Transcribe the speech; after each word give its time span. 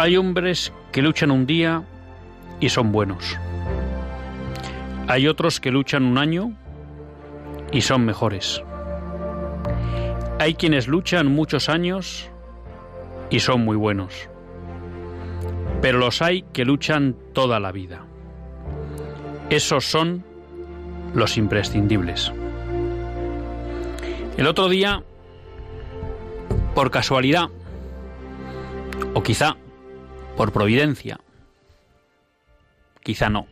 Hay 0.00 0.16
hombres 0.16 0.72
que 0.92 1.02
luchan 1.02 1.30
un 1.30 1.44
día 1.44 1.82
y 2.58 2.70
son 2.70 2.90
buenos. 2.90 3.36
Hay 5.08 5.28
otros 5.28 5.60
que 5.60 5.70
luchan 5.70 6.04
un 6.04 6.16
año 6.16 6.56
y 7.70 7.82
son 7.82 8.06
mejores. 8.06 8.62
Hay 10.38 10.54
quienes 10.54 10.88
luchan 10.88 11.26
muchos 11.26 11.68
años 11.68 12.30
y 13.28 13.40
son 13.40 13.62
muy 13.62 13.76
buenos. 13.76 14.30
Pero 15.82 15.98
los 15.98 16.22
hay 16.22 16.46
que 16.54 16.64
luchan 16.64 17.14
toda 17.34 17.60
la 17.60 17.70
vida. 17.70 18.06
Esos 19.50 19.84
son 19.84 20.24
los 21.12 21.36
imprescindibles. 21.36 22.32
El 24.38 24.46
otro 24.46 24.70
día, 24.70 25.02
por 26.74 26.90
casualidad, 26.90 27.50
o 29.12 29.22
quizá 29.22 29.58
por 30.36 30.52
providencia, 30.52 31.20
quizá 33.02 33.28
no, 33.28 33.46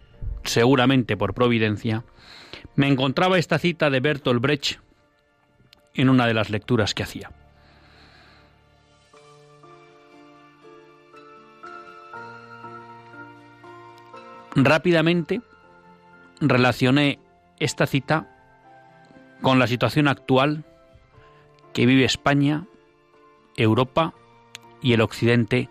seguramente 0.45 1.17
por 1.17 1.35
providencia, 1.35 2.05
me 2.77 2.89
encontraba 2.89 3.39
esta 3.39 3.59
cita 3.59 3.91
de 3.91 4.01
Bertolt 4.01 4.41
Brecht 4.41 4.81
en 5.95 6.09
una 6.09 6.27
de 6.27 6.35
las 6.35 6.51
lecturas 6.51 6.95
que 6.95 7.03
hacía. 7.03 7.31
Rápidamente 14.55 15.41
relacioné 16.41 17.19
esta 17.59 17.87
cita 17.87 18.29
con 19.41 19.59
la 19.59 19.67
situación 19.67 20.09
actual 20.09 20.65
que 21.73 21.87
vive 21.87 22.05
España, 22.05 22.67
Europa 23.57 24.15
y 24.83 24.95
el 24.95 25.01
Occidente 25.01 25.69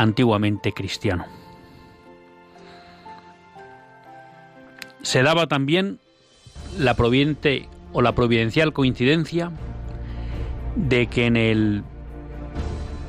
antiguamente 0.00 0.72
cristiano. 0.72 1.26
Se 5.02 5.22
daba 5.22 5.46
también 5.46 5.98
la 6.78 6.94
providente 6.94 7.68
o 7.92 8.00
la 8.00 8.14
providencial 8.14 8.72
coincidencia 8.72 9.50
de 10.74 11.06
que 11.06 11.26
en 11.26 11.36
el 11.36 11.84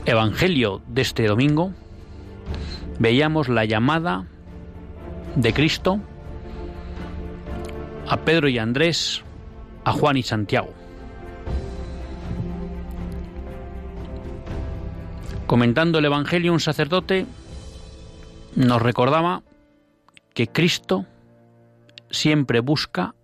Evangelio 0.06 0.81
de 0.88 1.03
este 1.03 1.28
domingo 1.28 1.72
veíamos 3.00 3.47
la 3.47 3.63
llamada 3.63 4.25
de 5.35 5.53
Cristo 5.53 6.00
a 8.09 8.18
Pedro 8.18 8.50
y 8.50 8.58
Andrés, 8.58 9.23
a 9.85 9.94
Juan 9.94 10.18
y 10.18 10.23
Santiago. 10.23 10.73
Comentando 15.51 16.00
el 16.00 16.06
Evangelio, 16.06 16.53
un 16.53 16.62
sacerdote 16.62 17.25
nos 18.56 18.81
recordaba 18.81 19.44
que 20.34 20.47
Cristo 20.47 21.06
siempre 22.09 22.62
busca 22.62 23.16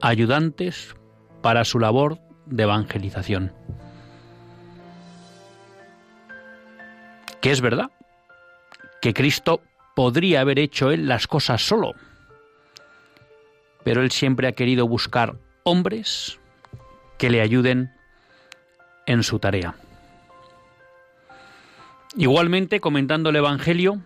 ayudantes 0.00 0.94
para 1.42 1.62
su 1.66 1.78
labor 1.78 2.20
de 2.46 2.62
evangelización. 2.62 3.52
Que 7.42 7.50
es 7.50 7.60
verdad 7.60 7.90
que 9.02 9.12
Cristo 9.12 9.60
podría 9.94 10.40
haber 10.40 10.60
hecho 10.60 10.90
él 10.90 11.06
las 11.06 11.26
cosas 11.26 11.60
solo, 11.60 11.92
pero 13.82 14.00
él 14.00 14.10
siempre 14.10 14.48
ha 14.48 14.52
querido 14.52 14.88
buscar 14.88 15.36
hombres 15.64 16.40
que 17.18 17.28
le 17.28 17.42
ayuden 17.42 17.92
en 19.04 19.22
su 19.22 19.38
tarea. 19.38 19.74
Igualmente, 22.16 22.80
comentando 22.80 23.30
el 23.30 23.36
Evangelio, 23.36 24.00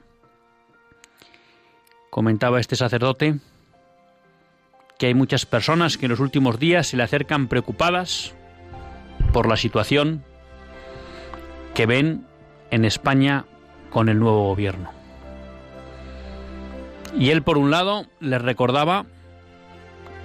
comentaba 2.10 2.58
este 2.58 2.74
sacerdote 2.74 3.36
que 4.98 5.06
hay 5.06 5.14
muchas 5.14 5.44
personas 5.44 5.98
que 5.98 6.06
en 6.06 6.10
los 6.10 6.20
últimos 6.20 6.58
días 6.58 6.86
se 6.86 6.96
le 6.96 7.02
acercan 7.02 7.48
preocupadas 7.48 8.34
por 9.32 9.46
la 9.46 9.56
situación 9.56 10.24
que 11.74 11.86
ven 11.86 12.26
en 12.70 12.84
España 12.84 13.44
con 13.90 14.08
el 14.08 14.18
nuevo 14.18 14.48
gobierno. 14.48 14.90
Y 17.16 17.30
él, 17.30 17.42
por 17.42 17.58
un 17.58 17.70
lado, 17.70 18.06
les 18.20 18.40
recordaba 18.40 19.04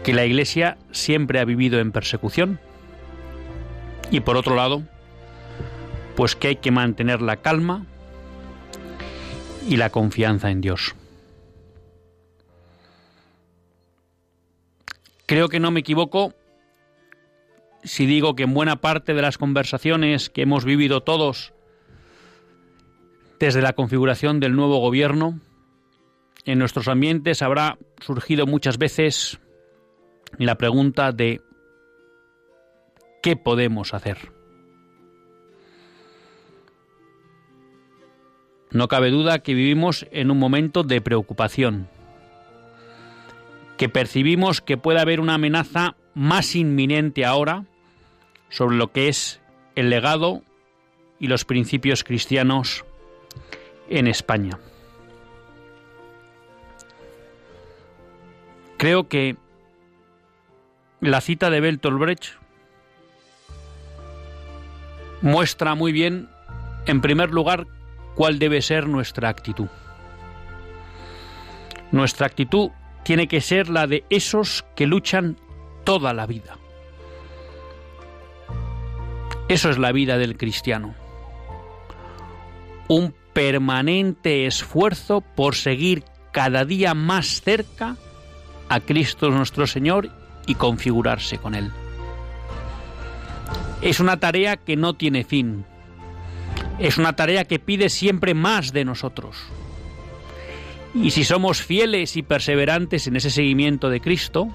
que 0.03 0.13
la 0.13 0.25
Iglesia 0.25 0.77
siempre 0.91 1.39
ha 1.39 1.45
vivido 1.45 1.79
en 1.79 1.91
persecución 1.91 2.59
y 4.09 4.21
por 4.21 4.37
otro 4.37 4.55
lado, 4.55 4.83
pues 6.15 6.35
que 6.35 6.49
hay 6.49 6.55
que 6.57 6.71
mantener 6.71 7.21
la 7.21 7.37
calma 7.37 7.85
y 9.67 9.77
la 9.77 9.89
confianza 9.89 10.51
en 10.51 10.61
Dios. 10.61 10.95
Creo 15.25 15.49
que 15.49 15.59
no 15.59 15.71
me 15.71 15.79
equivoco 15.79 16.33
si 17.83 18.05
digo 18.05 18.35
que 18.35 18.43
en 18.43 18.53
buena 18.53 18.77
parte 18.77 19.13
de 19.13 19.21
las 19.21 19.37
conversaciones 19.37 20.29
que 20.29 20.43
hemos 20.43 20.65
vivido 20.65 21.01
todos 21.01 21.53
desde 23.39 23.61
la 23.61 23.73
configuración 23.73 24.39
del 24.39 24.55
nuevo 24.55 24.77
gobierno, 24.79 25.41
en 26.45 26.59
nuestros 26.59 26.87
ambientes 26.87 27.41
habrá 27.41 27.77
surgido 27.99 28.45
muchas 28.45 28.77
veces 28.77 29.39
la 30.37 30.55
pregunta 30.55 31.11
de 31.11 31.41
¿qué 33.21 33.35
podemos 33.35 33.93
hacer? 33.93 34.32
No 38.73 38.87
cabe 38.87 39.11
duda 39.11 39.39
que 39.39 39.53
vivimos 39.53 40.07
en 40.11 40.31
un 40.31 40.39
momento 40.39 40.83
de 40.83 40.99
preocupación, 40.99 41.87
que 43.77 43.87
percibimos 43.87 44.61
que 44.61 44.77
puede 44.77 44.99
haber 44.99 45.19
una 45.19 45.35
amenaza 45.35 45.95
más 46.15 46.55
inminente 46.55 47.23
ahora 47.23 47.65
sobre 48.49 48.75
lo 48.75 48.91
que 48.91 49.09
es 49.09 49.41
el 49.75 49.91
legado 49.91 50.41
y 51.19 51.27
los 51.27 51.45
principios 51.45 52.03
cristianos 52.03 52.83
en 53.89 54.07
España. 54.07 54.57
Creo 58.77 59.07
que 59.07 59.37
la 60.99 61.21
cita 61.21 61.51
de 61.51 61.61
Bertolt 61.61 61.99
Brecht 61.99 62.25
muestra 65.21 65.75
muy 65.75 65.91
bien, 65.91 66.27
en 66.87 67.01
primer 67.01 67.29
lugar, 67.29 67.67
cuál 68.15 68.39
debe 68.39 68.61
ser 68.61 68.87
nuestra 68.87 69.29
actitud. 69.29 69.67
Nuestra 71.91 72.27
actitud 72.27 72.71
tiene 73.03 73.27
que 73.27 73.41
ser 73.41 73.69
la 73.69 73.85
de 73.87 74.03
esos 74.09 74.65
que 74.75 74.87
luchan 74.87 75.37
toda 75.83 76.13
la 76.13 76.25
vida. 76.25 76.57
Eso 79.47 79.69
es 79.69 79.77
la 79.77 79.91
vida 79.91 80.17
del 80.17 80.37
cristiano. 80.37 80.95
Un 82.87 83.13
permanente 83.33 84.45
esfuerzo 84.45 85.21
por 85.21 85.55
seguir 85.55 86.03
cada 86.31 86.65
día 86.65 86.93
más 86.93 87.41
cerca 87.41 87.97
a 88.69 88.79
Cristo 88.79 89.29
nuestro 89.29 89.67
Señor 89.67 90.09
y 90.47 90.55
configurarse 90.55 91.37
con 91.37 91.55
Él. 91.55 91.71
Es 93.81 93.99
una 93.99 94.19
tarea 94.19 94.57
que 94.57 94.77
no 94.77 94.93
tiene 94.93 95.23
fin, 95.23 95.65
Es 96.79 96.97
una 96.97 97.15
tarea 97.15 97.45
que 97.45 97.59
pide 97.59 97.89
siempre 97.89 98.33
más 98.33 98.73
de 98.73 98.85
nosotros. 98.85 99.37
Y 100.95 101.11
si 101.11 101.23
somos 101.23 101.61
fieles 101.61 102.17
y 102.17 102.23
perseverantes 102.23 103.07
en 103.07 103.15
ese 103.15 103.29
seguimiento 103.29 103.89
de 103.89 103.99
Cristo, 103.99 104.49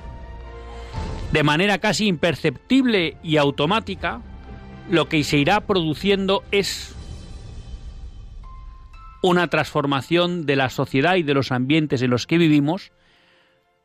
de 1.32 1.42
manera 1.42 1.78
casi 1.78 2.06
imperceptible 2.06 3.16
y 3.22 3.36
automática, 3.36 4.22
lo 4.90 5.08
que 5.08 5.22
se 5.24 5.38
irá 5.38 5.60
produciendo 5.60 6.42
es 6.50 6.94
una 9.22 9.48
transformación 9.48 10.46
de 10.46 10.56
la 10.56 10.70
sociedad 10.70 11.16
y 11.16 11.22
de 11.22 11.34
los 11.34 11.50
ambientes 11.50 12.02
en 12.02 12.10
los 12.10 12.26
que 12.26 12.38
vivimos 12.38 12.92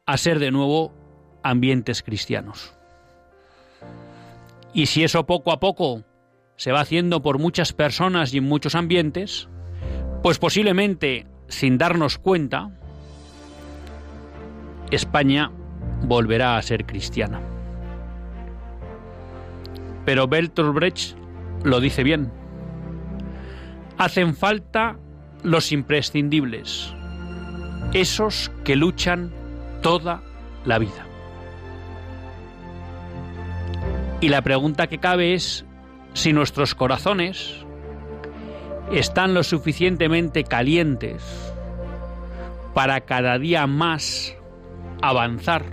a 0.05 0.17
ser 0.17 0.39
de 0.39 0.51
nuevo 0.51 0.93
ambientes 1.43 2.03
cristianos. 2.03 2.73
Y 4.73 4.87
si 4.87 5.03
eso 5.03 5.25
poco 5.25 5.51
a 5.51 5.59
poco 5.59 6.03
se 6.55 6.71
va 6.71 6.81
haciendo 6.81 7.21
por 7.21 7.39
muchas 7.39 7.73
personas 7.73 8.33
y 8.33 8.37
en 8.37 8.45
muchos 8.45 8.75
ambientes, 8.75 9.49
pues 10.21 10.39
posiblemente 10.39 11.27
sin 11.47 11.77
darnos 11.77 12.17
cuenta, 12.17 12.71
España 14.91 15.51
volverá 16.03 16.57
a 16.57 16.61
ser 16.61 16.85
cristiana. 16.85 17.41
Pero 20.05 20.27
Bertolt 20.27 20.73
Brecht 20.73 21.17
lo 21.63 21.79
dice 21.79 22.03
bien. 22.03 22.31
Hacen 23.97 24.35
falta 24.35 24.97
los 25.43 25.71
imprescindibles, 25.71 26.93
esos 27.93 28.51
que 28.63 28.75
luchan 28.75 29.31
toda 29.81 30.21
la 30.65 30.79
vida. 30.79 31.05
Y 34.19 34.29
la 34.29 34.41
pregunta 34.41 34.87
que 34.87 34.99
cabe 34.99 35.33
es 35.33 35.65
si 36.13 36.33
nuestros 36.33 36.75
corazones 36.75 37.65
están 38.91 39.33
lo 39.33 39.43
suficientemente 39.43 40.43
calientes 40.43 41.23
para 42.73 43.01
cada 43.01 43.37
día 43.39 43.67
más 43.67 44.35
avanzar 45.01 45.65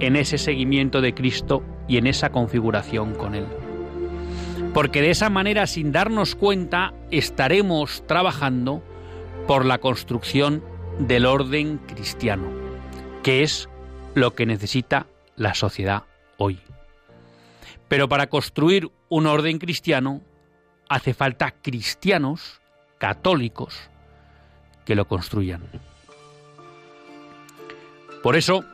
en 0.00 0.16
ese 0.16 0.38
seguimiento 0.38 1.00
de 1.00 1.14
Cristo 1.14 1.62
y 1.88 1.98
en 1.98 2.06
esa 2.06 2.30
configuración 2.30 3.14
con 3.14 3.34
Él. 3.34 3.46
Porque 4.72 5.02
de 5.02 5.10
esa 5.10 5.30
manera, 5.30 5.66
sin 5.66 5.92
darnos 5.92 6.34
cuenta, 6.34 6.94
estaremos 7.10 8.06
trabajando 8.06 8.82
por 9.46 9.64
la 9.64 9.78
construcción 9.78 10.62
del 10.98 11.26
orden 11.26 11.78
cristiano, 11.78 12.48
que 13.22 13.42
es 13.42 13.68
lo 14.14 14.34
que 14.34 14.46
necesita 14.46 15.06
la 15.36 15.54
sociedad 15.54 16.04
hoy. 16.36 16.60
Pero 17.88 18.08
para 18.08 18.28
construir 18.28 18.90
un 19.10 19.26
orden 19.26 19.58
cristiano 19.58 20.22
hace 20.88 21.12
falta 21.14 21.50
cristianos 21.50 22.60
católicos 22.96 23.90
que 24.86 24.94
lo 24.94 25.06
construyan. 25.06 25.62
Por 28.22 28.36
eso, 28.36 28.64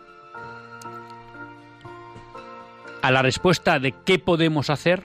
a 3.02 3.10
la 3.10 3.22
respuesta 3.22 3.78
de 3.78 3.92
qué 4.04 4.18
podemos 4.18 4.68
hacer, 4.70 5.04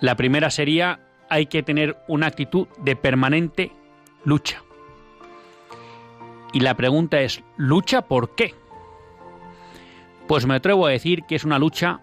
la 0.00 0.16
primera 0.16 0.50
sería 0.50 1.00
hay 1.30 1.46
que 1.46 1.62
tener 1.62 1.96
una 2.08 2.26
actitud 2.26 2.68
de 2.78 2.94
permanente 2.94 3.72
lucha. 4.24 4.62
Y 6.52 6.60
la 6.60 6.76
pregunta 6.76 7.22
es, 7.22 7.42
¿lucha 7.56 8.02
por 8.02 8.34
qué? 8.34 8.54
Pues 10.28 10.44
me 10.44 10.56
atrevo 10.56 10.86
a 10.86 10.90
decir 10.90 11.22
que 11.22 11.36
es 11.36 11.44
una 11.44 11.58
lucha 11.58 12.00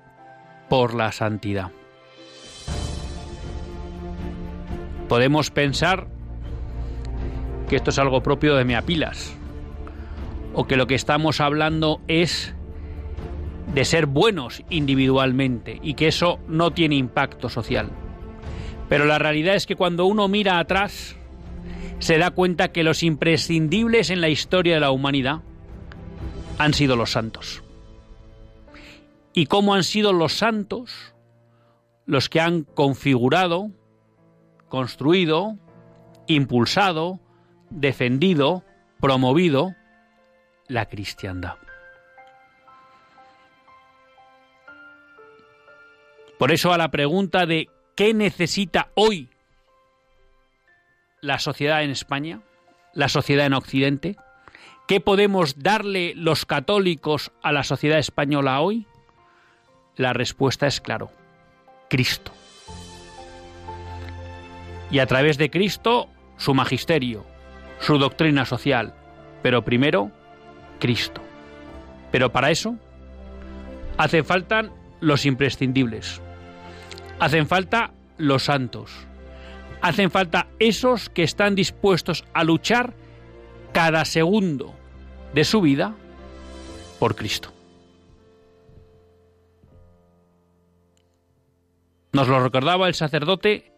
por 0.69 0.93
la 0.93 1.11
santidad. 1.11 1.71
Podemos 5.09 5.49
pensar 5.49 6.07
que 7.67 7.75
esto 7.75 7.89
es 7.89 7.99
algo 7.99 8.21
propio 8.21 8.55
de 8.55 8.65
Meapilas, 8.65 9.35
o 10.53 10.67
que 10.67 10.77
lo 10.77 10.87
que 10.87 10.95
estamos 10.95 11.41
hablando 11.41 11.99
es 12.07 12.53
de 13.73 13.85
ser 13.85 14.05
buenos 14.05 14.63
individualmente 14.69 15.79
y 15.81 15.95
que 15.95 16.07
eso 16.07 16.39
no 16.47 16.71
tiene 16.71 16.95
impacto 16.95 17.49
social. 17.49 17.89
Pero 18.87 19.05
la 19.05 19.19
realidad 19.19 19.55
es 19.55 19.65
que 19.65 19.75
cuando 19.75 20.05
uno 20.05 20.27
mira 20.27 20.59
atrás, 20.59 21.15
se 21.99 22.17
da 22.17 22.31
cuenta 22.31 22.71
que 22.71 22.83
los 22.83 23.03
imprescindibles 23.03 24.09
en 24.09 24.21
la 24.21 24.29
historia 24.29 24.75
de 24.75 24.79
la 24.79 24.91
humanidad 24.91 25.41
han 26.57 26.73
sido 26.73 26.95
los 26.95 27.11
santos 27.11 27.63
y 29.33 29.45
cómo 29.45 29.73
han 29.73 29.83
sido 29.83 30.13
los 30.13 30.33
santos 30.33 31.13
los 32.05 32.27
que 32.27 32.41
han 32.41 32.63
configurado, 32.63 33.69
construido, 34.67 35.59
impulsado, 36.25 37.19
defendido, 37.69 38.63
promovido 38.99 39.75
la 40.67 40.87
cristiandad. 40.87 41.57
Por 46.39 46.51
eso 46.51 46.73
a 46.73 46.77
la 46.77 46.89
pregunta 46.89 47.45
de 47.45 47.67
¿qué 47.95 48.13
necesita 48.13 48.89
hoy 48.95 49.29
la 51.21 51.37
sociedad 51.37 51.83
en 51.83 51.91
España, 51.91 52.41
la 52.93 53.09
sociedad 53.09 53.45
en 53.45 53.53
Occidente? 53.53 54.15
¿Qué 54.87 54.99
podemos 54.99 55.59
darle 55.59 56.13
los 56.15 56.45
católicos 56.45 57.31
a 57.43 57.51
la 57.51 57.63
sociedad 57.63 57.99
española 57.99 58.61
hoy? 58.61 58.87
La 59.99 60.13
respuesta 60.13 60.65
es 60.65 60.79
claro, 60.79 61.11
Cristo. 61.89 62.31
Y 64.89 64.99
a 64.99 65.05
través 65.07 65.37
de 65.37 65.49
Cristo, 65.49 66.07
su 66.37 66.53
magisterio, 66.53 67.25
su 67.81 67.97
doctrina 67.97 68.45
social, 68.45 68.93
pero 69.43 69.65
primero, 69.65 70.09
Cristo. 70.79 71.21
Pero 72.13 72.31
para 72.31 72.49
eso 72.49 72.77
hacen 73.97 74.23
falta 74.23 74.69
los 75.01 75.25
imprescindibles, 75.25 76.21
hacen 77.19 77.45
falta 77.45 77.91
los 78.17 78.43
santos, 78.43 79.05
hacen 79.81 80.11
falta 80.11 80.47
esos 80.59 81.09
que 81.09 81.23
están 81.23 81.55
dispuestos 81.55 82.23
a 82.33 82.45
luchar 82.45 82.93
cada 83.73 84.05
segundo 84.05 84.73
de 85.33 85.43
su 85.43 85.59
vida 85.59 85.93
por 86.99 87.17
Cristo. 87.17 87.58
Nos 92.11 92.27
lo 92.27 92.43
recordaba 92.43 92.87
el 92.87 92.95
sacerdote 92.95 93.71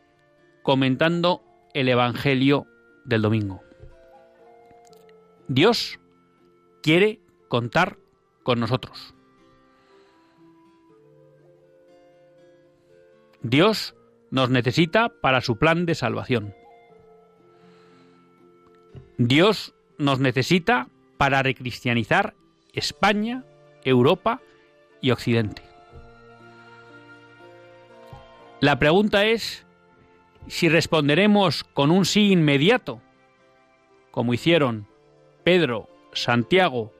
comentando 0.63 1.43
el 1.73 1.89
Evangelio 1.89 2.67
del 3.03 3.21
domingo. 3.21 3.61
Dios 5.47 5.99
quiere 6.81 7.19
contar 7.49 7.97
con 8.43 8.59
nosotros. 8.59 9.13
Dios 13.41 13.95
nos 14.29 14.49
necesita 14.49 15.09
para 15.09 15.41
su 15.41 15.57
plan 15.57 15.85
de 15.85 15.95
salvación. 15.95 16.55
Dios 19.17 19.73
nos 19.97 20.19
necesita 20.19 20.87
para 21.17 21.43
recristianizar 21.43 22.33
España, 22.73 23.43
Europa 23.83 24.41
y 25.01 25.11
Occidente. 25.11 25.70
La 28.61 28.77
pregunta 28.77 29.25
es 29.25 29.65
si 30.45 30.69
responderemos 30.69 31.63
con 31.63 31.89
un 31.89 32.05
sí 32.05 32.31
inmediato, 32.31 33.01
como 34.11 34.35
hicieron 34.35 34.87
Pedro, 35.43 35.89
Santiago, 36.13 36.93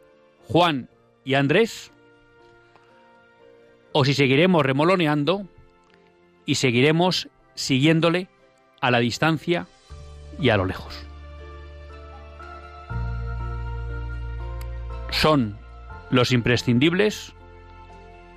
Juan 0.47 0.89
y 1.23 1.35
Andrés, 1.35 1.91
o 3.91 4.03
si 4.05 4.15
seguiremos 4.15 4.65
remoloneando 4.65 5.47
y 6.47 6.55
seguiremos 6.55 7.29
siguiéndole 7.53 8.27
a 8.79 8.89
la 8.89 8.97
distancia 8.97 9.67
y 10.39 10.49
a 10.49 10.57
lo 10.57 10.65
lejos. 10.65 11.05
Son 15.11 15.59
los 16.09 16.31
imprescindibles 16.31 17.35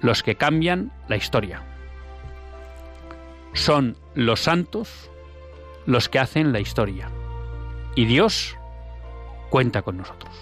los 0.03 0.23
que 0.23 0.35
cambian 0.35 0.93
la 1.09 1.17
historia 1.17 1.63
son 3.55 3.97
los 4.15 4.41
santos 4.41 5.11
los 5.87 6.09
que 6.09 6.19
hacen 6.19 6.53
la 6.53 6.61
historia. 6.61 7.11
Y 7.95 8.05
Dios 8.05 8.57
cuenta 9.51 9.83
con 9.83 9.97
nosotros. 9.97 10.33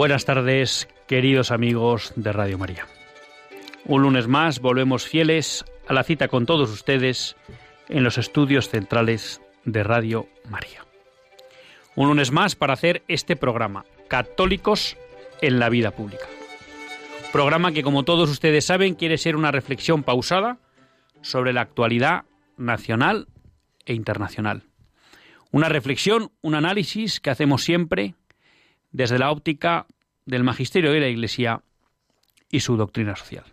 Buenas 0.00 0.24
tardes, 0.24 0.88
queridos 1.06 1.50
amigos 1.50 2.14
de 2.16 2.32
Radio 2.32 2.56
María. 2.56 2.86
Un 3.84 4.00
lunes 4.00 4.28
más 4.28 4.60
volvemos 4.60 5.04
fieles 5.04 5.62
a 5.86 5.92
la 5.92 6.04
cita 6.04 6.28
con 6.28 6.46
todos 6.46 6.70
ustedes 6.70 7.36
en 7.90 8.02
los 8.02 8.16
estudios 8.16 8.70
centrales 8.70 9.42
de 9.66 9.82
Radio 9.82 10.26
María. 10.48 10.86
Un 11.96 12.08
lunes 12.08 12.32
más 12.32 12.56
para 12.56 12.72
hacer 12.72 13.02
este 13.08 13.36
programa, 13.36 13.84
Católicos 14.08 14.96
en 15.42 15.58
la 15.58 15.68
Vida 15.68 15.90
Pública. 15.90 16.24
Programa 17.30 17.72
que, 17.72 17.82
como 17.82 18.02
todos 18.02 18.30
ustedes 18.30 18.64
saben, 18.64 18.94
quiere 18.94 19.18
ser 19.18 19.36
una 19.36 19.50
reflexión 19.50 20.02
pausada 20.02 20.60
sobre 21.20 21.52
la 21.52 21.60
actualidad 21.60 22.24
nacional 22.56 23.28
e 23.84 23.92
internacional. 23.92 24.62
Una 25.50 25.68
reflexión, 25.68 26.32
un 26.40 26.54
análisis 26.54 27.20
que 27.20 27.28
hacemos 27.28 27.64
siempre 27.64 28.14
desde 28.92 29.18
la 29.18 29.30
óptica 29.30 29.86
del 30.26 30.44
magisterio 30.44 30.92
de 30.92 31.00
la 31.00 31.08
Iglesia 31.08 31.62
y 32.50 32.60
su 32.60 32.76
doctrina 32.76 33.16
social. 33.16 33.44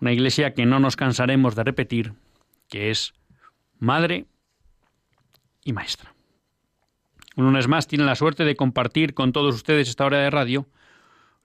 Una 0.00 0.12
Iglesia 0.12 0.54
que 0.54 0.66
no 0.66 0.78
nos 0.78 0.96
cansaremos 0.96 1.54
de 1.56 1.64
repetir, 1.64 2.12
que 2.68 2.90
es 2.90 3.14
madre 3.78 4.26
y 5.64 5.72
maestra. 5.72 6.14
Un 7.36 7.44
lunes 7.44 7.68
más 7.68 7.86
tiene 7.86 8.04
la 8.04 8.16
suerte 8.16 8.44
de 8.44 8.56
compartir 8.56 9.14
con 9.14 9.32
todos 9.32 9.54
ustedes 9.54 9.88
esta 9.88 10.04
hora 10.04 10.18
de 10.18 10.30
radio 10.30 10.66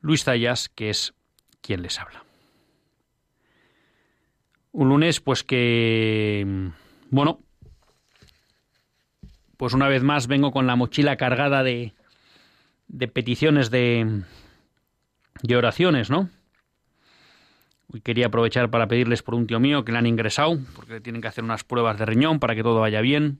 Luis 0.01 0.23
Zayas, 0.23 0.69
que 0.69 0.89
es 0.89 1.13
quien 1.61 1.81
les 1.81 1.99
habla. 1.99 2.23
Un 4.71 4.89
lunes, 4.89 5.21
pues 5.21 5.43
que, 5.43 6.71
bueno, 7.09 7.39
pues 9.63 9.73
una 9.73 9.87
vez 9.87 10.03
más 10.03 10.27
vengo 10.27 10.51
con 10.51 10.67
la 10.67 10.75
mochila 10.75 11.15
cargada 11.15 11.63
de, 11.63 11.93
de 12.89 13.07
peticiones 13.07 13.71
de, 13.71 14.23
de 15.41 15.55
oraciones, 15.55 16.09
¿no? 16.09 16.29
Y 17.93 18.01
quería 18.01 18.25
aprovechar 18.25 18.69
para 18.69 18.89
pedirles 18.89 19.23
por 19.23 19.35
un 19.35 19.47
tío 19.47 19.61
mío 19.61 19.85
que 19.85 19.93
le 19.93 19.99
han 19.99 20.05
ingresado, 20.05 20.59
porque 20.75 20.99
tienen 20.99 21.21
que 21.21 21.29
hacer 21.29 21.45
unas 21.45 21.63
pruebas 21.63 21.97
de 21.97 22.05
riñón 22.05 22.41
para 22.41 22.55
que 22.55 22.61
todo 22.61 22.81
vaya 22.81 22.99
bien. 22.99 23.39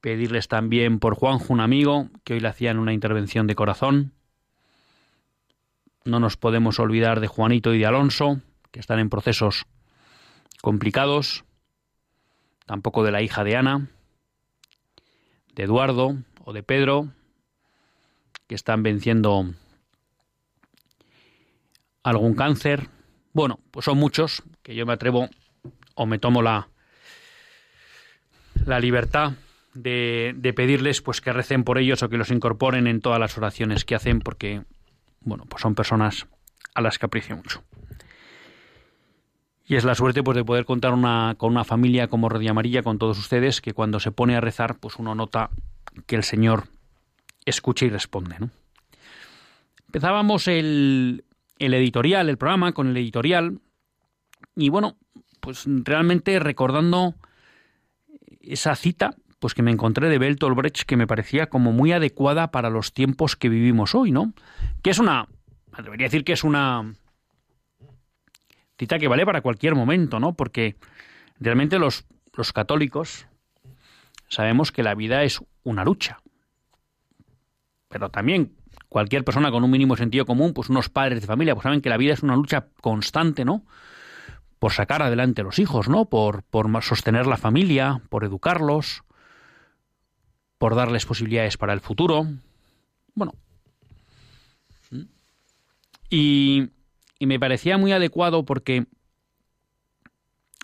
Pedirles 0.00 0.46
también 0.46 1.00
por 1.00 1.16
Juanjo, 1.16 1.52
un 1.52 1.58
amigo, 1.58 2.08
que 2.22 2.34
hoy 2.34 2.40
le 2.40 2.46
hacían 2.46 2.78
una 2.78 2.92
intervención 2.92 3.48
de 3.48 3.56
corazón. 3.56 4.12
No 6.04 6.20
nos 6.20 6.36
podemos 6.36 6.78
olvidar 6.78 7.18
de 7.18 7.26
Juanito 7.26 7.74
y 7.74 7.80
de 7.80 7.86
Alonso, 7.86 8.40
que 8.70 8.78
están 8.78 9.00
en 9.00 9.10
procesos 9.10 9.66
complicados. 10.62 11.44
Tampoco 12.64 13.02
de 13.02 13.10
la 13.10 13.20
hija 13.20 13.42
de 13.42 13.56
Ana, 13.56 13.90
de 15.54 15.62
Eduardo 15.62 16.16
o 16.44 16.52
de 16.52 16.62
Pedro, 16.62 17.08
que 18.46 18.54
están 18.54 18.82
venciendo 18.82 19.54
algún 22.02 22.34
cáncer. 22.34 22.88
Bueno, 23.32 23.58
pues 23.70 23.84
son 23.84 23.98
muchos 23.98 24.42
que 24.62 24.74
yo 24.74 24.86
me 24.86 24.92
atrevo 24.92 25.28
o 25.94 26.06
me 26.06 26.18
tomo 26.18 26.42
la, 26.42 26.68
la 28.66 28.78
libertad 28.80 29.32
de, 29.74 30.34
de, 30.36 30.52
pedirles 30.52 31.00
pues 31.02 31.20
que 31.20 31.32
recen 31.32 31.64
por 31.64 31.78
ellos 31.78 32.02
o 32.02 32.08
que 32.08 32.16
los 32.16 32.30
incorporen 32.30 32.86
en 32.86 33.00
todas 33.00 33.18
las 33.18 33.36
oraciones 33.36 33.84
que 33.84 33.96
hacen 33.96 34.20
porque 34.20 34.62
bueno 35.20 35.46
pues 35.48 35.62
son 35.62 35.74
personas 35.74 36.26
a 36.74 36.80
las 36.80 36.98
que 36.98 37.06
aprecio 37.06 37.36
mucho 37.36 37.64
y 39.66 39.76
es 39.76 39.84
la 39.84 39.94
suerte 39.94 40.22
pues 40.22 40.36
de 40.36 40.44
poder 40.44 40.64
contar 40.64 40.92
una, 40.92 41.34
con 41.38 41.50
una 41.50 41.64
familia 41.64 42.08
como 42.08 42.28
Red 42.28 42.46
Amarilla 42.46 42.82
con 42.82 42.98
todos 42.98 43.18
ustedes 43.18 43.60
que 43.60 43.72
cuando 43.72 44.00
se 44.00 44.12
pone 44.12 44.36
a 44.36 44.40
rezar 44.40 44.78
pues 44.78 44.96
uno 44.96 45.14
nota 45.14 45.50
que 46.06 46.16
el 46.16 46.24
Señor 46.24 46.64
escucha 47.44 47.86
y 47.86 47.90
responde 47.90 48.36
¿no? 48.38 48.50
empezábamos 49.94 50.48
el, 50.48 51.24
el 51.60 51.74
editorial, 51.74 52.28
el 52.28 52.36
programa 52.36 52.72
con 52.72 52.88
el 52.88 52.96
editorial. 52.96 53.60
Y 54.56 54.68
bueno, 54.68 54.96
pues 55.38 55.64
realmente 55.66 56.38
recordando 56.40 57.14
esa 58.40 58.74
cita 58.74 59.14
pues 59.38 59.54
que 59.54 59.62
me 59.62 59.70
encontré 59.70 60.08
de 60.08 60.18
Bertolt 60.18 60.56
Brecht 60.56 60.82
que 60.82 60.96
me 60.96 61.06
parecía 61.06 61.46
como 61.48 61.70
muy 61.70 61.92
adecuada 61.92 62.50
para 62.50 62.70
los 62.70 62.92
tiempos 62.92 63.36
que 63.36 63.48
vivimos 63.48 63.94
hoy, 63.94 64.10
¿no? 64.10 64.32
Que 64.82 64.90
es 64.90 64.98
una 64.98 65.28
debería 65.76 66.06
decir 66.06 66.24
que 66.24 66.32
es 66.32 66.42
una 66.42 66.94
cita 68.78 68.98
que 68.98 69.08
vale 69.08 69.24
para 69.24 69.40
cualquier 69.40 69.74
momento, 69.74 70.20
¿no? 70.20 70.34
Porque 70.34 70.76
realmente 71.40 71.78
los 71.78 72.06
los 72.36 72.52
católicos 72.52 73.26
sabemos 74.28 74.72
que 74.72 74.82
la 74.82 74.94
vida 74.94 75.22
es 75.22 75.40
una 75.62 75.84
lucha. 75.84 76.20
Pero 77.88 78.10
también 78.10 78.56
cualquier 78.88 79.24
persona 79.24 79.50
con 79.50 79.64
un 79.64 79.70
mínimo 79.70 79.96
sentido 79.96 80.26
común, 80.26 80.52
pues 80.52 80.68
unos 80.68 80.88
padres 80.88 81.20
de 81.20 81.26
familia, 81.26 81.54
pues 81.54 81.64
saben 81.64 81.80
que 81.80 81.90
la 81.90 81.96
vida 81.96 82.14
es 82.14 82.22
una 82.22 82.36
lucha 82.36 82.68
constante, 82.80 83.44
¿no? 83.44 83.64
Por 84.58 84.72
sacar 84.72 85.02
adelante 85.02 85.42
a 85.42 85.44
los 85.44 85.58
hijos, 85.58 85.88
¿no? 85.88 86.06
Por, 86.06 86.42
por 86.44 86.66
sostener 86.82 87.26
la 87.26 87.36
familia, 87.36 88.00
por 88.08 88.24
educarlos, 88.24 89.04
por 90.58 90.74
darles 90.74 91.06
posibilidades 91.06 91.56
para 91.56 91.72
el 91.72 91.80
futuro. 91.80 92.26
Bueno. 93.14 93.34
Y, 96.10 96.70
y 97.18 97.26
me 97.26 97.38
parecía 97.38 97.78
muy 97.78 97.92
adecuado 97.92 98.44
porque 98.44 98.86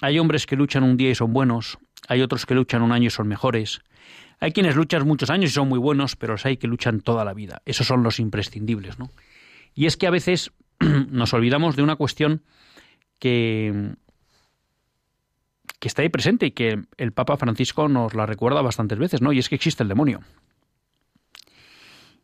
hay 0.00 0.18
hombres 0.18 0.46
que 0.46 0.56
luchan 0.56 0.82
un 0.82 0.96
día 0.96 1.10
y 1.10 1.14
son 1.14 1.32
buenos, 1.32 1.78
hay 2.08 2.22
otros 2.22 2.46
que 2.46 2.54
luchan 2.54 2.82
un 2.82 2.92
año 2.92 3.08
y 3.08 3.10
son 3.10 3.28
mejores, 3.28 3.82
hay 4.40 4.52
quienes 4.52 4.74
luchan 4.74 5.06
muchos 5.06 5.28
años 5.28 5.50
y 5.50 5.54
son 5.54 5.68
muy 5.68 5.78
buenos, 5.78 6.16
pero 6.16 6.34
hay 6.42 6.56
que 6.56 6.66
luchan 6.66 7.00
toda 7.02 7.24
la 7.24 7.34
vida. 7.34 7.60
Esos 7.66 7.86
son 7.86 8.02
los 8.02 8.18
imprescindibles, 8.18 8.98
¿no? 8.98 9.10
Y 9.74 9.84
es 9.84 9.98
que 9.98 10.06
a 10.06 10.10
veces 10.10 10.50
nos 10.80 11.34
olvidamos 11.34 11.76
de 11.76 11.82
una 11.82 11.96
cuestión 11.96 12.42
que, 13.18 13.94
que 15.78 15.88
está 15.88 16.00
ahí 16.00 16.08
presente 16.08 16.46
y 16.46 16.50
que 16.52 16.82
el 16.96 17.12
Papa 17.12 17.36
Francisco 17.36 17.88
nos 17.88 18.14
la 18.14 18.24
recuerda 18.24 18.62
bastantes 18.62 18.98
veces, 18.98 19.20
¿no? 19.20 19.32
Y 19.32 19.38
es 19.38 19.50
que 19.50 19.56
existe 19.56 19.82
el 19.82 19.90
demonio. 19.90 20.20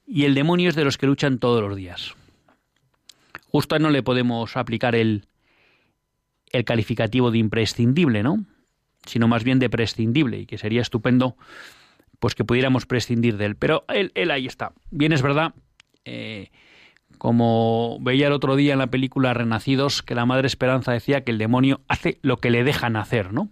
Y 0.06 0.24
el 0.24 0.34
demonio 0.34 0.70
es 0.70 0.74
de 0.74 0.84
los 0.84 0.96
que 0.96 1.06
luchan 1.06 1.38
todos 1.38 1.60
los 1.60 1.76
días. 1.76 2.14
Justo 3.56 3.74
a 3.74 3.78
no 3.78 3.88
le 3.88 4.02
podemos 4.02 4.54
aplicar 4.54 4.94
el, 4.94 5.28
el 6.52 6.64
calificativo 6.66 7.30
de 7.30 7.38
imprescindible, 7.38 8.22
¿no? 8.22 8.44
Sino 9.06 9.28
más 9.28 9.44
bien 9.44 9.58
de 9.58 9.70
prescindible, 9.70 10.40
y 10.40 10.44
que 10.44 10.58
sería 10.58 10.82
estupendo 10.82 11.38
pues 12.18 12.34
que 12.34 12.44
pudiéramos 12.44 12.84
prescindir 12.84 13.38
de 13.38 13.46
él. 13.46 13.56
Pero 13.56 13.86
él, 13.88 14.12
él 14.14 14.30
ahí 14.30 14.44
está. 14.44 14.74
Bien 14.90 15.10
es 15.14 15.22
verdad, 15.22 15.54
eh, 16.04 16.50
como 17.16 17.96
veía 18.02 18.26
el 18.26 18.34
otro 18.34 18.56
día 18.56 18.74
en 18.74 18.78
la 18.78 18.88
película 18.88 19.32
Renacidos, 19.32 20.02
que 20.02 20.14
la 20.14 20.26
Madre 20.26 20.48
Esperanza 20.48 20.92
decía 20.92 21.24
que 21.24 21.32
el 21.32 21.38
demonio 21.38 21.80
hace 21.88 22.18
lo 22.20 22.36
que 22.36 22.50
le 22.50 22.62
dejan 22.62 22.94
hacer, 22.94 23.32
¿no? 23.32 23.48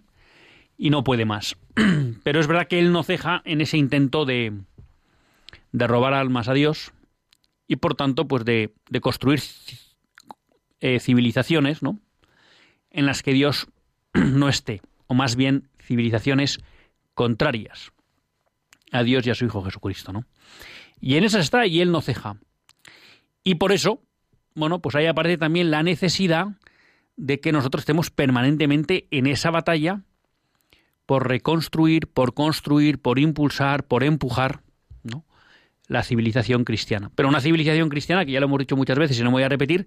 Y 0.77 0.91
no 0.91 1.03
puede 1.03 1.25
más. 1.25 1.57
Pero 2.23 2.39
es 2.39 2.45
verdad 2.45 2.67
que 2.67 2.77
él 2.77 2.91
no 2.91 3.01
ceja 3.01 3.41
en 3.43 3.59
ese 3.59 3.77
intento 3.77 4.25
de, 4.25 4.53
de 5.71 5.87
robar 5.87 6.13
almas 6.13 6.47
a 6.47 6.53
Dios 6.53 6.93
y 7.67 7.77
por 7.77 7.95
tanto, 7.95 8.27
pues 8.27 8.45
de, 8.45 8.71
de 8.87 9.01
construir 9.01 9.41
eh, 10.79 10.99
civilizaciones, 10.99 11.81
¿no? 11.81 11.99
En 12.91 13.05
las 13.05 13.23
que 13.23 13.33
Dios 13.33 13.67
no 14.13 14.49
esté, 14.49 14.81
o 15.07 15.13
más 15.13 15.35
bien 15.35 15.69
civilizaciones 15.79 16.59
contrarias 17.13 17.91
a 18.91 19.03
Dios 19.03 19.25
y 19.25 19.29
a 19.29 19.35
su 19.35 19.45
Hijo 19.45 19.63
Jesucristo, 19.63 20.13
¿no? 20.13 20.25
Y 21.01 21.15
en 21.15 21.23
esa 21.23 21.39
está 21.39 21.65
y 21.67 21.81
él 21.81 21.91
no 21.91 22.01
ceja. 22.01 22.37
Y 23.43 23.55
por 23.55 23.71
eso, 23.71 24.01
bueno, 24.55 24.81
pues 24.81 24.95
ahí 24.95 25.05
aparece 25.05 25.37
también 25.37 25.69
la 25.71 25.83
necesidad 25.83 26.47
de 27.17 27.39
que 27.39 27.51
nosotros 27.51 27.81
estemos 27.81 28.09
permanentemente 28.09 29.07
en 29.11 29.27
esa 29.27 29.51
batalla 29.51 30.01
por 31.05 31.27
reconstruir, 31.27 32.07
por 32.07 32.33
construir, 32.33 32.99
por 32.99 33.19
impulsar, 33.19 33.85
por 33.85 34.03
empujar, 34.03 34.61
¿no? 35.03 35.23
la 35.87 36.03
civilización 36.03 36.63
cristiana. 36.63 37.11
Pero 37.15 37.29
una 37.29 37.41
civilización 37.41 37.89
cristiana, 37.89 38.25
que 38.25 38.31
ya 38.31 38.39
lo 38.39 38.47
hemos 38.47 38.59
dicho 38.59 38.75
muchas 38.75 38.97
veces 38.97 39.19
y 39.19 39.23
no 39.23 39.31
voy 39.31 39.43
a 39.43 39.49
repetir, 39.49 39.85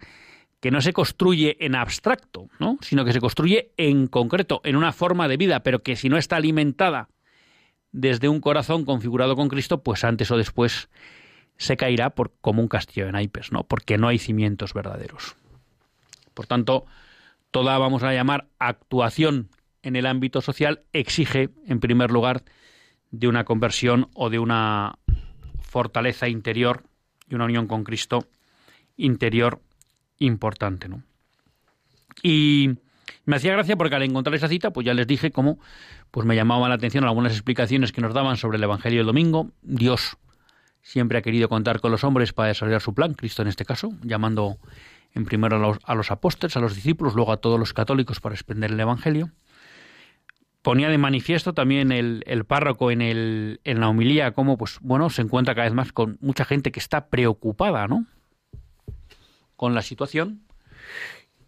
que 0.60 0.70
no 0.70 0.80
se 0.80 0.92
construye 0.92 1.56
en 1.64 1.74
abstracto, 1.74 2.48
¿no? 2.58 2.78
sino 2.80 3.04
que 3.04 3.12
se 3.12 3.20
construye 3.20 3.72
en 3.76 4.08
concreto, 4.08 4.60
en 4.64 4.76
una 4.76 4.92
forma 4.92 5.28
de 5.28 5.36
vida, 5.36 5.60
pero 5.60 5.82
que 5.82 5.96
si 5.96 6.08
no 6.08 6.16
está 6.16 6.36
alimentada 6.36 7.08
desde 7.92 8.28
un 8.28 8.40
corazón 8.40 8.84
configurado 8.84 9.36
con 9.36 9.48
Cristo, 9.48 9.82
pues 9.82 10.04
antes 10.04 10.30
o 10.30 10.36
después 10.36 10.88
se 11.56 11.76
caerá 11.76 12.10
por, 12.10 12.32
como 12.40 12.60
un 12.60 12.68
castillo 12.68 13.06
de 13.06 13.12
naipes, 13.12 13.52
¿no? 13.52 13.64
Porque 13.64 13.98
no 13.98 14.08
hay 14.08 14.18
cimientos 14.18 14.74
verdaderos. 14.74 15.36
Por 16.34 16.46
tanto, 16.46 16.86
toda, 17.50 17.78
vamos 17.78 18.02
a 18.02 18.12
llamar, 18.12 18.46
actuación 18.58 19.48
en 19.82 19.96
el 19.96 20.06
ámbito 20.06 20.40
social 20.40 20.82
exige, 20.92 21.50
en 21.66 21.80
primer 21.80 22.10
lugar, 22.10 22.44
de 23.10 23.28
una 23.28 23.44
conversión 23.44 24.08
o 24.14 24.28
de 24.28 24.38
una 24.38 24.98
fortaleza 25.60 26.28
interior 26.28 26.84
y 27.28 27.34
una 27.34 27.44
unión 27.44 27.66
con 27.66 27.84
Cristo 27.84 28.26
interior 28.96 29.60
importante, 30.18 30.88
¿no? 30.88 31.02
Y 32.22 32.76
me 33.24 33.36
hacía 33.36 33.52
gracia 33.52 33.76
porque 33.76 33.94
al 33.94 34.02
encontrar 34.02 34.34
esa 34.34 34.48
cita, 34.48 34.72
pues 34.72 34.86
ya 34.86 34.94
les 34.94 35.06
dije 35.06 35.30
cómo 35.30 35.58
pues 36.10 36.26
me 36.26 36.34
llamaban 36.34 36.70
la 36.70 36.76
atención 36.76 37.04
algunas 37.04 37.32
explicaciones 37.32 37.92
que 37.92 38.00
nos 38.00 38.14
daban 38.14 38.36
sobre 38.36 38.56
el 38.56 38.64
Evangelio 38.64 39.00
del 39.00 39.06
domingo. 39.06 39.50
Dios 39.62 40.16
siempre 40.82 41.18
ha 41.18 41.22
querido 41.22 41.48
contar 41.48 41.80
con 41.80 41.90
los 41.90 42.04
hombres 42.04 42.32
para 42.32 42.48
desarrollar 42.48 42.80
su 42.80 42.94
plan, 42.94 43.14
Cristo 43.14 43.42
en 43.42 43.48
este 43.48 43.64
caso, 43.64 43.92
llamando 44.02 44.58
en 45.14 45.24
primero 45.24 45.78
a 45.84 45.94
los, 45.94 46.10
apóstoles, 46.10 46.56
a 46.56 46.60
los 46.60 46.74
discípulos, 46.74 47.14
luego 47.14 47.32
a 47.32 47.38
todos 47.38 47.58
los 47.58 47.72
católicos 47.74 48.20
para 48.20 48.34
extender 48.34 48.70
el 48.70 48.80
Evangelio. 48.80 49.30
Ponía 50.62 50.88
de 50.88 50.98
manifiesto 50.98 51.52
también 51.54 51.92
el, 51.92 52.22
el 52.26 52.44
párroco 52.44 52.90
en, 52.90 53.00
el, 53.00 53.60
en 53.64 53.80
la 53.80 53.88
homilía 53.88 54.32
cómo 54.32 54.56
pues, 54.56 54.78
bueno, 54.80 55.08
se 55.08 55.22
encuentra 55.22 55.54
cada 55.54 55.66
vez 55.66 55.74
más 55.74 55.92
con 55.92 56.18
mucha 56.20 56.44
gente 56.44 56.72
que 56.72 56.80
está 56.80 57.08
preocupada 57.08 57.86
¿no? 57.86 58.06
Con 59.58 59.74
la 59.74 59.82
situación. 59.82 60.44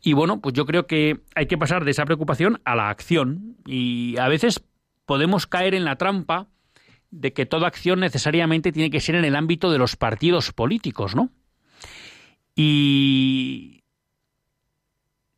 Y 0.03 0.15
bueno, 0.15 0.41
pues 0.41 0.53
yo 0.53 0.67
creo 0.67 0.89
que 0.89 1.21
hay 1.37 1.47
que 1.47 1.57
pasar 1.57 1.85
de 1.85 1.93
esa 1.93 2.05
preocupación 2.05 2.61
a 2.65 2.75
la 2.75 2.91
acción. 2.91 3.57
Y 3.67 4.19
a 4.19 4.27
veces 4.29 4.63
podemos 5.07 5.47
caer 5.47 5.75
en 5.75 5.85
la 5.85 5.95
trampa 5.95 6.49
de 7.13 7.33
que 7.33 7.47
toda 7.47 7.69
acción 7.69 8.01
necesariamente 8.01 8.73
tiene 8.73 8.91
que 8.91 9.01
ser 9.01 9.15
en 9.15 9.25
el 9.25 9.37
ámbito 9.37 9.71
de 9.71 9.79
los 9.79 9.95
partidos 9.95 10.53
políticos, 10.53 11.15
¿no? 11.15 11.31
Y 12.57 13.85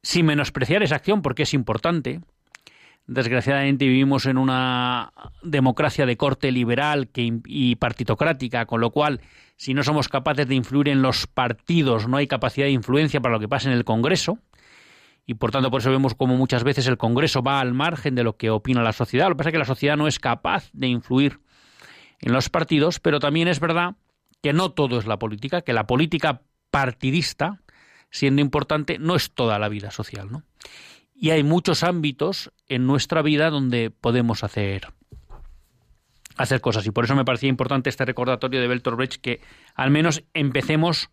sin 0.03 0.25
menospreciar 0.27 0.83
esa 0.83 0.97
acción, 0.97 1.21
porque 1.21 1.43
es 1.43 1.53
importante, 1.53 2.21
desgraciadamente 3.07 3.87
vivimos 3.87 4.25
en 4.25 4.39
una 4.39 5.13
democracia 5.43 6.07
de 6.07 6.17
corte 6.17 6.51
liberal 6.51 7.11
y 7.15 7.77
partitocrática, 7.77 8.65
con 8.65 8.81
lo 8.81 8.91
cual, 8.91 9.21
si 9.63 9.75
no 9.75 9.85
somos 9.85 10.09
capaces 10.09 10.49
de 10.49 10.57
influir 10.57 10.89
en 10.89 11.03
los 11.03 11.29
partidos, 11.29 12.09
no 12.09 12.17
hay 12.17 12.27
capacidad 12.27 12.67
de 12.67 12.73
influencia 12.73 13.21
para 13.21 13.35
lo 13.35 13.39
que 13.39 13.47
pasa 13.47 13.71
en 13.71 13.77
el 13.77 13.85
Congreso, 13.85 14.41
y 15.25 15.35
por 15.35 15.53
tanto 15.53 15.71
por 15.71 15.81
eso 15.81 15.93
vemos 15.93 16.17
como 16.17 16.37
muchas 16.37 16.65
veces 16.65 16.89
el 16.89 16.97
Congreso 16.97 17.45
va 17.45 17.61
al 17.61 17.73
margen 17.73 18.17
de 18.17 18.25
lo 18.25 18.37
que 18.37 18.51
opina 18.51 18.83
la 18.83 18.93
sociedad. 18.93 19.29
Lo 19.29 19.35
que 19.35 19.39
pasa 19.39 19.51
es 19.51 19.53
que 19.53 19.59
la 19.61 19.65
sociedad 19.65 19.97
no 19.97 20.09
es 20.09 20.19
capaz 20.19 20.69
de 20.73 20.89
influir 20.89 21.39
en 22.19 22.33
los 22.33 22.49
partidos, 22.49 22.99
pero 22.99 23.21
también 23.21 23.47
es 23.47 23.61
verdad 23.61 23.95
que 24.43 24.53
no 24.53 24.73
todo 24.73 24.99
es 24.99 25.07
la 25.07 25.21
política, 25.21 25.61
que 25.61 25.73
la 25.73 25.87
política 25.87 26.43
partidista, 26.73 27.61
siendo 28.11 28.43
importante, 28.43 28.99
no 28.99 29.15
es 29.15 29.33
toda 29.33 29.61
la 29.61 29.69
vida 29.69 29.93
social, 29.93 30.29
¿no? 30.33 30.43
Y 31.15 31.31
hay 31.31 31.45
muchos 31.45 31.85
ámbitos 31.85 32.51
en 32.67 32.89
nuestra 32.89 33.23
vida 33.23 33.49
donde 33.49 33.91
podemos 33.91 34.43
hacer 34.43 34.89
hacer 36.37 36.61
cosas 36.61 36.87
y 36.87 36.91
por 36.91 37.05
eso 37.05 37.15
me 37.15 37.25
parecía 37.25 37.49
importante 37.49 37.91
este 37.91 38.05
recordatorio 38.05 38.61
de 38.61 38.69
Bertolt 38.69 38.97
Brecht 38.97 39.21
que 39.21 39.41
al 39.75 39.91
menos 39.91 40.25
empecemos 40.35 41.11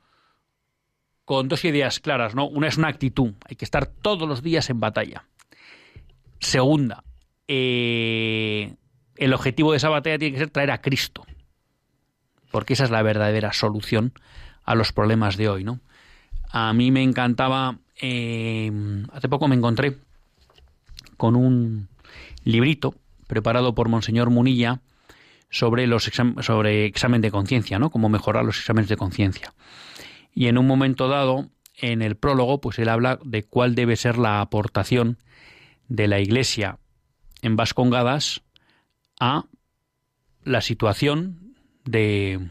con 1.26 1.48
dos 1.48 1.64
ideas 1.66 2.00
claras, 2.00 2.34
¿no? 2.34 2.48
Una 2.48 2.68
es 2.68 2.78
una 2.78 2.88
actitud, 2.88 3.34
hay 3.48 3.56
que 3.56 3.66
estar 3.66 3.86
todos 3.86 4.28
los 4.28 4.42
días 4.42 4.70
en 4.70 4.80
batalla. 4.80 5.26
Segunda, 6.40 7.04
eh, 7.48 8.74
el 9.16 9.34
objetivo 9.34 9.72
de 9.72 9.78
esa 9.78 9.90
batalla 9.90 10.18
tiene 10.18 10.34
que 10.34 10.40
ser 10.40 10.50
traer 10.50 10.72
a 10.72 10.82
Cristo, 10.82 11.26
porque 12.52 12.74
esa 12.74 12.86
es 12.86 12.90
la 12.90 13.04
verdadera 13.04 13.54
solución 13.54 14.14
a 14.64 14.74
los 14.76 14.92
problemas 14.92 15.38
de 15.38 15.50
hoy, 15.50 15.64
¿no? 15.64 15.80
A 16.52 16.74
mí 16.74 16.90
me 16.90 17.04
encantaba, 17.04 17.78
eh, 18.02 18.72
hace 19.12 19.30
poco 19.30 19.48
me 19.48 19.56
encontré 19.56 19.98
con 21.18 21.36
un 21.36 21.90
librito 22.44 22.96
preparado 23.28 23.76
por 23.76 23.90
Monseñor 23.90 24.32
Munilla 24.32 24.82
sobre 25.50 25.88
los 25.88 26.04
sobre 26.42 26.86
examen 26.86 27.22
de 27.22 27.32
conciencia, 27.32 27.80
¿no? 27.80 27.90
Cómo 27.90 28.10
mejorar 28.10 28.46
los 28.46 28.60
exámenes 28.60 28.90
de 28.90 28.98
conciencia. 28.98 29.54
Y 30.34 30.48
en 30.48 30.58
un 30.58 30.68
momento 30.68 31.08
dado, 31.08 31.50
en 31.76 32.02
el 32.02 32.16
prólogo, 32.16 32.62
pues 32.62 32.78
él 32.80 32.90
habla 32.90 33.20
de 33.24 33.44
cuál 33.44 33.76
debe 33.76 33.96
ser 33.96 34.18
la 34.18 34.42
aportación 34.42 35.18
de 35.88 36.08
la 36.08 36.20
Iglesia 36.20 36.78
en 37.42 37.56
Vascongadas 37.56 38.42
a 39.20 39.46
la 40.44 40.62
situación 40.62 41.56
de, 41.86 42.50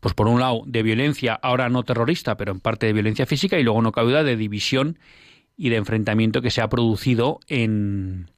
pues 0.00 0.14
por 0.14 0.26
un 0.26 0.40
lado, 0.40 0.62
de 0.66 0.82
violencia, 0.82 1.34
ahora 1.34 1.68
no 1.68 1.84
terrorista, 1.84 2.36
pero 2.36 2.52
en 2.52 2.60
parte 2.60 2.86
de 2.86 2.92
violencia 2.92 3.26
física, 3.26 3.58
y 3.58 3.62
luego 3.62 3.82
no 3.82 3.92
cabe 3.92 4.24
de 4.24 4.36
división 4.36 4.98
y 5.56 5.68
de 5.68 5.76
enfrentamiento 5.76 6.42
que 6.42 6.50
se 6.50 6.60
ha 6.60 6.68
producido 6.68 7.40
en, 7.46 8.28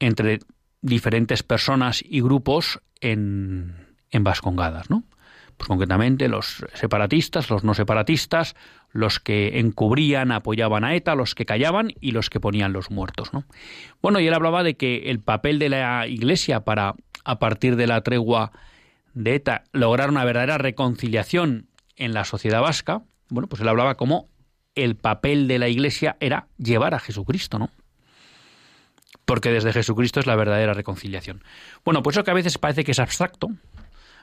entre 0.00 0.40
diferentes 0.80 1.42
personas 1.42 2.02
y 2.04 2.20
grupos 2.20 2.80
en, 3.00 3.96
en 4.10 4.24
Vascongadas, 4.24 4.90
¿no? 4.90 5.04
Pues 5.56 5.66
concretamente 5.66 6.28
los 6.28 6.64
separatistas, 6.74 7.50
los 7.50 7.64
no 7.64 7.74
separatistas, 7.74 8.54
los 8.92 9.18
que 9.18 9.58
encubrían, 9.58 10.30
apoyaban 10.30 10.84
a 10.84 10.94
ETA, 10.94 11.16
los 11.16 11.34
que 11.34 11.46
callaban 11.46 11.92
y 12.00 12.12
los 12.12 12.30
que 12.30 12.38
ponían 12.38 12.72
los 12.72 12.92
muertos. 12.92 13.32
¿no? 13.32 13.44
Bueno, 14.00 14.20
y 14.20 14.28
él 14.28 14.34
hablaba 14.34 14.62
de 14.62 14.76
que 14.76 15.10
el 15.10 15.18
papel 15.18 15.58
de 15.58 15.68
la 15.68 16.06
Iglesia 16.06 16.60
para, 16.60 16.94
a 17.24 17.38
partir 17.40 17.74
de 17.74 17.88
la 17.88 18.02
tregua 18.02 18.52
de 19.14 19.34
ETA, 19.34 19.64
lograr 19.72 20.10
una 20.10 20.24
verdadera 20.24 20.58
reconciliación 20.58 21.66
en 21.96 22.14
la 22.14 22.24
sociedad 22.24 22.62
vasca, 22.62 23.02
bueno, 23.28 23.48
pues 23.48 23.60
él 23.60 23.68
hablaba 23.68 23.96
como 23.96 24.28
el 24.76 24.94
papel 24.94 25.48
de 25.48 25.58
la 25.58 25.68
Iglesia 25.68 26.16
era 26.20 26.46
llevar 26.56 26.94
a 26.94 27.00
Jesucristo, 27.00 27.58
¿no? 27.58 27.70
Porque 29.28 29.52
desde 29.52 29.74
Jesucristo 29.74 30.20
es 30.20 30.26
la 30.26 30.36
verdadera 30.36 30.72
reconciliación. 30.72 31.44
Bueno, 31.84 32.02
pues 32.02 32.16
eso 32.16 32.24
que 32.24 32.30
a 32.30 32.34
veces 32.34 32.56
parece 32.56 32.82
que 32.82 32.92
es 32.92 32.98
abstracto, 32.98 33.50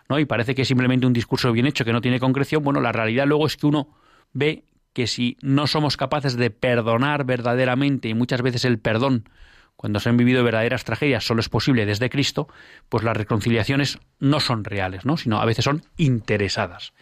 ¿no? 0.09 0.17
Y 0.17 0.25
parece 0.25 0.55
que 0.55 0.63
es 0.63 0.67
simplemente 0.67 1.05
un 1.05 1.13
discurso 1.13 1.51
bien 1.51 1.67
hecho 1.67 1.85
que 1.85 1.93
no 1.93 2.01
tiene 2.01 2.19
concreción, 2.19 2.63
bueno, 2.63 2.81
la 2.81 2.91
realidad 2.91 3.27
luego 3.27 3.45
es 3.45 3.55
que 3.55 3.67
uno 3.67 3.87
ve 4.33 4.63
que 4.93 5.05
si 5.05 5.37
no 5.43 5.67
somos 5.67 5.95
capaces 5.95 6.37
de 6.37 6.49
perdonar 6.49 7.23
verdaderamente, 7.23 8.09
y 8.09 8.15
muchas 8.15 8.41
veces 8.41 8.65
el 8.65 8.79
perdón, 8.79 9.29
cuando 9.75 9.99
se 9.99 10.09
han 10.09 10.17
vivido 10.17 10.43
verdaderas 10.43 10.85
tragedias, 10.85 11.23
solo 11.23 11.39
es 11.39 11.49
posible 11.49 11.85
desde 11.85 12.09
Cristo, 12.09 12.47
pues 12.89 13.03
las 13.03 13.15
reconciliaciones 13.15 13.99
no 14.17 14.39
son 14.39 14.63
reales, 14.63 15.05
¿no? 15.05 15.17
sino 15.17 15.39
a 15.39 15.45
veces 15.45 15.65
son 15.65 15.83
interesadas. 15.97 16.93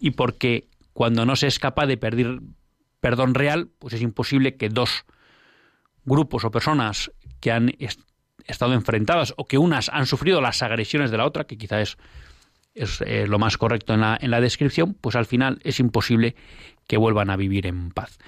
Y 0.00 0.10
porque 0.10 0.66
cuando 0.92 1.24
no 1.24 1.36
se 1.36 1.46
es 1.46 1.60
capaz 1.60 1.86
de 1.86 1.96
pedir 1.96 2.40
perdón 2.98 3.34
real, 3.34 3.68
pues 3.78 3.94
es 3.94 4.02
imposible 4.02 4.56
que 4.56 4.68
dos 4.68 5.04
grupos 6.04 6.44
o 6.44 6.50
personas 6.50 7.12
que 7.40 7.52
han 7.52 7.72
estado 8.46 8.74
enfrentadas 8.74 9.34
o 9.36 9.46
que 9.46 9.58
unas 9.58 9.88
han 9.88 10.06
sufrido 10.06 10.40
las 10.40 10.62
agresiones 10.62 11.10
de 11.10 11.16
la 11.16 11.26
otra, 11.26 11.44
que 11.44 11.58
quizá 11.58 11.80
es 11.80 11.96
es 12.76 13.00
eh, 13.00 13.26
lo 13.26 13.38
más 13.38 13.56
correcto 13.56 13.94
en 13.94 14.02
la, 14.02 14.18
en 14.20 14.30
la 14.30 14.40
descripción, 14.40 14.94
pues 14.94 15.16
al 15.16 15.26
final 15.26 15.58
es 15.64 15.80
imposible 15.80 16.36
que 16.86 16.98
vuelvan 16.98 17.30
a 17.30 17.36
vivir 17.36 17.66
en 17.66 17.90
paz. 17.90 18.18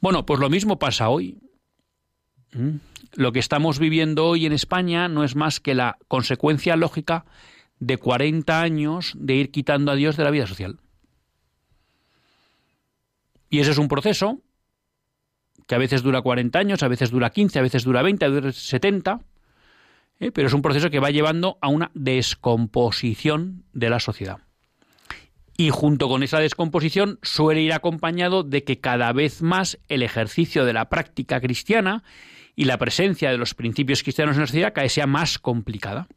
Bueno, 0.00 0.26
pues 0.26 0.40
lo 0.40 0.50
mismo 0.50 0.78
pasa 0.78 1.10
hoy. 1.10 1.38
¿Mm? 2.52 2.76
Lo 3.14 3.32
que 3.32 3.38
estamos 3.38 3.78
viviendo 3.78 4.26
hoy 4.26 4.46
en 4.46 4.52
España 4.52 5.08
no 5.08 5.24
es 5.24 5.36
más 5.36 5.60
que 5.60 5.74
la 5.74 5.98
consecuencia 6.08 6.74
lógica 6.76 7.26
de 7.78 7.98
40 7.98 8.60
años 8.60 9.12
de 9.16 9.34
ir 9.34 9.50
quitando 9.50 9.92
a 9.92 9.94
Dios 9.94 10.16
de 10.16 10.24
la 10.24 10.30
vida 10.30 10.46
social. 10.46 10.80
Y 13.50 13.60
ese 13.60 13.70
es 13.70 13.78
un 13.78 13.88
proceso 13.88 14.40
que 15.68 15.74
a 15.74 15.78
veces 15.78 16.02
dura 16.02 16.22
40 16.22 16.58
años, 16.58 16.82
a 16.82 16.88
veces 16.88 17.10
dura 17.10 17.30
15, 17.30 17.58
a 17.58 17.62
veces 17.62 17.84
dura 17.84 18.02
20, 18.02 18.24
a 18.24 18.28
veces 18.30 18.56
70, 18.56 19.20
¿eh? 20.18 20.32
pero 20.32 20.48
es 20.48 20.54
un 20.54 20.62
proceso 20.62 20.88
que 20.88 20.98
va 20.98 21.10
llevando 21.10 21.58
a 21.60 21.68
una 21.68 21.90
descomposición 21.94 23.64
de 23.74 23.90
la 23.90 24.00
sociedad. 24.00 24.38
Y 25.58 25.68
junto 25.68 26.08
con 26.08 26.22
esa 26.22 26.38
descomposición 26.38 27.18
suele 27.22 27.60
ir 27.60 27.74
acompañado 27.74 28.44
de 28.44 28.64
que 28.64 28.80
cada 28.80 29.12
vez 29.12 29.42
más 29.42 29.78
el 29.88 30.02
ejercicio 30.02 30.64
de 30.64 30.72
la 30.72 30.88
práctica 30.88 31.38
cristiana 31.40 32.02
y 32.56 32.64
la 32.64 32.78
presencia 32.78 33.30
de 33.30 33.36
los 33.36 33.54
principios 33.54 34.02
cristianos 34.02 34.36
en 34.36 34.42
la 34.42 34.46
sociedad 34.46 34.72
cada 34.72 34.84
vez 34.84 34.92
sea 34.92 35.06
más 35.06 35.38
complicada. 35.38 36.08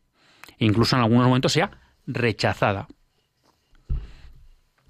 E 0.60 0.66
incluso 0.66 0.96
en 0.96 1.02
algunos 1.02 1.28
momentos 1.28 1.52
sea 1.52 1.72
rechazada. 2.08 2.88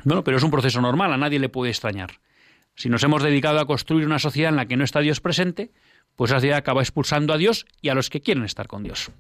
Bueno, 0.04 0.24
pero 0.24 0.38
es 0.38 0.44
un 0.44 0.52
proceso 0.52 0.82
normal, 0.82 1.14
a 1.14 1.18
nadie 1.18 1.40
le 1.40 1.50
puede 1.50 1.72
extrañar. 1.72 2.12
Si 2.76 2.90
nos 2.90 3.04
hemos 3.04 3.24
dedicado 3.24 3.60
a 3.60 3.66
construir 3.66 4.06
una 4.06 4.20
sociedad 4.20 4.50
en 4.50 4.56
la 4.56 4.66
que 4.66 4.78
no 4.78 4.84
está 4.84 5.00
Dios 5.00 5.20
presente, 5.22 5.72
pues 6.16 6.32
la 6.32 6.38
sociedad 6.38 6.58
acaba 6.58 6.82
expulsando 6.82 7.34
a 7.34 7.38
Dios 7.38 7.66
y 7.82 7.90
a 7.90 7.96
los 7.96 8.10
que 8.10 8.22
quieren 8.22 8.44
estar 8.44 8.68
con 8.68 8.84
Dios. 8.84 9.12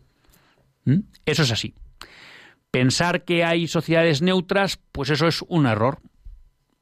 ¿Mm? 0.85 0.99
Eso 1.25 1.43
es 1.43 1.51
así. 1.51 1.73
Pensar 2.71 3.25
que 3.25 3.43
hay 3.43 3.67
sociedades 3.67 4.21
neutras, 4.21 4.79
pues 4.91 5.09
eso 5.09 5.27
es 5.27 5.43
un 5.47 5.65
error. 5.65 5.99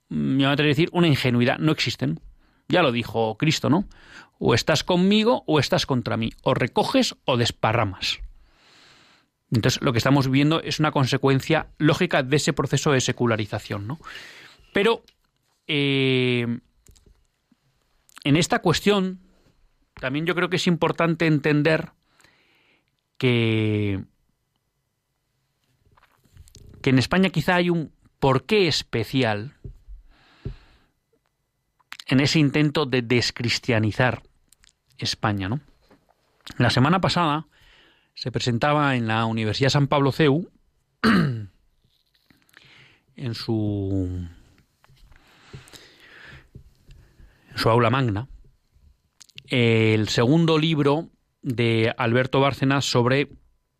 Mm, 0.09 0.37
me 0.37 0.45
van 0.45 0.59
a 0.59 0.63
decir 0.63 0.89
una 0.93 1.07
ingenuidad. 1.07 1.57
No 1.57 1.71
existen. 1.71 2.19
Ya 2.67 2.83
lo 2.83 2.91
dijo 2.91 3.35
Cristo, 3.37 3.69
¿no? 3.69 3.87
O 4.37 4.53
estás 4.53 4.83
conmigo 4.83 5.43
o 5.47 5.59
estás 5.59 5.85
contra 5.85 6.15
mí. 6.15 6.31
O 6.43 6.53
recoges 6.53 7.15
o 7.25 7.37
desparramas. 7.37 8.19
Entonces, 9.51 9.81
lo 9.81 9.91
que 9.91 9.97
estamos 9.97 10.27
viviendo 10.27 10.61
es 10.61 10.79
una 10.79 10.91
consecuencia 10.91 11.69
lógica 11.79 12.21
de 12.21 12.35
ese 12.35 12.53
proceso 12.53 12.91
de 12.91 13.01
secularización, 13.01 13.87
¿no? 13.87 13.99
Pero 14.73 15.03
eh, 15.71 16.47
en 18.23 18.35
esta 18.35 18.59
cuestión 18.59 19.19
también 19.93 20.25
yo 20.25 20.33
creo 20.33 20.49
que 20.49 20.55
es 20.55 20.65
importante 20.65 21.27
entender 21.27 21.91
que, 23.19 24.03
que 26.81 26.89
en 26.89 26.97
España 26.97 27.29
quizá 27.29 27.55
hay 27.55 27.69
un 27.69 27.93
porqué 28.19 28.67
especial 28.67 29.57
en 32.07 32.19
ese 32.19 32.39
intento 32.39 32.87
de 32.87 33.03
descristianizar 33.03 34.23
España, 34.97 35.49
¿no? 35.49 35.59
La 36.57 36.71
semana 36.71 36.99
pasada 36.99 37.45
se 38.15 38.31
presentaba 38.31 38.95
en 38.95 39.07
la 39.07 39.23
Universidad 39.25 39.69
San 39.69 39.87
Pablo 39.87 40.11
CEU 40.11 40.49
en 43.15 43.35
su 43.35 44.27
en 47.15 47.38
su 47.55 47.69
aula 47.69 47.89
magna 47.89 48.27
el 49.49 50.09
segundo 50.09 50.57
libro 50.57 51.09
de 51.41 51.93
Alberto 51.97 52.39
Bárcenas 52.39 52.85
sobre 52.85 53.29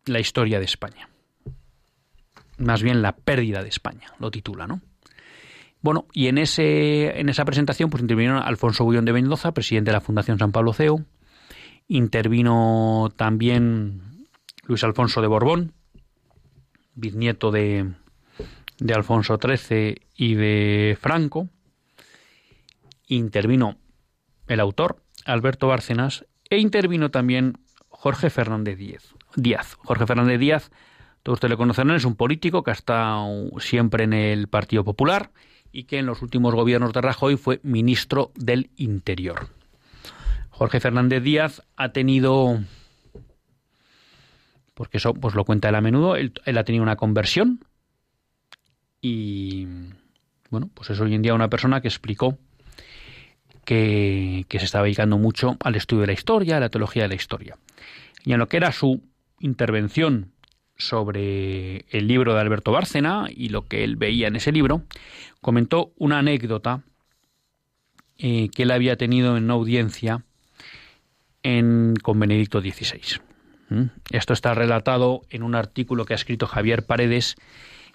la 0.04 0.20
historia 0.20 0.58
de 0.58 0.64
España. 0.64 1.08
Más 2.58 2.82
bien 2.82 3.02
la 3.02 3.16
pérdida 3.16 3.62
de 3.62 3.68
España, 3.68 4.12
lo 4.18 4.30
titula, 4.30 4.66
¿no? 4.66 4.80
Bueno, 5.82 6.06
y 6.12 6.26
en, 6.26 6.38
ese, 6.38 7.18
en 7.20 7.28
esa 7.28 7.44
presentación 7.44 7.88
pues 7.88 8.02
intervinieron 8.02 8.42
Alfonso 8.42 8.84
Bullón 8.84 9.06
de 9.06 9.14
Mendoza, 9.14 9.52
presidente 9.52 9.90
de 9.90 9.94
la 9.94 10.02
Fundación 10.02 10.38
San 10.38 10.52
Pablo 10.52 10.74
CEU, 10.74 11.06
intervino 11.88 13.10
también 13.16 14.26
Luis 14.66 14.84
Alfonso 14.84 15.22
de 15.22 15.28
Borbón, 15.28 15.72
bisnieto 16.94 17.50
de, 17.50 17.92
de 18.78 18.94
Alfonso 18.94 19.38
XIII 19.40 20.02
y 20.16 20.34
de 20.34 20.98
Franco, 21.00 21.48
intervino 23.16 23.78
el 24.46 24.60
autor, 24.60 25.02
Alberto 25.24 25.68
Bárcenas, 25.68 26.26
e 26.48 26.58
intervino 26.58 27.10
también 27.10 27.58
Jorge 27.88 28.30
Fernández 28.30 28.78
Díaz. 28.78 29.76
Jorge 29.84 30.06
Fernández 30.06 30.40
Díaz, 30.40 30.70
todos 31.22 31.36
ustedes 31.36 31.50
le 31.50 31.56
conocerán, 31.56 31.94
es 31.94 32.04
un 32.04 32.16
político 32.16 32.62
que 32.62 32.70
ha 32.70 32.74
estado 32.74 33.50
siempre 33.60 34.04
en 34.04 34.12
el 34.12 34.48
Partido 34.48 34.84
Popular 34.84 35.30
y 35.72 35.84
que 35.84 35.98
en 35.98 36.06
los 36.06 36.22
últimos 36.22 36.54
gobiernos 36.54 36.92
de 36.92 37.00
Rajoy 37.00 37.36
fue 37.36 37.60
ministro 37.62 38.32
del 38.34 38.70
Interior. 38.76 39.48
Jorge 40.50 40.80
Fernández 40.80 41.22
Díaz 41.22 41.62
ha 41.76 41.90
tenido, 41.90 42.60
porque 44.74 44.98
eso 44.98 45.14
pues 45.14 45.34
lo 45.34 45.44
cuenta 45.44 45.68
él 45.68 45.74
a 45.74 45.80
menudo, 45.80 46.16
él, 46.16 46.32
ha 46.44 46.64
tenido 46.64 46.82
una 46.82 46.96
conversión 46.96 47.64
y 49.00 49.66
bueno, 50.50 50.68
pues 50.74 50.90
es 50.90 51.00
hoy 51.00 51.14
en 51.14 51.22
día 51.22 51.34
una 51.34 51.48
persona 51.48 51.80
que 51.80 51.88
explicó 51.88 52.36
que, 53.70 54.58
se 54.58 54.64
estaba 54.64 54.84
dedicando 54.84 55.16
mucho 55.16 55.56
al 55.60 55.76
estudio 55.76 56.00
de 56.00 56.08
la 56.08 56.12
historia, 56.12 56.56
a 56.56 56.60
la 56.60 56.70
teología 56.70 57.04
de 57.04 57.08
la 57.10 57.14
historia. 57.14 57.56
Y 58.24 58.32
en 58.32 58.40
lo 58.40 58.48
que 58.48 58.56
era 58.56 58.72
su 58.72 59.00
intervención 59.38 60.32
sobre 60.76 61.84
el 61.90 62.08
libro 62.08 62.34
de 62.34 62.40
Alberto 62.40 62.72
Bárcena 62.72 63.28
y 63.30 63.50
lo 63.50 63.68
que 63.68 63.84
él 63.84 63.94
veía 63.94 64.26
en 64.26 64.34
ese 64.34 64.50
libro, 64.50 64.82
comentó 65.40 65.92
una 65.98 66.18
anécdota 66.18 66.82
eh, 68.18 68.48
que 68.48 68.64
él 68.64 68.72
había 68.72 68.96
tenido 68.96 69.36
en 69.36 69.44
una 69.44 69.54
audiencia 69.54 70.24
en, 71.44 71.94
con 72.02 72.18
Benedicto 72.18 72.60
XVI. 72.60 73.20
¿Mm? 73.68 73.84
Esto 74.10 74.32
está 74.32 74.52
relatado 74.52 75.22
en 75.30 75.44
un 75.44 75.54
artículo 75.54 76.06
que 76.06 76.14
ha 76.14 76.16
escrito 76.16 76.48
Javier 76.48 76.86
Paredes 76.86 77.36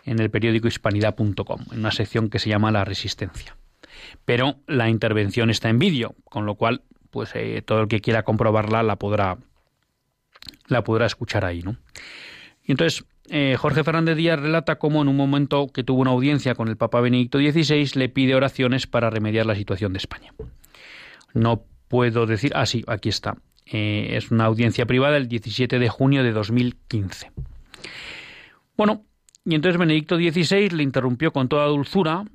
en 0.05 0.19
el 0.19 0.29
periódico 0.29 0.69
hispanidad.com, 0.69 1.65
en 1.71 1.79
una 1.79 1.91
sección 1.91 2.29
que 2.29 2.39
se 2.39 2.47
llama 2.47 2.71
La 2.71 2.85
Resistencia. 2.85 3.57
Pero 4.25 4.57
la 4.67 4.89
intervención 4.89 5.49
está 5.49 5.69
en 5.69 5.79
vídeo, 5.79 6.15
con 6.25 6.45
lo 6.45 6.55
cual, 6.55 6.81
pues 7.11 7.31
eh, 7.35 7.61
todo 7.65 7.81
el 7.81 7.87
que 7.87 8.01
quiera 8.01 8.23
comprobarla 8.23 8.83
la 8.83 8.97
podrá, 8.97 9.37
la 10.67 10.83
podrá 10.83 11.05
escuchar 11.05 11.45
ahí, 11.45 11.61
¿no? 11.61 11.77
Y 12.63 12.71
entonces 12.71 13.05
eh, 13.29 13.55
Jorge 13.57 13.83
Fernández 13.83 14.17
Díaz 14.17 14.39
relata 14.39 14.77
cómo 14.77 15.01
en 15.01 15.07
un 15.07 15.17
momento 15.17 15.67
que 15.67 15.83
tuvo 15.83 16.01
una 16.01 16.11
audiencia 16.11 16.55
con 16.55 16.67
el 16.67 16.77
Papa 16.77 17.01
Benedicto 17.01 17.39
XVI 17.39 17.89
le 17.95 18.09
pide 18.09 18.35
oraciones 18.35 18.85
para 18.87 19.09
remediar 19.09 19.45
la 19.45 19.55
situación 19.55 19.93
de 19.93 19.97
España. 19.97 20.33
No 21.33 21.63
puedo 21.87 22.25
decir, 22.25 22.51
ah 22.55 22.65
sí, 22.65 22.83
aquí 22.87 23.09
está. 23.09 23.37
Eh, 23.65 24.09
es 24.11 24.29
una 24.29 24.45
audiencia 24.45 24.85
privada 24.85 25.17
el 25.17 25.27
17 25.27 25.79
de 25.79 25.89
junio 25.89 26.23
de 26.23 26.31
2015. 26.31 27.31
Bueno, 28.77 29.03
y 29.43 29.55
entonces 29.55 29.79
Benedicto 29.79 30.17
XVI 30.17 30.69
le 30.69 30.83
interrumpió 30.83 31.31
con 31.31 31.49
toda 31.49 31.65
dulzura 31.65 32.25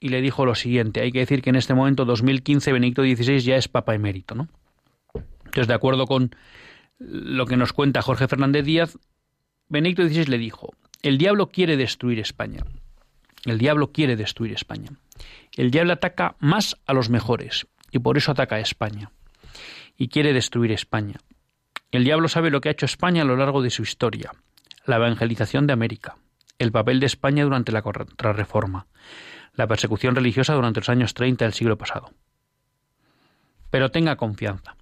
y 0.00 0.08
le 0.08 0.22
dijo 0.22 0.46
lo 0.46 0.54
siguiente. 0.54 1.02
Hay 1.02 1.12
que 1.12 1.20
decir 1.20 1.42
que 1.42 1.50
en 1.50 1.56
este 1.56 1.74
momento, 1.74 2.06
2015, 2.06 2.72
Benedicto 2.72 3.02
XVI 3.02 3.38
ya 3.40 3.56
es 3.56 3.68
Papa 3.68 3.94
emérito, 3.94 4.34
¿no? 4.34 4.48
Entonces, 5.44 5.68
de 5.68 5.74
acuerdo 5.74 6.06
con 6.06 6.34
lo 6.98 7.46
que 7.46 7.56
nos 7.56 7.72
cuenta 7.72 8.02
Jorge 8.02 8.26
Fernández 8.26 8.64
Díaz, 8.64 8.98
Benedicto 9.68 10.02
XVI 10.08 10.26
le 10.26 10.38
dijo, 10.38 10.74
el 11.02 11.18
diablo 11.18 11.48
quiere 11.48 11.76
destruir 11.76 12.18
España. 12.18 12.64
El 13.44 13.58
diablo 13.58 13.92
quiere 13.92 14.16
destruir 14.16 14.52
España. 14.52 14.90
El 15.56 15.70
diablo 15.70 15.92
ataca 15.92 16.36
más 16.40 16.76
a 16.86 16.92
los 16.92 17.10
mejores 17.10 17.66
y 17.90 17.98
por 17.98 18.16
eso 18.16 18.32
ataca 18.32 18.56
a 18.56 18.60
España. 18.60 19.10
Y 19.96 20.08
quiere 20.08 20.32
destruir 20.32 20.72
España. 20.72 21.16
El 21.90 22.04
diablo 22.04 22.28
sabe 22.28 22.50
lo 22.50 22.60
que 22.60 22.68
ha 22.68 22.72
hecho 22.72 22.86
España 22.86 23.22
a 23.22 23.24
lo 23.24 23.36
largo 23.36 23.62
de 23.62 23.70
su 23.70 23.82
historia. 23.82 24.32
La 24.86 24.96
evangelización 24.96 25.66
de 25.66 25.72
América, 25.72 26.16
el 26.58 26.72
papel 26.72 27.00
de 27.00 27.06
España 27.06 27.44
durante 27.44 27.72
la 27.72 27.82
contrarreforma, 27.82 28.86
la 29.54 29.66
persecución 29.66 30.14
religiosa 30.14 30.54
durante 30.54 30.80
los 30.80 30.88
años 30.88 31.14
30 31.14 31.44
del 31.44 31.54
siglo 31.54 31.76
pasado. 31.76 32.10
Pero 33.70 33.90
tenga 33.90 34.16
confianza. 34.16 34.76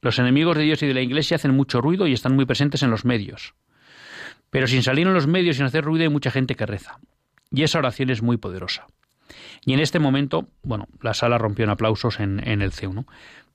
Los 0.00 0.18
enemigos 0.18 0.56
de 0.56 0.64
Dios 0.64 0.82
y 0.82 0.86
de 0.86 0.94
la 0.94 1.00
Iglesia 1.00 1.36
hacen 1.36 1.54
mucho 1.54 1.80
ruido 1.80 2.06
y 2.06 2.12
están 2.12 2.34
muy 2.34 2.44
presentes 2.44 2.82
en 2.82 2.90
los 2.90 3.04
medios. 3.04 3.54
Pero 4.50 4.66
sin 4.66 4.82
salir 4.82 5.06
en 5.06 5.14
los 5.14 5.26
medios, 5.26 5.56
sin 5.56 5.66
hacer 5.66 5.84
ruido, 5.84 6.02
hay 6.04 6.08
mucha 6.08 6.30
gente 6.30 6.54
que 6.54 6.66
reza. 6.66 6.98
Y 7.50 7.62
esa 7.62 7.78
oración 7.78 8.10
es 8.10 8.22
muy 8.22 8.36
poderosa. 8.36 8.86
Y 9.64 9.72
en 9.72 9.80
este 9.80 9.98
momento, 9.98 10.48
bueno, 10.62 10.88
la 11.00 11.14
sala 11.14 11.38
rompió 11.38 11.64
en 11.64 11.70
aplausos 11.70 12.20
en, 12.20 12.40
el 12.40 12.72
C1. 12.72 13.06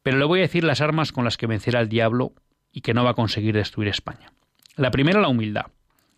Pero 0.04 0.18
le 0.18 0.26
voy 0.26 0.40
a 0.40 0.44
decir 0.44 0.64
las 0.64 0.82
armas 0.82 1.12
con 1.12 1.24
las 1.24 1.38
que 1.38 1.48
vencerá 1.48 1.80
el 1.80 1.90
diablo 1.90 2.34
y 2.72 2.82
que 2.82 2.94
no 2.94 3.04
va 3.04 3.12
a 3.12 3.16
conseguir 3.16 3.56
destruir 3.56 3.90
España. 3.90 4.32
La 4.76 4.92
primera, 4.92 5.22
la 5.22 5.28
humildad. 5.28 5.68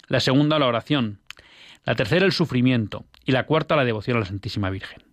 La 0.08 0.20
segunda, 0.20 0.60
la 0.60 0.68
oración. 0.68 1.20
La 1.86 1.96
tercera, 1.96 2.26
el 2.26 2.32
sufrimiento. 2.32 3.06
Y 3.26 3.32
la 3.32 3.46
cuarta, 3.46 3.76
la 3.76 3.86
devoción 3.86 4.18
a 4.18 4.22
la 4.22 4.26
Santísima 4.26 4.70
Virgen. 4.70 5.04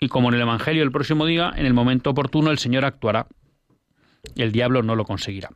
Y 0.00 0.08
como 0.08 0.28
en 0.28 0.34
el 0.34 0.42
Evangelio 0.42 0.82
el 0.82 0.92
próximo 0.92 1.24
día, 1.26 1.52
en 1.56 1.66
el 1.66 1.74
momento 1.74 2.10
oportuno 2.10 2.50
el 2.50 2.58
Señor 2.58 2.84
actuará. 2.84 3.26
Y 4.34 4.42
el 4.42 4.52
diablo 4.52 4.82
no 4.82 4.96
lo 4.96 5.04
conseguirá. 5.04 5.50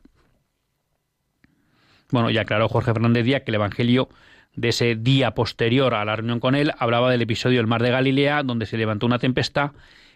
Bueno, 2.11 2.29
ya 2.29 2.41
aclaró 2.41 2.67
Jorge 2.69 2.93
Fernández 2.93 3.25
Díaz 3.25 3.43
que 3.43 3.51
el 3.51 3.55
Evangelio 3.55 4.09
de 4.55 4.69
ese 4.69 4.95
día 4.95 5.35
posterior 5.35 5.93
a 5.93 6.03
la 6.05 6.15
reunión 6.15 6.39
con 6.39 6.55
él 6.55 6.71
hablaba 6.79 7.11
del 7.11 7.21
episodio 7.21 7.59
del 7.59 7.67
mar 7.67 7.83
de 7.83 7.91
Galilea, 7.91 8.43
donde 8.43 8.65
se 8.65 8.77
levantó 8.77 9.05
una 9.05 9.19
tempestad 9.19 9.71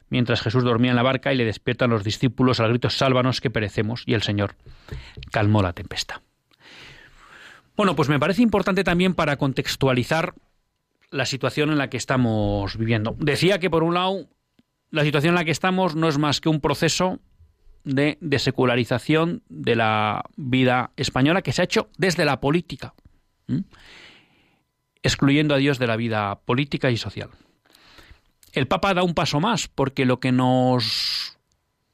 mientras 0.09 0.41
Jesús 0.41 0.63
dormía 0.63 0.91
en 0.91 0.95
la 0.95 1.03
barca 1.03 1.33
y 1.33 1.37
le 1.37 1.45
despiertan 1.45 1.89
los 1.89 2.03
discípulos 2.03 2.59
al 2.59 2.69
grito 2.69 2.89
sálvanos 2.89 3.41
que 3.41 3.49
perecemos 3.49 4.03
y 4.05 4.13
el 4.13 4.21
Señor 4.21 4.55
calmó 5.31 5.61
la 5.61 5.73
tempestad. 5.73 6.21
Bueno, 7.75 7.95
pues 7.95 8.09
me 8.09 8.19
parece 8.19 8.41
importante 8.41 8.83
también 8.83 9.15
para 9.15 9.37
contextualizar 9.37 10.35
la 11.09 11.25
situación 11.25 11.71
en 11.71 11.77
la 11.77 11.89
que 11.89 11.97
estamos 11.97 12.77
viviendo. 12.77 13.15
Decía 13.19 13.59
que 13.59 13.69
por 13.69 13.83
un 13.83 13.93
lado 13.93 14.27
la 14.91 15.03
situación 15.03 15.31
en 15.31 15.35
la 15.35 15.45
que 15.45 15.51
estamos 15.51 15.95
no 15.95 16.07
es 16.07 16.17
más 16.17 16.39
que 16.39 16.49
un 16.49 16.61
proceso 16.61 17.19
de 17.83 18.17
secularización 18.39 19.43
de 19.49 19.75
la 19.75 20.23
vida 20.37 20.91
española 20.95 21.41
que 21.41 21.51
se 21.51 21.61
ha 21.61 21.65
hecho 21.65 21.89
desde 21.97 22.25
la 22.25 22.39
política, 22.39 22.93
excluyendo 25.01 25.53
a 25.55 25.57
Dios 25.57 25.79
de 25.79 25.87
la 25.87 25.97
vida 25.97 26.39
política 26.45 26.91
y 26.91 26.97
social. 26.97 27.29
El 28.53 28.67
Papa 28.67 28.93
da 28.93 29.03
un 29.03 29.15
paso 29.15 29.39
más, 29.39 29.67
porque 29.67 30.05
lo 30.05 30.19
que 30.19 30.31
nos 30.31 31.37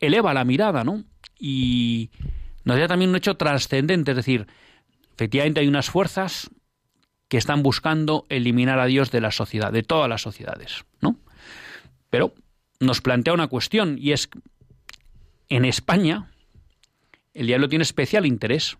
eleva 0.01 0.33
la 0.33 0.43
mirada, 0.43 0.83
¿no? 0.83 1.05
Y 1.39 2.11
nos 2.65 2.77
da 2.77 2.87
también 2.87 3.09
un 3.11 3.15
hecho 3.15 3.37
trascendente, 3.37 4.11
es 4.11 4.17
decir, 4.17 4.45
efectivamente 5.19 5.59
hay 5.59 5.67
unas 5.67 5.89
fuerzas 5.89 6.49
que 7.27 7.37
están 7.37 7.61
buscando 7.61 8.25
eliminar 8.29 8.79
a 8.79 8.85
Dios 8.85 9.11
de 9.11 9.19
la 9.19 9.31
sociedad, 9.31 9.73
de 9.73 9.83
todas 9.83 10.07
las 10.07 10.21
sociedades, 10.21 10.85
¿no? 11.01 11.19
Pero 12.09 12.33
nos 12.79 13.01
plantea 13.01 13.33
una 13.33 13.47
cuestión 13.47 13.97
y 13.99 14.13
es 14.13 14.29
en 15.49 15.65
España, 15.65 16.31
el 17.33 17.47
diablo 17.47 17.67
tiene 17.67 17.83
especial 17.83 18.25
interés 18.25 18.77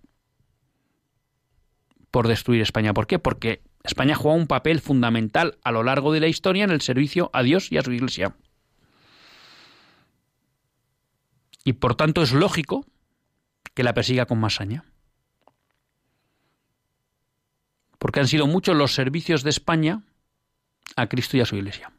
por 2.09 2.29
destruir 2.29 2.61
España. 2.61 2.93
¿Por 2.93 3.05
qué? 3.05 3.19
Porque 3.19 3.61
España 3.83 4.15
juega 4.15 4.37
un 4.37 4.47
papel 4.47 4.79
fundamental 4.79 5.57
a 5.61 5.73
lo 5.73 5.83
largo 5.83 6.13
de 6.13 6.21
la 6.21 6.27
historia 6.27 6.63
en 6.63 6.71
el 6.71 6.79
servicio 6.79 7.29
a 7.33 7.43
Dios 7.43 7.69
y 7.69 7.77
a 7.77 7.81
su 7.81 7.91
Iglesia. 7.91 8.33
Y 11.65 11.73
por 11.73 11.95
tanto 11.95 12.21
es 12.21 12.31
lógico 12.31 12.85
que 13.73 13.83
la 13.83 13.93
persiga 13.93 14.25
con 14.25 14.39
más 14.39 14.55
saña. 14.55 14.85
Porque 17.99 18.19
han 18.19 18.27
sido 18.27 18.47
muchos 18.47 18.75
los 18.75 18.93
servicios 18.93 19.43
de 19.43 19.51
España 19.51 20.01
a 20.95 21.07
Cristo 21.07 21.37
y 21.37 21.41
a 21.41 21.45
su 21.45 21.55
Iglesia. 21.55 21.91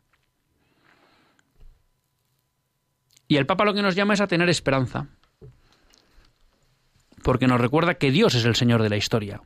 Y 3.28 3.36
el 3.36 3.46
Papa 3.46 3.64
lo 3.64 3.74
que 3.74 3.82
nos 3.82 3.94
llama 3.94 4.14
es 4.14 4.20
a 4.20 4.26
tener 4.26 4.48
esperanza, 4.48 5.06
porque 7.22 7.46
nos 7.46 7.60
recuerda 7.60 7.94
que 7.94 8.10
Dios 8.10 8.34
es 8.34 8.44
el 8.44 8.56
Señor 8.56 8.82
de 8.82 8.88
la 8.88 8.96
historia 8.96 9.40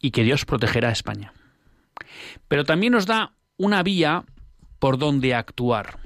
y 0.00 0.12
que 0.12 0.22
Dios 0.22 0.46
protegerá 0.46 0.88
a 0.88 0.92
España. 0.92 1.34
Pero 2.48 2.64
también 2.64 2.94
nos 2.94 3.04
da 3.04 3.34
una 3.58 3.82
vía 3.82 4.24
por 4.78 4.96
donde 4.96 5.34
actuar, 5.34 5.98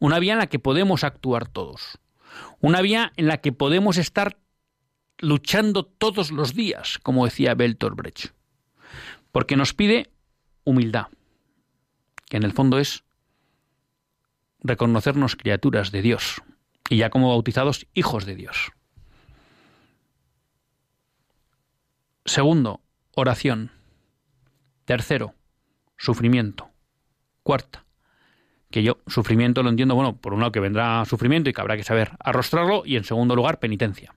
una 0.00 0.18
vía 0.18 0.32
en 0.32 0.38
la 0.38 0.48
que 0.48 0.58
podemos 0.58 1.04
actuar 1.04 1.46
todos, 1.46 1.98
Una 2.60 2.80
vía 2.80 3.12
en 3.16 3.28
la 3.28 3.38
que 3.38 3.52
podemos 3.52 3.96
estar 3.96 4.36
luchando 5.18 5.84
todos 5.84 6.30
los 6.30 6.54
días, 6.54 6.98
como 7.02 7.24
decía 7.24 7.54
Bertolt 7.54 7.96
Brecht. 7.96 8.26
Porque 9.32 9.56
nos 9.56 9.74
pide 9.74 10.10
humildad, 10.64 11.08
que 12.28 12.36
en 12.36 12.44
el 12.44 12.52
fondo 12.52 12.78
es 12.78 13.04
reconocernos 14.60 15.36
criaturas 15.36 15.92
de 15.92 16.02
Dios 16.02 16.42
y 16.88 16.98
ya 16.98 17.10
como 17.10 17.30
bautizados 17.30 17.86
hijos 17.94 18.24
de 18.26 18.34
Dios. 18.34 18.72
Segundo, 22.24 22.80
oración. 23.12 23.70
Tercero, 24.86 25.34
sufrimiento. 25.96 26.70
Cuarta, 27.42 27.84
que 28.70 28.82
yo 28.82 28.98
sufrimiento 29.06 29.62
lo 29.62 29.68
entiendo, 29.68 29.94
bueno, 29.94 30.16
por 30.16 30.32
un 30.32 30.40
lado 30.40 30.52
que 30.52 30.60
vendrá 30.60 31.04
sufrimiento 31.04 31.50
y 31.50 31.52
que 31.52 31.60
habrá 31.60 31.76
que 31.76 31.84
saber 31.84 32.12
arrostrarlo, 32.18 32.84
y 32.86 32.96
en 32.96 33.04
segundo 33.04 33.36
lugar, 33.36 33.58
penitencia. 33.58 34.14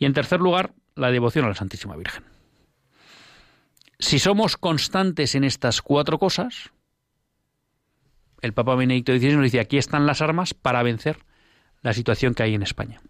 Y 0.00 0.06
en 0.06 0.14
tercer 0.14 0.40
lugar, 0.40 0.72
la 0.96 1.10
devoción 1.10 1.44
a 1.44 1.48
la 1.48 1.54
Santísima 1.54 1.94
Virgen. 1.94 2.24
Si 3.98 4.18
somos 4.18 4.56
constantes 4.56 5.34
en 5.34 5.44
estas 5.44 5.82
cuatro 5.82 6.18
cosas, 6.18 6.70
el 8.40 8.54
Papa 8.54 8.74
Benedicto 8.74 9.12
XVI 9.12 9.34
nos 9.34 9.44
dice, 9.44 9.60
aquí 9.60 9.76
están 9.76 10.06
las 10.06 10.22
armas 10.22 10.54
para 10.54 10.82
vencer 10.82 11.18
la 11.82 11.92
situación 11.92 12.34
que 12.34 12.42
hay 12.42 12.54
en 12.54 12.62
España. 12.62 13.02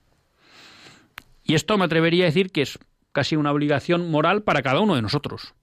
Y 1.44 1.54
esto 1.54 1.78
me 1.78 1.84
atrevería 1.84 2.24
a 2.24 2.26
decir 2.26 2.50
que 2.50 2.62
es 2.62 2.80
casi 3.12 3.36
una 3.36 3.52
obligación 3.52 4.10
moral 4.10 4.42
para 4.42 4.62
cada 4.62 4.80
uno 4.80 4.96
de 4.96 5.02
nosotros. 5.02 5.54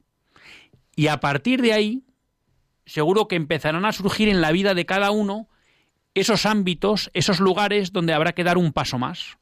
Y 0.96 1.08
a 1.08 1.20
partir 1.20 1.62
de 1.62 1.74
ahí, 1.74 2.06
seguro 2.86 3.28
que 3.28 3.36
empezarán 3.36 3.84
a 3.84 3.92
surgir 3.92 4.30
en 4.30 4.40
la 4.40 4.54
vida 4.54 4.74
de 4.74 4.86
cada 4.86 5.12
uno 5.12 5.50
esos 6.14 6.46
ámbitos, 6.46 7.12
esos 7.14 7.42
lugares 7.42 7.92
donde 7.92 8.14
habrá 8.14 8.32
que 8.32 8.46
dar 8.46 8.58
un 8.58 8.72
paso 8.72 8.98
más, 8.98 9.38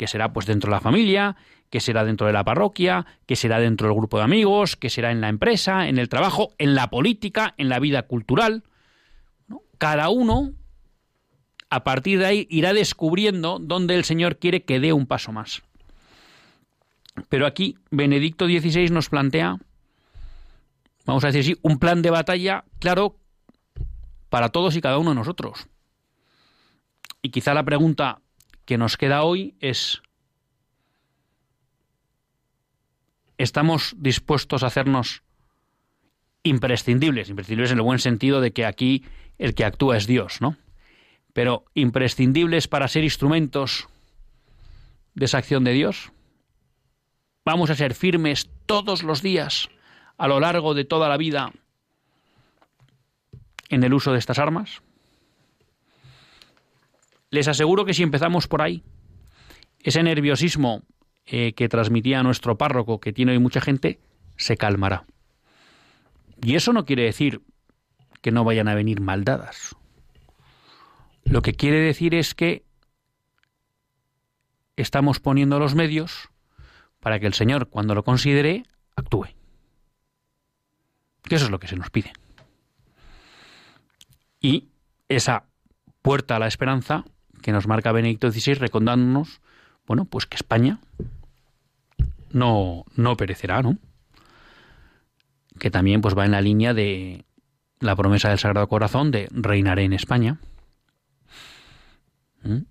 que 0.00 0.06
será 0.06 0.32
pues 0.32 0.46
dentro 0.46 0.70
de 0.70 0.76
la 0.76 0.80
familia, 0.80 1.36
que 1.68 1.78
será 1.78 2.06
dentro 2.06 2.26
de 2.26 2.32
la 2.32 2.42
parroquia, 2.42 3.04
que 3.26 3.36
será 3.36 3.60
dentro 3.60 3.86
del 3.86 3.94
grupo 3.98 4.16
de 4.16 4.24
amigos, 4.24 4.74
que 4.74 4.88
será 4.88 5.12
en 5.12 5.20
la 5.20 5.28
empresa, 5.28 5.88
en 5.88 5.98
el 5.98 6.08
trabajo, 6.08 6.54
en 6.56 6.74
la 6.74 6.88
política, 6.88 7.52
en 7.58 7.68
la 7.68 7.78
vida 7.80 8.04
cultural. 8.04 8.62
Cada 9.76 10.08
uno, 10.08 10.52
a 11.68 11.84
partir 11.84 12.18
de 12.18 12.24
ahí, 12.24 12.46
irá 12.48 12.72
descubriendo 12.72 13.58
dónde 13.60 13.94
el 13.94 14.04
Señor 14.04 14.38
quiere 14.38 14.62
que 14.62 14.80
dé 14.80 14.94
un 14.94 15.04
paso 15.04 15.32
más. 15.32 15.60
Pero 17.28 17.44
aquí 17.44 17.76
Benedicto 17.90 18.46
XVI 18.46 18.88
nos 18.88 19.10
plantea, 19.10 19.58
vamos 21.04 21.24
a 21.24 21.26
decir 21.26 21.40
así, 21.42 21.60
un 21.60 21.78
plan 21.78 22.00
de 22.00 22.08
batalla 22.08 22.64
claro 22.78 23.18
para 24.30 24.48
todos 24.48 24.74
y 24.76 24.80
cada 24.80 24.96
uno 24.96 25.10
de 25.10 25.16
nosotros. 25.16 25.68
Y 27.20 27.28
quizá 27.28 27.52
la 27.52 27.64
pregunta 27.64 28.22
que 28.70 28.78
nos 28.78 28.96
queda 28.96 29.24
hoy 29.24 29.56
es, 29.58 30.00
¿estamos 33.36 33.96
dispuestos 33.98 34.62
a 34.62 34.68
hacernos 34.68 35.24
imprescindibles? 36.44 37.30
Imprescindibles 37.30 37.72
en 37.72 37.78
el 37.78 37.82
buen 37.82 37.98
sentido 37.98 38.40
de 38.40 38.52
que 38.52 38.64
aquí 38.64 39.04
el 39.38 39.56
que 39.56 39.64
actúa 39.64 39.96
es 39.96 40.06
Dios, 40.06 40.40
¿no? 40.40 40.56
Pero 41.32 41.64
imprescindibles 41.74 42.68
para 42.68 42.86
ser 42.86 43.02
instrumentos 43.02 43.88
de 45.14 45.24
esa 45.24 45.38
acción 45.38 45.64
de 45.64 45.72
Dios. 45.72 46.12
Vamos 47.44 47.70
a 47.70 47.74
ser 47.74 47.94
firmes 47.94 48.50
todos 48.66 49.02
los 49.02 49.20
días, 49.20 49.68
a 50.16 50.28
lo 50.28 50.38
largo 50.38 50.74
de 50.74 50.84
toda 50.84 51.08
la 51.08 51.16
vida, 51.16 51.50
en 53.68 53.82
el 53.82 53.94
uso 53.94 54.12
de 54.12 54.20
estas 54.20 54.38
armas. 54.38 54.80
Les 57.30 57.46
aseguro 57.48 57.84
que 57.84 57.94
si 57.94 58.02
empezamos 58.02 58.48
por 58.48 58.60
ahí, 58.62 58.82
ese 59.78 60.02
nerviosismo 60.02 60.82
eh, 61.26 61.52
que 61.52 61.68
transmitía 61.68 62.22
nuestro 62.22 62.58
párroco, 62.58 63.00
que 63.00 63.12
tiene 63.12 63.32
hoy 63.32 63.38
mucha 63.38 63.60
gente, 63.60 64.00
se 64.36 64.56
calmará. 64.56 65.04
Y 66.42 66.56
eso 66.56 66.72
no 66.72 66.84
quiere 66.84 67.04
decir 67.04 67.42
que 68.20 68.32
no 68.32 68.44
vayan 68.44 68.68
a 68.68 68.74
venir 68.74 69.00
maldadas. 69.00 69.76
Lo 71.24 71.42
que 71.42 71.54
quiere 71.54 71.78
decir 71.78 72.14
es 72.14 72.34
que 72.34 72.64
estamos 74.76 75.20
poniendo 75.20 75.58
los 75.58 75.74
medios 75.74 76.30
para 76.98 77.20
que 77.20 77.26
el 77.26 77.34
Señor, 77.34 77.68
cuando 77.68 77.94
lo 77.94 78.02
considere, 78.02 78.64
actúe. 78.96 79.28
Que 81.22 81.36
eso 81.36 81.44
es 81.44 81.50
lo 81.50 81.60
que 81.60 81.68
se 81.68 81.76
nos 81.76 81.90
pide. 81.90 82.12
Y 84.40 84.68
esa 85.08 85.44
puerta 86.02 86.36
a 86.36 86.38
la 86.38 86.48
esperanza 86.48 87.04
que 87.42 87.52
nos 87.52 87.66
marca 87.66 87.92
Benedicto 87.92 88.30
XVI 88.30 88.54
recordándonos, 88.54 89.40
bueno, 89.86 90.04
pues 90.04 90.26
que 90.26 90.36
España 90.36 90.80
no, 92.32 92.84
no 92.96 93.16
perecerá, 93.16 93.62
¿no? 93.62 93.78
Que 95.58 95.70
también 95.70 96.00
pues 96.00 96.16
va 96.16 96.24
en 96.24 96.30
la 96.30 96.40
línea 96.40 96.74
de 96.74 97.24
la 97.80 97.96
promesa 97.96 98.28
del 98.28 98.38
Sagrado 98.38 98.68
Corazón 98.68 99.10
de 99.10 99.28
reinaré 99.30 99.84
en 99.84 99.92
España. 99.92 100.38
¿Mm? 102.42 102.62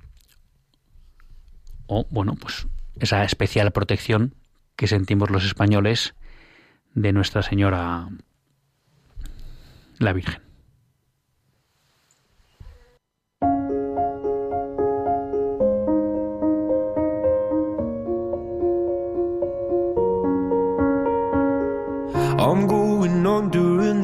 O, 1.88 2.06
bueno, 2.10 2.36
pues 2.40 2.68
esa 3.00 3.24
especial 3.24 3.72
protección 3.72 4.36
que 4.76 4.88
sentimos 4.88 5.30
los 5.30 5.46
españoles 5.46 6.14
de 6.94 7.12
Nuestra 7.12 7.42
Señora 7.42 8.08
la 9.98 10.14
Virgen. 10.14 10.49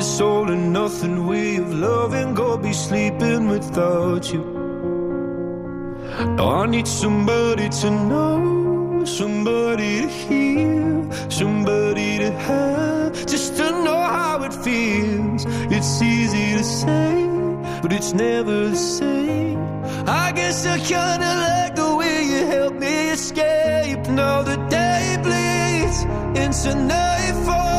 This 0.00 0.18
all 0.22 0.50
and 0.50 0.72
nothing 0.72 1.26
way 1.26 1.56
of 1.56 1.74
loving, 1.74 2.32
go 2.32 2.56
be 2.56 2.72
sleeping 2.72 3.48
without 3.48 4.32
you. 4.32 4.42
I 6.38 6.64
need 6.64 6.88
somebody 6.88 7.68
to 7.68 7.90
know, 7.90 9.04
somebody 9.04 10.00
to 10.00 10.08
hear, 10.08 11.28
somebody 11.28 12.16
to 12.16 12.30
have, 12.48 13.12
just 13.26 13.58
to 13.58 13.66
know 13.84 14.00
how 14.16 14.42
it 14.42 14.54
feels. 14.64 15.44
It's 15.76 16.00
easy 16.00 16.46
to 16.56 16.64
say, 16.64 17.28
but 17.82 17.92
it's 17.92 18.14
never 18.14 18.70
the 18.70 18.76
same. 18.76 19.58
I 20.08 20.32
guess 20.32 20.64
I 20.64 20.78
kinda 20.78 21.30
like 21.46 21.74
the 21.76 21.90
way 22.00 22.16
you 22.32 22.40
help 22.46 22.74
me 22.84 23.10
escape. 23.10 24.02
Now 24.08 24.40
the 24.50 24.56
day 24.78 25.18
bleeds 25.24 25.98
into 26.42 26.70
nightfall, 26.94 27.69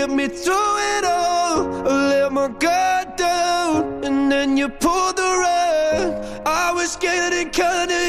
me 0.08 0.28
through 0.28 0.78
it 0.98 1.06
all. 1.06 1.86
Down, 3.18 4.04
and 4.04 4.32
then 4.32 4.58
you 4.58 4.70
the 5.14 5.30
rug. 5.44 6.48
I 6.48 6.72
was 6.74 6.96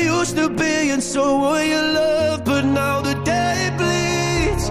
used 0.05 0.37
to 0.37 0.49
but 2.45 2.63
now 2.65 3.01
the 3.03 3.15
day 3.25 3.71
bleeds 3.77 4.71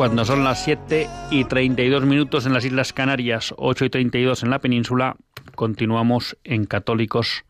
Cuando 0.00 0.24
son 0.24 0.44
las 0.44 0.64
7 0.64 1.08
y 1.30 1.44
32 1.44 2.06
minutos 2.06 2.46
en 2.46 2.54
las 2.54 2.64
Islas 2.64 2.94
Canarias, 2.94 3.52
8 3.58 3.84
y 3.84 3.90
32 3.90 4.42
en 4.42 4.50
la 4.50 4.58
península, 4.58 5.16
continuamos 5.60 6.38
en 6.42 6.64
Católicos 6.64 7.44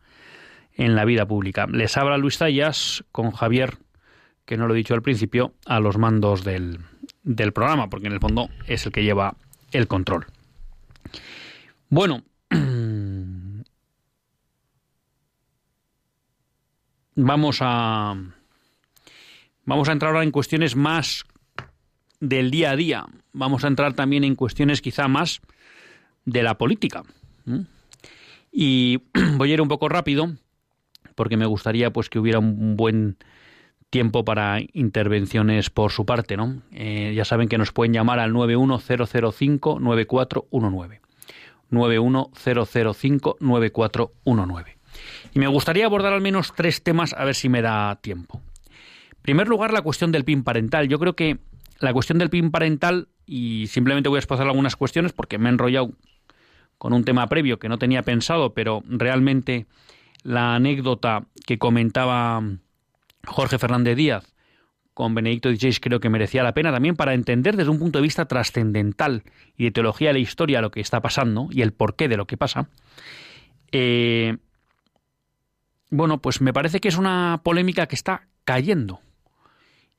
en 0.73 0.97
la 0.97 1.05
vida 1.05 1.25
pública. 1.25 1.65
Les 1.67 1.95
habla 1.95 2.17
Luis 2.17 2.39
Zayas 2.39 3.05
con 3.13 3.31
Javier, 3.31 3.77
que 4.43 4.57
no 4.57 4.67
lo 4.67 4.73
he 4.73 4.77
dicho 4.77 4.93
al 4.93 5.01
principio, 5.01 5.53
a 5.65 5.79
los 5.79 5.97
mandos 5.97 6.43
del, 6.43 6.79
del 7.23 7.53
programa, 7.53 7.89
porque 7.89 8.07
en 8.07 8.13
el 8.13 8.19
fondo 8.19 8.49
es 8.67 8.85
el 8.85 8.91
que 8.91 9.05
lleva 9.05 9.37
el 9.71 9.87
control. 9.87 10.25
Bueno, 11.87 12.25
vamos 17.15 17.59
a 17.61 18.13
vamos 19.63 19.87
a 19.87 19.91
entrar 19.93 20.11
ahora 20.11 20.25
en 20.25 20.31
cuestiones 20.31 20.75
más 20.75 21.23
del 22.19 22.51
día 22.51 22.71
a 22.71 22.75
día. 22.75 23.05
Vamos 23.31 23.63
a 23.63 23.69
entrar 23.69 23.93
también 23.93 24.25
en 24.25 24.35
cuestiones 24.35 24.81
quizá 24.81 25.07
más 25.07 25.39
de 26.25 26.43
la 26.43 26.57
política. 26.57 27.03
Y 28.51 29.03
voy 29.37 29.51
a 29.51 29.53
ir 29.53 29.61
un 29.61 29.67
poco 29.67 29.89
rápido 29.89 30.31
porque 31.15 31.37
me 31.37 31.45
gustaría 31.45 31.91
pues 31.91 32.09
que 32.09 32.19
hubiera 32.19 32.39
un 32.39 32.75
buen 32.75 33.17
tiempo 33.91 34.25
para 34.25 34.59
intervenciones 34.73 35.69
por 35.69 35.91
su 35.91 36.05
parte, 36.05 36.35
¿no? 36.37 36.61
Eh, 36.71 37.13
ya 37.15 37.25
saben 37.25 37.49
que 37.49 37.57
nos 37.57 37.71
pueden 37.71 37.93
llamar 37.93 38.19
al 38.19 38.31
91005-9419. 38.31 40.99
91005-9419. 41.69 44.65
Y 45.33 45.39
me 45.39 45.47
gustaría 45.47 45.85
abordar 45.85 46.11
al 46.13 46.21
menos 46.21 46.53
tres 46.55 46.83
temas 46.83 47.13
a 47.13 47.25
ver 47.25 47.35
si 47.35 47.49
me 47.49 47.61
da 47.61 47.99
tiempo. 48.01 48.41
En 49.11 49.21
primer 49.21 49.47
lugar, 49.47 49.71
la 49.73 49.81
cuestión 49.81 50.11
del 50.11 50.25
PIN 50.25 50.43
parental. 50.43 50.87
Yo 50.87 50.99
creo 50.99 51.15
que 51.15 51.37
la 51.79 51.93
cuestión 51.93 52.17
del 52.17 52.29
PIN 52.29 52.51
parental, 52.51 53.07
y 53.25 53.67
simplemente 53.67 54.09
voy 54.09 54.17
a 54.17 54.19
exposar 54.19 54.47
algunas 54.47 54.75
cuestiones 54.75 55.13
porque 55.13 55.37
me 55.37 55.49
he 55.49 55.51
enrollado 55.51 55.91
con 56.81 56.93
un 56.93 57.03
tema 57.03 57.27
previo 57.27 57.59
que 57.59 57.69
no 57.69 57.77
tenía 57.77 58.01
pensado, 58.01 58.55
pero 58.55 58.81
realmente 58.87 59.67
la 60.23 60.55
anécdota 60.55 61.27
que 61.45 61.59
comentaba 61.59 62.41
Jorge 63.23 63.59
Fernández 63.59 63.95
Díaz 63.95 64.33
con 64.95 65.13
Benedicto 65.13 65.51
XVI 65.51 65.75
creo 65.79 65.99
que 65.99 66.09
merecía 66.09 66.41
la 66.41 66.55
pena 66.55 66.71
también 66.71 66.95
para 66.95 67.13
entender 67.13 67.55
desde 67.55 67.69
un 67.69 67.77
punto 67.77 67.99
de 67.99 68.01
vista 68.01 68.25
trascendental 68.25 69.21
y 69.55 69.65
de 69.65 69.71
teología 69.71 70.07
de 70.07 70.13
la 70.13 70.19
historia 70.21 70.59
lo 70.59 70.71
que 70.71 70.81
está 70.81 71.01
pasando 71.01 71.49
y 71.51 71.61
el 71.61 71.71
porqué 71.71 72.07
de 72.07 72.17
lo 72.17 72.25
que 72.25 72.35
pasa. 72.35 72.67
Eh, 73.71 74.37
bueno, 75.91 76.19
pues 76.19 76.41
me 76.41 76.51
parece 76.51 76.79
que 76.79 76.87
es 76.87 76.97
una 76.97 77.41
polémica 77.43 77.85
que 77.85 77.95
está 77.95 78.27
cayendo. 78.43 79.01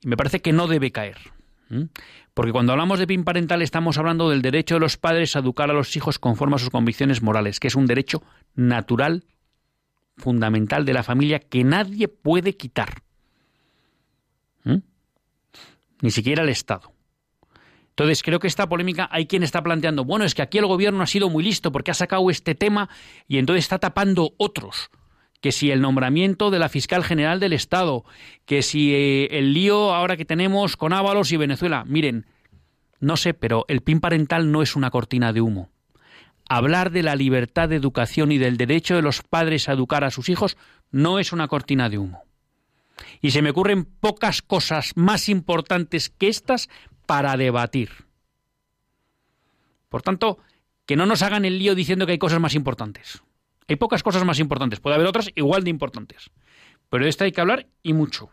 Y 0.01 0.09
me 0.09 0.17
parece 0.17 0.41
que 0.41 0.51
no 0.51 0.67
debe 0.67 0.91
caer. 0.91 1.15
¿M? 1.73 1.89
Porque 2.33 2.51
cuando 2.51 2.71
hablamos 2.71 2.99
de 2.99 3.07
PIN 3.07 3.23
parental 3.23 3.61
estamos 3.61 3.97
hablando 3.97 4.29
del 4.29 4.41
derecho 4.41 4.75
de 4.75 4.79
los 4.79 4.97
padres 4.97 5.35
a 5.35 5.39
educar 5.39 5.69
a 5.69 5.73
los 5.73 5.95
hijos 5.95 6.19
conforme 6.19 6.55
a 6.55 6.59
sus 6.59 6.69
convicciones 6.69 7.21
morales, 7.21 7.59
que 7.59 7.67
es 7.67 7.75
un 7.75 7.85
derecho 7.85 8.23
natural, 8.55 9.25
fundamental 10.17 10.85
de 10.85 10.93
la 10.93 11.03
familia 11.03 11.39
que 11.39 11.63
nadie 11.63 12.07
puede 12.07 12.55
quitar. 12.55 13.03
¿Mm? 14.63 14.77
Ni 16.01 16.11
siquiera 16.11 16.43
el 16.43 16.49
Estado. 16.49 16.93
Entonces 17.89 18.23
creo 18.23 18.39
que 18.39 18.47
esta 18.47 18.67
polémica 18.67 19.07
hay 19.11 19.27
quien 19.27 19.43
está 19.43 19.61
planteando, 19.61 20.03
bueno, 20.03 20.25
es 20.25 20.33
que 20.33 20.41
aquí 20.41 20.57
el 20.57 20.65
gobierno 20.65 21.03
ha 21.03 21.07
sido 21.07 21.29
muy 21.29 21.43
listo 21.43 21.71
porque 21.71 21.91
ha 21.91 21.93
sacado 21.93 22.29
este 22.31 22.55
tema 22.55 22.89
y 23.27 23.37
entonces 23.37 23.65
está 23.65 23.77
tapando 23.77 24.33
otros. 24.37 24.89
Que 25.43 25.51
si 25.51 25.71
el 25.71 25.81
nombramiento 25.81 26.51
de 26.51 26.59
la 26.59 26.69
fiscal 26.69 27.03
general 27.03 27.41
del 27.41 27.51
Estado, 27.51 28.05
que 28.45 28.61
si 28.61 28.95
eh, 28.95 29.27
el 29.31 29.53
lío 29.53 29.93
ahora 29.93 30.15
que 30.15 30.23
tenemos 30.23 30.77
con 30.77 30.93
Ábalos 30.93 31.33
y 31.33 31.37
Venezuela. 31.37 31.83
Miren, 31.85 32.25
no 33.01 33.17
sé, 33.17 33.33
pero 33.33 33.65
el 33.67 33.81
PIN 33.81 33.99
parental 33.99 34.53
no 34.53 34.61
es 34.61 34.77
una 34.77 34.89
cortina 34.89 35.33
de 35.33 35.41
humo. 35.41 35.69
Hablar 36.47 36.91
de 36.91 37.03
la 37.03 37.17
libertad 37.17 37.67
de 37.67 37.75
educación 37.75 38.31
y 38.31 38.37
del 38.37 38.55
derecho 38.55 38.95
de 38.95 39.01
los 39.01 39.21
padres 39.21 39.67
a 39.67 39.73
educar 39.73 40.05
a 40.05 40.11
sus 40.11 40.29
hijos 40.29 40.55
no 40.91 41.19
es 41.19 41.33
una 41.33 41.49
cortina 41.49 41.89
de 41.89 41.97
humo. 41.97 42.23
Y 43.19 43.31
se 43.31 43.41
me 43.41 43.49
ocurren 43.49 43.83
pocas 43.83 44.41
cosas 44.41 44.93
más 44.95 45.27
importantes 45.27 46.09
que 46.09 46.29
estas 46.29 46.69
para 47.05 47.35
debatir. 47.35 47.89
Por 49.89 50.01
tanto, 50.01 50.37
que 50.85 50.95
no 50.95 51.05
nos 51.05 51.21
hagan 51.21 51.43
el 51.43 51.59
lío 51.59 51.75
diciendo 51.75 52.05
que 52.05 52.13
hay 52.13 52.17
cosas 52.17 52.39
más 52.39 52.55
importantes. 52.55 53.21
Hay 53.67 53.75
pocas 53.75 54.03
cosas 54.03 54.25
más 54.25 54.39
importantes, 54.39 54.79
puede 54.79 54.95
haber 54.95 55.07
otras 55.07 55.31
igual 55.35 55.63
de 55.63 55.69
importantes. 55.69 56.29
Pero 56.89 57.05
de 57.05 57.09
esta 57.09 57.25
hay 57.25 57.31
que 57.31 57.41
hablar 57.41 57.67
y 57.81 57.93
mucho. 57.93 58.29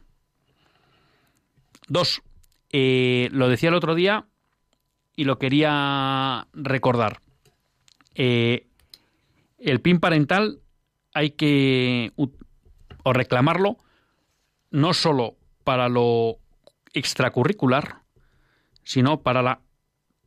Dos, 1.89 2.23
eh, 2.71 3.29
lo 3.33 3.49
decía 3.49 3.71
el 3.71 3.75
otro 3.75 3.95
día 3.95 4.27
y 5.17 5.25
lo 5.25 5.39
quería 5.39 6.47
recordar. 6.53 7.21
Eh, 8.15 8.67
el 9.59 9.81
PIN 9.81 10.01
parental 10.01 10.61
hay 11.15 11.31
que 11.31 12.13
o 12.17 13.13
reclamarlo 13.13 13.77
no 14.71 14.95
solo 14.95 15.37
para 15.65 15.89
lo 15.89 16.39
extracurricular, 16.93 18.03
sino 18.85 19.23
para 19.23 19.43
la 19.43 19.61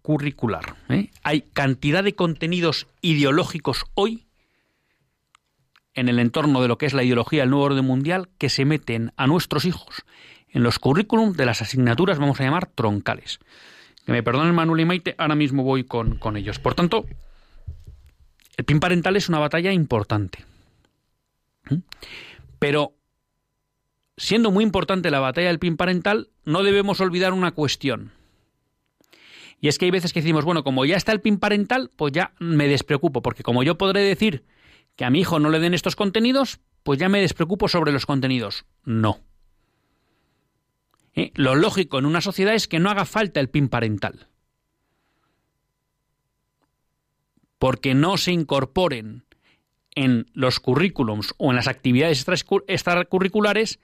curricular. 0.01 0.75
¿eh? 0.89 1.09
Hay 1.23 1.41
cantidad 1.41 2.03
de 2.03 2.15
contenidos 2.15 2.87
ideológicos 3.01 3.85
hoy 3.95 4.27
en 5.93 6.09
el 6.09 6.19
entorno 6.19 6.61
de 6.61 6.67
lo 6.67 6.77
que 6.77 6.85
es 6.85 6.93
la 6.93 7.03
ideología 7.03 7.41
del 7.41 7.49
nuevo 7.49 7.65
orden 7.65 7.85
mundial 7.85 8.29
que 8.37 8.49
se 8.49 8.65
meten 8.65 9.11
a 9.15 9.27
nuestros 9.27 9.65
hijos 9.65 10.03
en 10.53 10.63
los 10.63 10.79
currículum 10.79 11.33
de 11.33 11.45
las 11.45 11.61
asignaturas, 11.61 12.19
vamos 12.19 12.39
a 12.39 12.43
llamar 12.43 12.67
troncales. 12.67 13.39
Que 14.05 14.11
me 14.11 14.23
perdonen 14.23 14.53
Manuel 14.53 14.81
y 14.81 14.85
Maite, 14.85 15.15
ahora 15.17 15.35
mismo 15.35 15.63
voy 15.63 15.83
con, 15.83 16.17
con 16.17 16.37
ellos. 16.37 16.59
Por 16.59 16.75
tanto, 16.75 17.05
el 18.55 18.65
PIN 18.65 18.79
parental 18.79 19.15
es 19.15 19.29
una 19.29 19.39
batalla 19.39 19.71
importante. 19.71 20.45
¿Mm? 21.69 21.77
Pero, 22.59 22.93
siendo 24.15 24.51
muy 24.51 24.63
importante 24.63 25.09
la 25.09 25.19
batalla 25.19 25.47
del 25.47 25.59
PIN 25.59 25.75
parental, 25.75 26.29
no 26.45 26.61
debemos 26.61 27.01
olvidar 27.01 27.33
una 27.33 27.51
cuestión. 27.51 28.11
Y 29.59 29.69
es 29.69 29.79
que 29.79 29.85
hay 29.85 29.91
veces 29.91 30.13
que 30.13 30.21
decimos, 30.21 30.45
bueno, 30.45 30.63
como 30.63 30.85
ya 30.85 30.97
está 30.97 31.13
el 31.13 31.21
PIN 31.21 31.39
parental, 31.39 31.89
pues 31.95 32.13
ya 32.13 32.33
me 32.37 32.67
despreocupo, 32.67 33.21
porque 33.21 33.43
como 33.43 33.63
yo 33.63 33.77
podré 33.77 34.01
decir 34.01 34.43
que 34.95 35.05
a 35.05 35.09
mi 35.09 35.21
hijo 35.21 35.39
no 35.39 35.49
le 35.49 35.59
den 35.59 35.73
estos 35.73 35.95
contenidos, 35.95 36.59
pues 36.83 36.99
ya 36.99 37.09
me 37.09 37.21
despreocupo 37.21 37.67
sobre 37.67 37.91
los 37.91 38.05
contenidos. 38.05 38.65
No. 38.83 39.19
¿Eh? 41.15 41.31
Lo 41.35 41.55
lógico 41.55 41.99
en 41.99 42.05
una 42.05 42.21
sociedad 42.21 42.53
es 42.53 42.67
que 42.67 42.79
no 42.79 42.89
haga 42.89 43.05
falta 43.05 43.39
el 43.39 43.49
PIN 43.49 43.69
parental. 43.69 44.27
Porque 47.59 47.93
no 47.93 48.17
se 48.17 48.31
incorporen 48.31 49.23
en 49.95 50.29
los 50.33 50.59
currículums 50.59 51.33
o 51.37 51.51
en 51.51 51.55
las 51.55 51.67
actividades 51.67 52.25
extracurriculares 52.67 53.79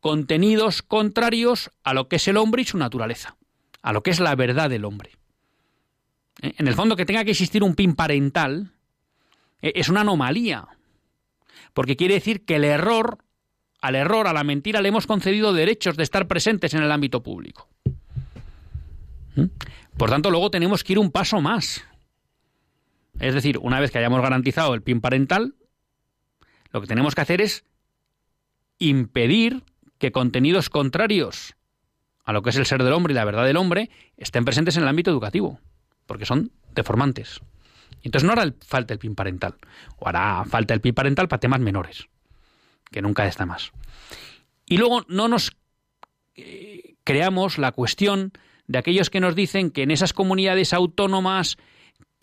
contenidos 0.00 0.82
contrarios 0.82 1.70
a 1.82 1.92
lo 1.94 2.08
que 2.08 2.16
es 2.16 2.28
el 2.28 2.36
hombre 2.36 2.62
y 2.62 2.66
su 2.66 2.78
naturaleza, 2.78 3.36
a 3.82 3.92
lo 3.92 4.02
que 4.02 4.10
es 4.10 4.20
la 4.20 4.34
verdad 4.34 4.70
del 4.70 4.84
hombre. 4.84 5.12
¿Eh? 6.40 6.54
En 6.58 6.68
el 6.68 6.74
fondo, 6.74 6.96
que 6.96 7.06
tenga 7.06 7.24
que 7.24 7.32
existir 7.32 7.62
un 7.62 7.74
PIN 7.74 7.94
parental 7.94 8.73
es 9.74 9.88
una 9.88 10.02
anomalía, 10.02 10.68
porque 11.72 11.96
quiere 11.96 12.14
decir 12.14 12.44
que 12.44 12.56
el 12.56 12.64
error, 12.64 13.18
al 13.80 13.94
error, 13.94 14.26
a 14.26 14.32
la 14.32 14.44
mentira, 14.44 14.82
le 14.82 14.88
hemos 14.88 15.06
concedido 15.06 15.52
derechos 15.52 15.96
de 15.96 16.02
estar 16.02 16.26
presentes 16.26 16.74
en 16.74 16.82
el 16.82 16.92
ámbito 16.92 17.22
público. 17.22 17.68
¿Mm? 19.36 19.44
Por 19.96 20.10
tanto, 20.10 20.30
luego 20.30 20.50
tenemos 20.50 20.84
que 20.84 20.92
ir 20.92 20.98
un 20.98 21.10
paso 21.10 21.40
más. 21.40 21.84
Es 23.20 23.34
decir, 23.34 23.58
una 23.58 23.80
vez 23.80 23.90
que 23.90 23.98
hayamos 23.98 24.20
garantizado 24.20 24.74
el 24.74 24.82
PIN 24.82 25.00
parental, 25.00 25.54
lo 26.72 26.80
que 26.80 26.86
tenemos 26.86 27.14
que 27.14 27.20
hacer 27.20 27.40
es 27.40 27.64
impedir 28.78 29.62
que 29.98 30.12
contenidos 30.12 30.68
contrarios 30.68 31.54
a 32.24 32.32
lo 32.32 32.42
que 32.42 32.50
es 32.50 32.56
el 32.56 32.66
ser 32.66 32.82
del 32.82 32.92
hombre 32.92 33.12
y 33.12 33.14
la 33.14 33.24
verdad 33.24 33.44
del 33.44 33.56
hombre 33.56 33.90
estén 34.16 34.44
presentes 34.44 34.76
en 34.76 34.82
el 34.82 34.88
ámbito 34.88 35.10
educativo, 35.10 35.60
porque 36.06 36.26
son 36.26 36.50
deformantes. 36.74 37.40
Entonces 38.04 38.26
no 38.26 38.32
hará 38.32 38.54
falta 38.64 38.94
el 38.94 39.00
PIN 39.00 39.14
parental, 39.14 39.56
o 39.96 40.08
hará 40.08 40.44
falta 40.44 40.74
el 40.74 40.80
PIN 40.80 40.94
parental 40.94 41.28
para 41.28 41.40
temas 41.40 41.60
menores, 41.60 42.08
que 42.90 43.02
nunca 43.02 43.26
está 43.26 43.46
más. 43.46 43.72
Y 44.66 44.76
luego 44.76 45.04
no 45.08 45.28
nos 45.28 45.56
eh, 46.36 46.94
creamos 47.02 47.58
la 47.58 47.72
cuestión 47.72 48.32
de 48.66 48.78
aquellos 48.78 49.10
que 49.10 49.20
nos 49.20 49.34
dicen 49.34 49.70
que 49.70 49.82
en 49.82 49.90
esas 49.90 50.12
comunidades 50.12 50.72
autónomas 50.72 51.58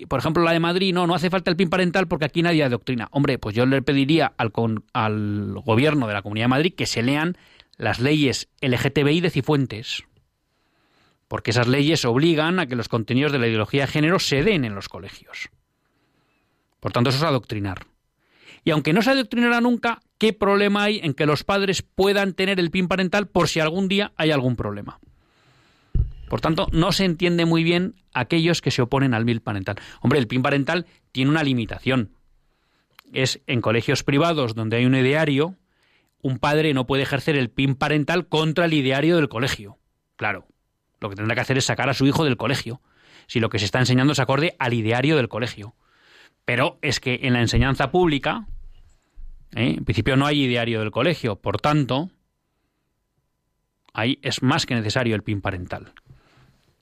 por 0.08 0.20
ejemplo, 0.20 0.44
la 0.44 0.52
de 0.52 0.60
Madrid, 0.60 0.94
no, 0.94 1.06
no 1.08 1.16
hace 1.16 1.30
falta 1.30 1.52
el 1.52 1.58
PIN 1.58 1.70
parental 1.70 2.08
porque 2.08 2.26
aquí 2.26 2.42
nadie 2.42 2.64
adoctrina. 2.64 3.08
Hombre, 3.12 3.38
pues 3.38 3.56
yo 3.56 3.66
le 3.66 3.82
pediría 3.82 4.34
al, 4.38 4.52
al 4.94 5.54
gobierno 5.64 6.08
de 6.08 6.14
la 6.14 6.22
Comunidad 6.22 6.46
de 6.46 6.50
Madrid 6.50 6.74
que 6.76 6.86
se 6.86 7.04
lean 7.04 7.38
las 7.78 8.00
leyes 8.00 8.50
LGTBI 8.62 9.22
de 9.22 9.30
Cifuentes. 9.30 10.04
Porque 11.28 11.52
esas 11.52 11.68
leyes 11.68 12.04
obligan 12.06 12.60
a 12.60 12.66
que 12.66 12.76
los 12.76 12.90
contenidos 12.90 13.32
de 13.32 13.40
la 13.40 13.48
ideología 13.48 13.82
de 13.82 13.92
género 13.92 14.20
se 14.20 14.44
den 14.44 14.66
en 14.66 14.76
los 14.76 14.90
colegios. 14.90 15.50
Por 16.82 16.92
tanto, 16.92 17.12
eso 17.12 17.20
es 17.20 17.24
adoctrinar. 17.24 17.86
Y 18.66 18.72
aunque 18.72 18.92
no 18.92 19.02
se 19.02 19.12
adoctrinará 19.12 19.62
nunca, 19.62 20.02
¿qué 20.18 20.34
problema 20.34 20.84
hay 20.84 21.00
en 21.02 21.14
que 21.14 21.26
los 21.26 21.44
padres 21.44 21.84
puedan 21.84 22.34
tener 22.34 22.60
el 22.60 22.72
PIN 22.72 22.90
parental 22.90 23.28
por 23.28 23.48
si 23.48 23.62
algún 23.62 23.88
día 23.88 24.12
hay 24.18 24.32
algún 24.32 24.56
problema? 24.56 25.00
Por 26.28 26.42
tanto, 26.42 26.68
no 26.72 26.92
se 26.92 27.06
entiende 27.06 27.46
muy 27.46 27.64
bien 27.64 27.96
aquellos 28.14 28.62
que 28.62 28.72
se 28.72 28.82
oponen 28.82 29.14
al 29.14 29.26
PIN 29.26 29.40
parental. 29.40 29.78
Hombre, 30.02 30.20
el 30.20 30.28
PIN 30.28 30.42
parental 30.42 30.86
tiene 31.12 31.32
una 31.32 31.44
limitación. 31.44 32.12
Es 33.14 33.42
en 33.48 33.62
colegios 33.62 34.04
privados 34.04 34.56
donde 34.56 34.78
hay 34.78 34.86
un 34.86 34.96
ideario, 34.96 35.56
un 36.22 36.40
padre 36.40 36.74
no 36.74 36.88
puede 36.88 37.04
ejercer 37.04 37.36
el 37.36 37.50
PIN 37.50 37.76
parental 37.76 38.28
contra 38.28 38.66
el 38.66 38.74
ideario 38.74 39.18
del 39.18 39.30
colegio. 39.30 39.78
Claro, 40.16 40.48
lo 41.00 41.10
que 41.10 41.16
tendrá 41.16 41.36
que 41.36 41.42
hacer 41.42 41.58
es 41.58 41.66
sacar 41.66 41.90
a 41.90 41.94
su 41.94 42.06
hijo 42.06 42.24
del 42.24 42.38
colegio, 42.38 42.82
si 43.28 43.40
lo 43.40 43.50
que 43.50 43.60
se 43.60 43.66
está 43.66 43.80
enseñando 43.80 44.14
es 44.14 44.20
acorde 44.20 44.56
al 44.60 44.74
ideario 44.74 45.16
del 45.16 45.30
colegio. 45.30 45.76
Pero 46.46 46.80
es 46.82 47.00
que 47.00 47.20
en 47.24 47.34
la 47.34 47.42
enseñanza 47.42 47.92
pública, 47.92 48.48
¿eh? 49.56 49.76
en 49.78 49.86
principio 49.86 50.16
no 50.16 50.26
hay 50.26 50.44
ideario 50.44 50.80
del 50.80 50.92
colegio, 50.92 51.36
por 51.38 51.62
tanto, 51.62 52.10
ahí 53.94 54.20
es 54.22 54.42
más 54.42 54.66
que 54.66 54.76
necesario 54.76 55.16
el 55.16 55.24
PIN 55.24 55.42
parental 55.42 55.94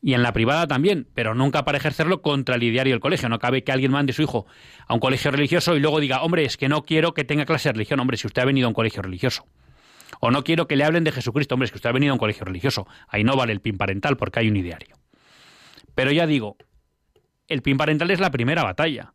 y 0.01 0.13
en 0.13 0.23
la 0.23 0.31
privada 0.31 0.67
también, 0.67 1.07
pero 1.13 1.35
nunca 1.35 1.65
para 1.65 1.77
ejercerlo 1.77 2.21
contra 2.21 2.55
el 2.55 2.63
ideario 2.63 2.93
del 2.93 3.01
colegio. 3.01 3.27
No 3.27 3.39
cabe 3.39 3.63
que 3.63 3.71
alguien 3.71 3.91
mande 3.91 4.11
a 4.11 4.15
su 4.15 4.21
hijo 4.21 4.45
a 4.87 4.93
un 4.93 4.99
colegio 4.99 5.31
religioso 5.31 5.75
y 5.75 5.79
luego 5.79 5.99
diga, 5.99 6.21
hombre, 6.21 6.45
es 6.45 6.57
que 6.57 6.69
no 6.69 6.83
quiero 6.83 7.13
que 7.13 7.23
tenga 7.25 7.45
clase 7.45 7.69
de 7.69 7.73
religión, 7.73 7.99
hombre, 7.99 8.17
si 8.17 8.27
usted 8.27 8.41
ha 8.41 8.45
venido 8.45 8.67
a 8.67 8.69
un 8.69 8.73
colegio 8.73 9.01
religioso. 9.01 9.45
O 10.21 10.31
no 10.31 10.43
quiero 10.43 10.67
que 10.67 10.75
le 10.75 10.85
hablen 10.85 11.03
de 11.03 11.11
Jesucristo, 11.11 11.55
hombre, 11.55 11.65
es 11.65 11.71
que 11.71 11.77
usted 11.77 11.89
ha 11.89 11.93
venido 11.93 12.11
a 12.11 12.15
un 12.15 12.19
colegio 12.19 12.45
religioso. 12.45 12.87
Ahí 13.07 13.23
no 13.23 13.35
vale 13.35 13.53
el 13.53 13.61
PIN 13.61 13.77
parental 13.77 14.17
porque 14.17 14.39
hay 14.39 14.49
un 14.49 14.57
ideario. 14.57 14.95
Pero 15.95 16.11
ya 16.11 16.25
digo, 16.25 16.57
el 17.47 17.61
PIN 17.61 17.77
parental 17.77 18.09
es 18.11 18.19
la 18.19 18.31
primera 18.31 18.63
batalla. 18.63 19.13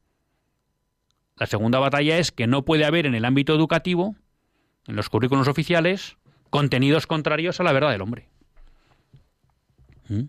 La 1.37 1.47
segunda 1.47 1.79
batalla 1.79 2.19
es 2.19 2.31
que 2.31 2.47
no 2.47 2.65
puede 2.65 2.85
haber 2.85 3.07
en 3.07 3.15
el 3.15 3.25
ámbito 3.25 3.55
educativo, 3.55 4.15
en 4.87 4.97
los 4.97 5.09
currículos 5.09 5.49
oficiales, 5.49 6.17
contenidos 6.51 7.07
contrarios 7.07 7.59
a 7.61 7.65
la 7.65 7.73
verdad 7.73 7.91
del 7.91 8.03
hombre. 8.03 8.29
¿Mm? 10.09 10.25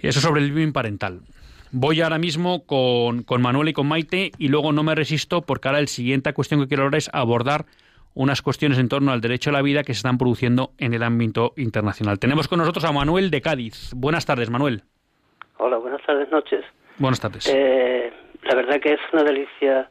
Eso 0.00 0.20
sobre 0.20 0.42
el 0.42 0.52
BIM 0.52 0.72
parental. 0.72 1.22
Voy 1.70 2.00
ahora 2.00 2.18
mismo 2.18 2.64
con, 2.64 3.24
Manuel 3.40 3.68
y 3.68 3.72
con 3.72 3.86
Maite 3.86 4.32
y 4.38 4.48
luego 4.48 4.72
no 4.72 4.82
me 4.82 4.94
resisto 4.94 5.42
porque 5.42 5.68
ahora 5.68 5.80
el 5.80 5.88
siguiente 5.88 6.32
cuestión 6.32 6.60
que 6.60 6.68
quiero 6.68 6.84
ahora 6.84 6.98
es 6.98 7.10
abordar 7.12 7.66
unas 8.14 8.42
cuestiones 8.42 8.78
en 8.78 8.88
torno 8.88 9.12
al 9.12 9.20
derecho 9.20 9.50
a 9.50 9.52
la 9.52 9.62
vida 9.62 9.82
que 9.82 9.92
se 9.92 9.98
están 9.98 10.18
produciendo 10.18 10.72
en 10.78 10.94
el 10.94 11.02
ámbito 11.02 11.52
internacional. 11.56 12.18
Tenemos 12.18 12.48
con 12.48 12.58
nosotros 12.58 12.84
a 12.84 12.92
Manuel 12.92 13.30
de 13.30 13.40
Cádiz. 13.40 13.92
Buenas 13.94 14.24
tardes, 14.24 14.50
Manuel. 14.50 14.82
Hola, 15.58 15.76
buenas 15.76 16.00
tardes, 16.06 16.30
noches. 16.30 16.64
Buenas 16.98 17.20
tardes. 17.20 17.48
Eh, 17.52 18.12
la 18.48 18.54
verdad 18.54 18.80
que 18.80 18.94
es 18.94 19.00
una 19.12 19.22
delicia 19.22 19.88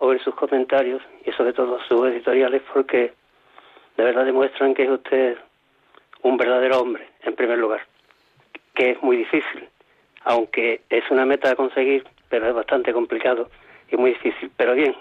oír 0.00 0.20
sus 0.22 0.34
comentarios 0.34 1.02
y 1.24 1.32
sobre 1.32 1.52
todo 1.52 1.78
sus 1.84 2.08
editoriales 2.08 2.62
porque 2.72 3.12
de 3.96 4.04
verdad 4.04 4.24
demuestran 4.24 4.74
que 4.74 4.84
es 4.84 4.90
usted 4.90 5.38
un 6.22 6.36
verdadero 6.36 6.80
hombre, 6.80 7.08
en 7.22 7.34
primer 7.36 7.58
lugar 7.58 7.82
que 8.78 8.90
es 8.92 9.02
muy 9.02 9.16
difícil, 9.16 9.68
aunque 10.22 10.82
es 10.88 11.02
una 11.10 11.26
meta 11.26 11.50
a 11.50 11.56
conseguir, 11.56 12.06
pero 12.28 12.46
es 12.46 12.54
bastante 12.54 12.92
complicado 12.92 13.50
y 13.90 13.96
muy 13.96 14.10
difícil. 14.10 14.52
Pero 14.56 14.74
bien, 14.74 14.94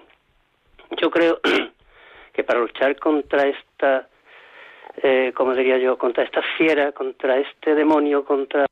yo 0.99 1.11
creo 1.11 1.39
que 2.33 2.43
para 2.43 2.59
luchar 2.59 2.97
contra 2.97 3.45
esta, 3.45 4.07
eh, 5.03 5.31
como 5.35 5.53
diría 5.53 5.77
yo, 5.77 5.95
contra 5.95 6.23
esta 6.23 6.41
fiera, 6.57 6.91
contra 6.91 7.37
este 7.37 7.75
demonio, 7.75 8.25
contra 8.25 8.65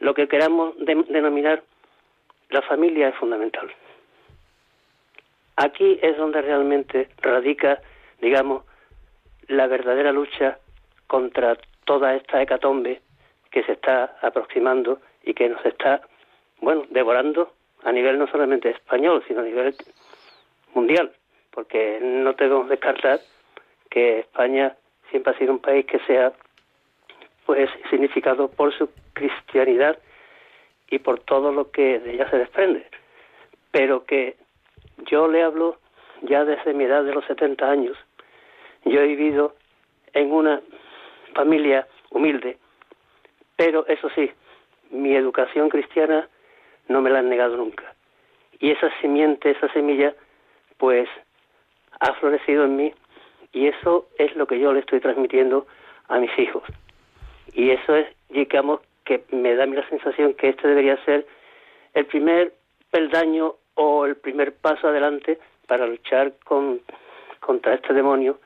lo 0.00 0.12
que 0.12 0.28
queramos 0.28 0.74
denominar, 0.78 1.62
la 2.52 2.62
familia 2.62 3.08
es 3.08 3.14
fundamental. 3.16 3.72
Aquí 5.56 5.98
es 6.02 6.16
donde 6.16 6.42
realmente 6.42 7.08
radica, 7.20 7.80
digamos, 8.20 8.64
la 9.48 9.66
verdadera 9.66 10.12
lucha 10.12 10.58
contra 11.06 11.56
toda 11.84 12.14
esta 12.14 12.40
hecatombe 12.40 13.00
que 13.50 13.62
se 13.64 13.72
está 13.72 14.16
aproximando 14.22 15.00
y 15.24 15.34
que 15.34 15.48
nos 15.48 15.64
está, 15.64 16.02
bueno, 16.60 16.86
devorando 16.90 17.52
a 17.84 17.92
nivel 17.92 18.18
no 18.18 18.26
solamente 18.28 18.70
español, 18.70 19.22
sino 19.26 19.40
a 19.40 19.44
nivel 19.44 19.74
mundial, 20.74 21.12
porque 21.50 21.98
no 22.00 22.34
tenemos 22.34 22.64
que 22.64 22.70
descartar 22.70 23.20
que 23.90 24.20
España 24.20 24.74
siempre 25.10 25.34
ha 25.34 25.38
sido 25.38 25.52
un 25.52 25.58
país 25.58 25.84
que 25.86 25.98
sea 26.00 26.32
pues 27.44 27.68
significado 27.90 28.48
por 28.48 28.72
su 28.72 28.88
cristianidad 29.12 29.98
y 30.92 31.00
por 31.00 31.18
todo 31.20 31.50
lo 31.50 31.72
que 31.72 31.98
de 31.98 32.14
ella 32.14 32.30
se 32.30 32.38
desprende, 32.38 32.86
pero 33.72 34.04
que 34.04 34.36
yo 35.06 35.26
le 35.26 35.42
hablo 35.42 35.78
ya 36.20 36.44
desde 36.44 36.72
mi 36.72 36.84
edad 36.84 37.02
de 37.02 37.14
los 37.14 37.24
70 37.24 37.68
años, 37.68 37.96
yo 38.84 39.00
he 39.00 39.06
vivido 39.08 39.56
en 40.12 40.30
una 40.30 40.60
familia 41.34 41.88
humilde 42.10 42.58
pero 43.56 43.86
eso 43.86 44.08
sí, 44.16 44.28
mi 44.90 45.14
educación 45.14 45.68
cristiana 45.68 46.28
no 46.88 47.00
me 47.00 47.10
la 47.10 47.20
han 47.20 47.28
negado 47.28 47.56
nunca. 47.56 47.94
Y 48.58 48.72
esa 48.72 48.90
simiente, 49.00 49.50
esa 49.50 49.72
semilla, 49.72 50.14
pues 50.78 51.08
ha 52.00 52.12
florecido 52.14 52.64
en 52.64 52.74
mí 52.74 52.92
y 53.52 53.68
eso 53.68 54.08
es 54.18 54.34
lo 54.34 54.48
que 54.48 54.58
yo 54.58 54.72
le 54.72 54.80
estoy 54.80 54.98
transmitiendo 54.98 55.66
a 56.08 56.18
mis 56.18 56.36
hijos. 56.40 56.64
Y 57.54 57.70
eso 57.70 57.94
es, 57.94 58.08
digamos, 58.30 58.80
que 59.04 59.24
me 59.30 59.54
da 59.54 59.64
a 59.64 59.66
mí 59.66 59.76
la 59.76 59.88
sensación 59.88 60.34
que 60.34 60.50
este 60.50 60.68
debería 60.68 61.02
ser 61.04 61.26
el 61.94 62.06
primer 62.06 62.54
peldaño 62.90 63.56
o 63.74 64.06
el 64.06 64.16
primer 64.16 64.54
paso 64.54 64.88
adelante 64.88 65.38
para 65.66 65.86
luchar 65.86 66.34
con, 66.44 66.80
contra 67.40 67.74
este 67.74 67.94
demonio 67.94 68.40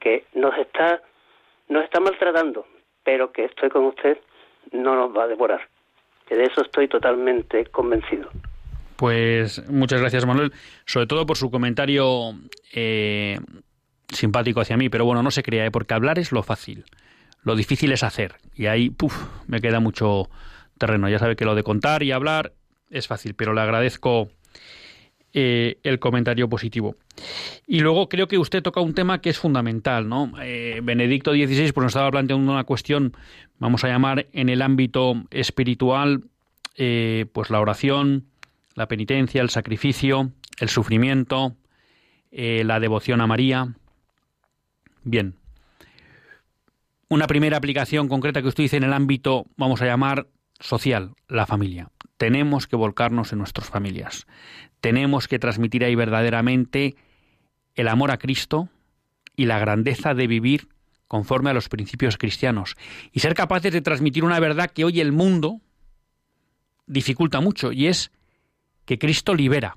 que 0.00 0.24
nos 0.34 0.56
está, 0.58 1.00
nos 1.68 1.84
está 1.84 2.00
maltratando, 2.00 2.66
pero 3.04 3.32
que 3.32 3.44
estoy 3.44 3.70
con 3.70 3.84
usted, 3.84 4.18
no 4.72 4.94
nos 4.94 5.16
va 5.16 5.24
a 5.24 5.28
devorar. 5.28 5.68
Que 6.28 6.36
de 6.36 6.44
eso 6.44 6.62
estoy 6.62 6.88
totalmente 6.88 7.66
convencido. 7.66 8.30
Pues 8.96 9.68
muchas 9.68 10.00
gracias, 10.00 10.26
Manuel, 10.26 10.52
sobre 10.86 11.06
todo 11.06 11.26
por 11.26 11.36
su 11.36 11.50
comentario 11.50 12.32
eh, 12.72 13.38
simpático 14.08 14.60
hacia 14.60 14.76
mí, 14.76 14.88
pero 14.88 15.04
bueno, 15.04 15.22
no 15.22 15.30
se 15.30 15.42
crea, 15.42 15.66
¿eh? 15.66 15.70
porque 15.70 15.94
hablar 15.94 16.18
es 16.18 16.32
lo 16.32 16.42
fácil, 16.42 16.84
lo 17.42 17.56
difícil 17.56 17.92
es 17.92 18.02
hacer, 18.02 18.36
y 18.54 18.66
ahí 18.66 18.90
puf, 18.90 19.14
me 19.46 19.60
queda 19.60 19.80
mucho 19.80 20.28
terreno. 20.78 21.08
Ya 21.08 21.18
sabe 21.18 21.36
que 21.36 21.44
lo 21.44 21.54
de 21.54 21.62
contar 21.62 22.02
y 22.02 22.12
hablar 22.12 22.52
es 22.90 23.06
fácil, 23.06 23.34
pero 23.34 23.54
le 23.54 23.60
agradezco 23.60 24.28
eh, 25.34 25.78
el 25.82 25.98
comentario 25.98 26.48
positivo. 26.48 26.96
Y 27.66 27.80
luego 27.80 28.08
creo 28.08 28.28
que 28.28 28.36
usted 28.36 28.62
toca 28.62 28.80
un 28.80 28.92
tema 28.92 29.20
que 29.20 29.30
es 29.30 29.38
fundamental, 29.38 30.08
¿no? 30.08 30.32
Eh, 30.42 30.80
Benedicto 30.82 31.32
XVI 31.32 31.72
pues 31.72 31.84
nos 31.84 31.92
estaba 31.92 32.10
planteando 32.10 32.52
una 32.52 32.64
cuestión, 32.64 33.16
vamos 33.58 33.82
a 33.84 33.88
llamar 33.88 34.26
en 34.32 34.50
el 34.50 34.60
ámbito 34.60 35.24
espiritual, 35.30 36.24
eh, 36.76 37.26
pues 37.32 37.48
la 37.48 37.60
oración, 37.60 38.26
la 38.74 38.88
penitencia, 38.88 39.40
el 39.40 39.48
sacrificio, 39.50 40.32
el 40.58 40.68
sufrimiento, 40.68 41.56
la 42.30 42.80
devoción 42.80 43.20
a 43.20 43.26
María. 43.26 43.74
Bien. 45.04 45.41
Una 47.12 47.26
primera 47.26 47.58
aplicación 47.58 48.08
concreta 48.08 48.40
que 48.40 48.48
usted 48.48 48.64
dice 48.64 48.78
en 48.78 48.84
el 48.84 48.94
ámbito, 48.94 49.44
vamos 49.58 49.82
a 49.82 49.84
llamar 49.84 50.28
social, 50.58 51.12
la 51.28 51.44
familia. 51.44 51.90
Tenemos 52.16 52.66
que 52.66 52.74
volcarnos 52.74 53.32
en 53.32 53.38
nuestras 53.40 53.68
familias. 53.68 54.26
Tenemos 54.80 55.28
que 55.28 55.38
transmitir 55.38 55.84
ahí 55.84 55.94
verdaderamente 55.94 56.96
el 57.74 57.88
amor 57.88 58.12
a 58.12 58.16
Cristo 58.16 58.70
y 59.36 59.44
la 59.44 59.58
grandeza 59.58 60.14
de 60.14 60.26
vivir 60.26 60.68
conforme 61.06 61.50
a 61.50 61.52
los 61.52 61.68
principios 61.68 62.16
cristianos. 62.16 62.76
Y 63.12 63.20
ser 63.20 63.34
capaces 63.34 63.74
de 63.74 63.82
transmitir 63.82 64.24
una 64.24 64.40
verdad 64.40 64.70
que 64.70 64.86
hoy 64.86 64.98
el 64.98 65.12
mundo 65.12 65.60
dificulta 66.86 67.42
mucho 67.42 67.72
y 67.72 67.88
es 67.88 68.10
que 68.86 68.98
Cristo 68.98 69.34
libera, 69.34 69.76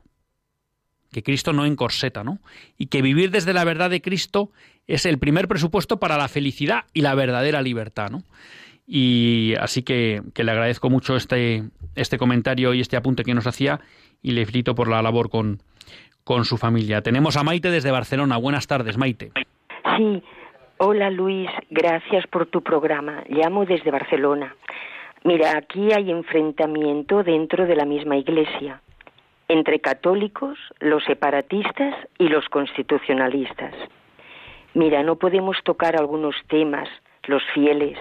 que 1.16 1.24
Cristo 1.24 1.54
no 1.54 1.66
encorseta, 1.66 2.26
¿no? 2.26 2.40
Y 2.78 2.88
que 2.88 3.02
vivir 3.02 3.32
desde 3.32 3.54
la 3.54 3.64
verdad 3.64 3.90
de 3.90 4.02
Cristo 4.02 4.50
es 4.86 5.06
el 5.06 5.18
primer 5.18 5.48
presupuesto 5.48 5.98
para 5.98 6.18
la 6.18 6.28
felicidad 6.28 6.84
y 6.94 7.04
la 7.04 7.16
verdadera 7.16 7.62
libertad, 7.62 8.10
¿no? 8.12 8.24
Y 8.86 9.54
así 9.62 9.82
que, 9.82 10.22
que 10.34 10.44
le 10.44 10.52
agradezco 10.52 10.90
mucho 10.90 11.16
este, 11.16 11.64
este 11.96 12.18
comentario 12.18 12.74
y 12.74 12.82
este 12.82 12.98
apunte 12.98 13.24
que 13.24 13.34
nos 13.34 13.48
hacía 13.48 13.80
y 14.22 14.32
le 14.32 14.46
felicito 14.46 14.76
por 14.76 14.90
la 14.90 15.02
labor 15.02 15.30
con, 15.30 15.60
con 16.26 16.44
su 16.44 16.58
familia. 16.58 17.02
Tenemos 17.02 17.38
a 17.38 17.44
Maite 17.44 17.72
desde 17.72 17.92
Barcelona. 17.92 18.36
Buenas 18.36 18.68
tardes, 18.68 18.98
Maite. 18.98 19.32
Sí, 19.96 20.22
hola 20.80 21.10
Luis, 21.12 21.50
gracias 21.70 22.28
por 22.28 22.48
tu 22.48 22.62
programa. 22.62 23.24
Llamo 23.30 23.64
desde 23.64 23.90
Barcelona. 23.90 24.54
Mira, 25.24 25.58
aquí 25.58 25.94
hay 25.94 26.12
enfrentamiento 26.12 27.24
dentro 27.24 27.66
de 27.66 27.78
la 27.78 27.86
misma 27.86 28.18
Iglesia 28.18 28.82
entre 29.48 29.80
católicos, 29.80 30.58
los 30.80 31.04
separatistas 31.04 31.96
y 32.18 32.30
los 32.30 32.48
constitucionalistas. 32.50 33.74
Mira, 34.74 35.04
no 35.04 35.16
podemos 35.18 35.58
tocar 35.64 35.96
algunos 35.96 36.36
temas, 36.48 36.90
los 37.28 37.44
fieles, 37.54 37.98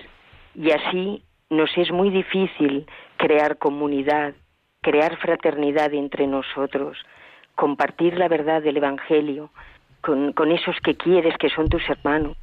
y 0.55 0.71
así 0.71 1.23
nos 1.51 1.71
es 1.77 1.91
muy 1.91 2.11
difícil 2.11 2.87
crear 3.17 3.59
comunidad, 3.59 4.35
crear 4.81 5.17
fraternidad 5.19 5.93
entre 5.95 6.27
nosotros, 6.27 6.99
compartir 7.55 8.19
la 8.19 8.29
verdad 8.29 8.63
del 8.63 8.77
Evangelio 8.77 9.51
con, 10.01 10.53
esos 10.53 10.77
que 10.83 10.97
quieres, 10.97 11.37
que 11.39 11.49
son 11.49 11.69
tus 11.69 11.89
hermanos. 11.89 12.37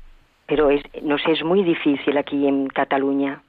Pero 0.47 0.69
es, 0.69 0.81
nos 1.03 1.21
es 1.27 1.43
muy 1.43 1.63
difícil 1.63 2.17
aquí 2.17 2.47
en 2.47 2.67
Cataluña. 2.67 3.43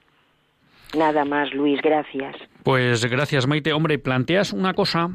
Nada 0.97 1.25
más, 1.25 1.53
Luis, 1.55 1.81
gracias. 1.81 2.37
Pues 2.63 3.05
gracias, 3.07 3.47
Maite. 3.47 3.73
Hombre, 3.73 3.99
planteas 3.99 4.53
una 4.53 4.75
cosa 4.75 5.11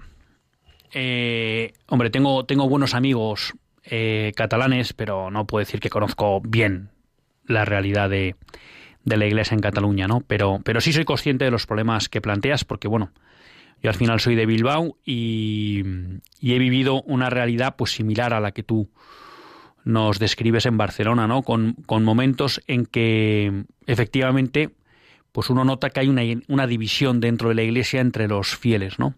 eh, 0.94 1.74
hombre, 1.88 2.10
tengo, 2.10 2.46
tengo 2.46 2.70
buenos 2.70 2.94
amigos 2.94 3.54
eh, 3.84 4.34
catalanes, 4.36 4.94
pero 4.94 5.32
no 5.32 5.46
puedo 5.46 5.66
decir 5.66 5.80
que 5.80 5.90
conozco 5.90 6.42
bien 6.42 6.90
la 7.46 7.66
realidad 7.66 8.10
de, 8.10 8.36
de, 9.04 9.18
la 9.18 9.26
Iglesia 9.26 9.56
en 9.56 9.62
Cataluña, 9.62 10.08
¿no? 10.08 10.22
Pero, 10.28 10.60
pero 10.64 10.82
sí 10.82 10.92
soy 10.92 11.06
consciente 11.06 11.46
de 11.46 11.52
los 11.52 11.66
problemas 11.66 12.10
que 12.10 12.22
planteas, 12.22 12.66
porque 12.66 12.88
bueno, 12.88 13.12
yo 13.82 13.90
al 13.90 13.96
final 13.96 14.20
soy 14.20 14.36
de 14.36 14.46
Bilbao 14.46 14.98
y, 15.06 15.84
he 16.42 16.60
vivido 16.60 17.02
una 17.04 17.30
realidad 17.30 17.76
pues 17.78 17.92
similar 17.92 18.34
a 18.34 18.40
la 18.40 18.52
que 18.52 18.64
tú 18.64 18.90
nos 19.84 20.20
describes 20.20 20.66
en 20.66 20.78
Barcelona, 20.78 21.28
¿no? 21.28 21.44
Con, 21.44 21.74
con 21.86 22.04
momentos 22.04 22.62
en 22.68 22.86
que 22.86 23.64
efectivamente 23.86 24.72
pues 25.32 25.50
uno 25.50 25.64
nota 25.64 25.92
que 25.92 26.00
hay 26.00 26.08
una, 26.10 26.24
una 26.48 26.68
división 26.68 27.20
dentro 27.20 27.50
de 27.50 27.56
la 27.56 27.64
Iglesia 27.64 28.02
entre 28.02 28.28
los 28.28 28.58
fieles, 28.58 28.98
¿no? 29.00 29.14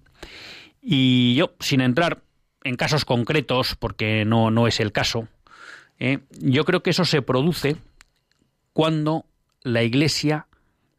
Y 0.81 1.35
yo, 1.35 1.55
sin 1.59 1.81
entrar 1.81 2.21
en 2.63 2.75
casos 2.75 3.05
concretos, 3.05 3.75
porque 3.75 4.25
no, 4.25 4.51
no 4.51 4.67
es 4.67 4.79
el 4.79 4.91
caso, 4.91 5.27
eh, 5.99 6.19
yo 6.39 6.65
creo 6.65 6.81
que 6.81 6.91
eso 6.91 7.05
se 7.05 7.21
produce 7.21 7.75
cuando 8.73 9.25
la 9.61 9.83
Iglesia 9.83 10.47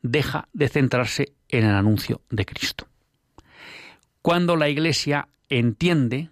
deja 0.03 0.49
de 0.53 0.69
centrarse 0.69 1.33
en 1.49 1.65
el 1.65 1.75
anuncio 1.75 2.21
de 2.31 2.45
Cristo. 2.45 2.87
Cuando 4.23 4.57
la 4.57 4.69
Iglesia 4.69 5.29
entiende, 5.49 6.29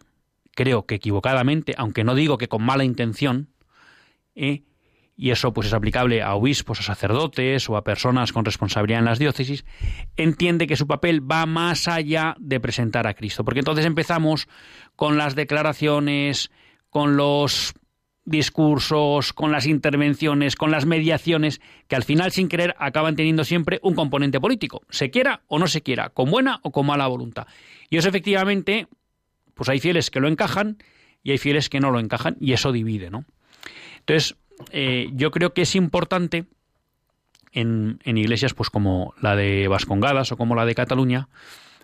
creo 0.54 0.86
que 0.86 0.96
equivocadamente, 0.96 1.74
aunque 1.78 2.04
no 2.04 2.14
digo 2.14 2.36
que 2.36 2.48
con 2.48 2.62
mala 2.62 2.84
intención, 2.84 3.48
eh, 4.34 4.62
y 5.20 5.32
eso 5.32 5.52
pues 5.52 5.66
es 5.66 5.74
aplicable 5.74 6.22
a 6.22 6.36
obispos, 6.36 6.78
a 6.78 6.84
sacerdotes 6.84 7.68
o 7.68 7.76
a 7.76 7.82
personas 7.82 8.32
con 8.32 8.44
responsabilidad 8.44 9.00
en 9.00 9.04
las 9.04 9.18
diócesis, 9.18 9.64
entiende 10.16 10.68
que 10.68 10.76
su 10.76 10.86
papel 10.86 11.28
va 11.28 11.44
más 11.44 11.88
allá 11.88 12.36
de 12.38 12.60
presentar 12.60 13.08
a 13.08 13.14
Cristo, 13.14 13.44
porque 13.44 13.58
entonces 13.58 13.84
empezamos 13.84 14.46
con 14.94 15.18
las 15.18 15.34
declaraciones, 15.34 16.52
con 16.88 17.16
los 17.16 17.74
discursos, 18.24 19.32
con 19.32 19.50
las 19.50 19.66
intervenciones, 19.66 20.54
con 20.54 20.70
las 20.70 20.86
mediaciones, 20.86 21.60
que 21.88 21.96
al 21.96 22.04
final 22.04 22.30
sin 22.30 22.48
querer 22.48 22.76
acaban 22.78 23.16
teniendo 23.16 23.42
siempre 23.42 23.80
un 23.82 23.96
componente 23.96 24.38
político, 24.38 24.82
se 24.88 25.10
quiera 25.10 25.42
o 25.48 25.58
no 25.58 25.66
se 25.66 25.82
quiera, 25.82 26.10
con 26.10 26.30
buena 26.30 26.60
o 26.62 26.70
con 26.70 26.86
mala 26.86 27.08
voluntad. 27.08 27.48
Y 27.90 27.96
eso 27.96 28.08
efectivamente, 28.08 28.86
pues 29.54 29.68
hay 29.68 29.80
fieles 29.80 30.12
que 30.12 30.20
lo 30.20 30.28
encajan 30.28 30.78
y 31.24 31.32
hay 31.32 31.38
fieles 31.38 31.68
que 31.68 31.80
no 31.80 31.90
lo 31.90 31.98
encajan 31.98 32.36
y 32.38 32.52
eso 32.52 32.70
divide, 32.70 33.10
¿no? 33.10 33.24
Entonces, 33.98 34.36
eh, 34.70 35.10
yo 35.12 35.30
creo 35.30 35.52
que 35.54 35.62
es 35.62 35.74
importante 35.74 36.46
en, 37.52 37.98
iglesias 38.04 38.54
pues 38.54 38.70
como 38.70 39.14
la 39.20 39.36
de 39.36 39.68
Vascongadas 39.68 40.32
o 40.32 40.36
como 40.36 40.54
la 40.54 40.66
de 40.66 40.74
Cataluña, 40.74 41.28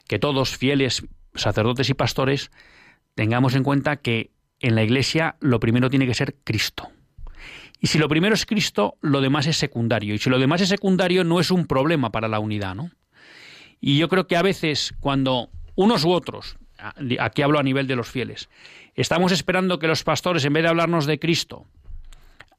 que 0.06 0.18
todos, 0.18 0.56
fieles, 0.56 1.04
sacerdotes 1.34 1.88
y 1.90 1.94
pastores, 1.94 2.50
tengamos 3.14 3.54
en 3.54 3.64
cuenta 3.64 3.96
que 3.96 4.30
en 4.60 4.74
la 4.74 4.82
iglesia 4.82 5.36
lo 5.40 5.60
primero 5.60 5.90
tiene 5.90 6.06
que 6.06 6.14
ser 6.14 6.36
Cristo. 6.44 6.88
Y 7.80 7.88
si 7.88 7.98
lo 7.98 8.08
primero 8.08 8.34
es 8.34 8.46
Cristo, 8.46 8.96
lo 9.00 9.20
demás 9.20 9.46
es 9.46 9.56
secundario. 9.56 10.14
Y 10.14 10.18
si 10.18 10.30
lo 10.30 10.38
demás 10.38 10.60
es 10.60 10.68
secundario, 10.68 11.24
no 11.24 11.40
es 11.40 11.50
un 11.50 11.66
problema 11.66 12.10
para 12.10 12.28
la 12.28 12.38
unidad, 12.38 12.74
¿no? 12.74 12.90
Y 13.80 13.98
yo 13.98 14.08
creo 14.08 14.26
que 14.26 14.36
a 14.36 14.42
veces, 14.42 14.94
cuando 15.00 15.50
unos 15.74 16.04
u 16.04 16.12
otros, 16.12 16.56
aquí 17.18 17.42
hablo 17.42 17.58
a 17.58 17.62
nivel 17.62 17.86
de 17.86 17.96
los 17.96 18.08
fieles, 18.08 18.48
estamos 18.94 19.32
esperando 19.32 19.78
que 19.78 19.86
los 19.86 20.02
pastores, 20.04 20.44
en 20.44 20.54
vez 20.54 20.62
de 20.62 20.70
hablarnos 20.70 21.04
de 21.04 21.18
Cristo, 21.18 21.66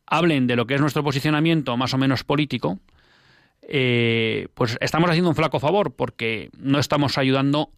hablen 0.05 0.47
de 0.47 0.55
lo 0.55 0.65
que 0.65 0.75
es 0.75 0.81
nuestro 0.81 1.03
posicionamiento 1.03 1.75
más 1.77 1.93
o 1.93 1.97
menos 1.97 2.23
político, 2.23 2.79
eh, 3.61 4.47
pues 4.53 4.77
estamos 4.81 5.09
haciendo 5.09 5.29
un 5.29 5.35
flaco 5.35 5.59
favor 5.59 5.95
porque 5.95 6.49
no 6.57 6.79
estamos 6.79 7.17
ayudando 7.17 7.71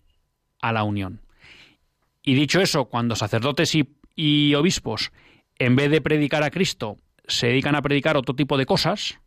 a 0.61 0.71
la 0.71 0.84
unión. 0.84 1.21
Y 2.21 2.34
dicho 2.34 2.59
eso, 2.59 2.86
cuando 2.86 3.15
sacerdotes 3.15 3.73
y, 3.75 3.95
y 4.15 4.53
obispos, 4.55 5.11
en 5.59 5.75
vez 5.75 5.89
de 5.89 6.01
predicar 6.01 6.43
a 6.43 6.51
Cristo, 6.51 6.97
se 7.28 7.47
dedican 7.47 7.75
a 7.75 7.82
predicar 7.82 8.17
otro 8.17 8.36
tipo 8.36 8.57
de 8.57 8.65
cosas, 8.65 9.19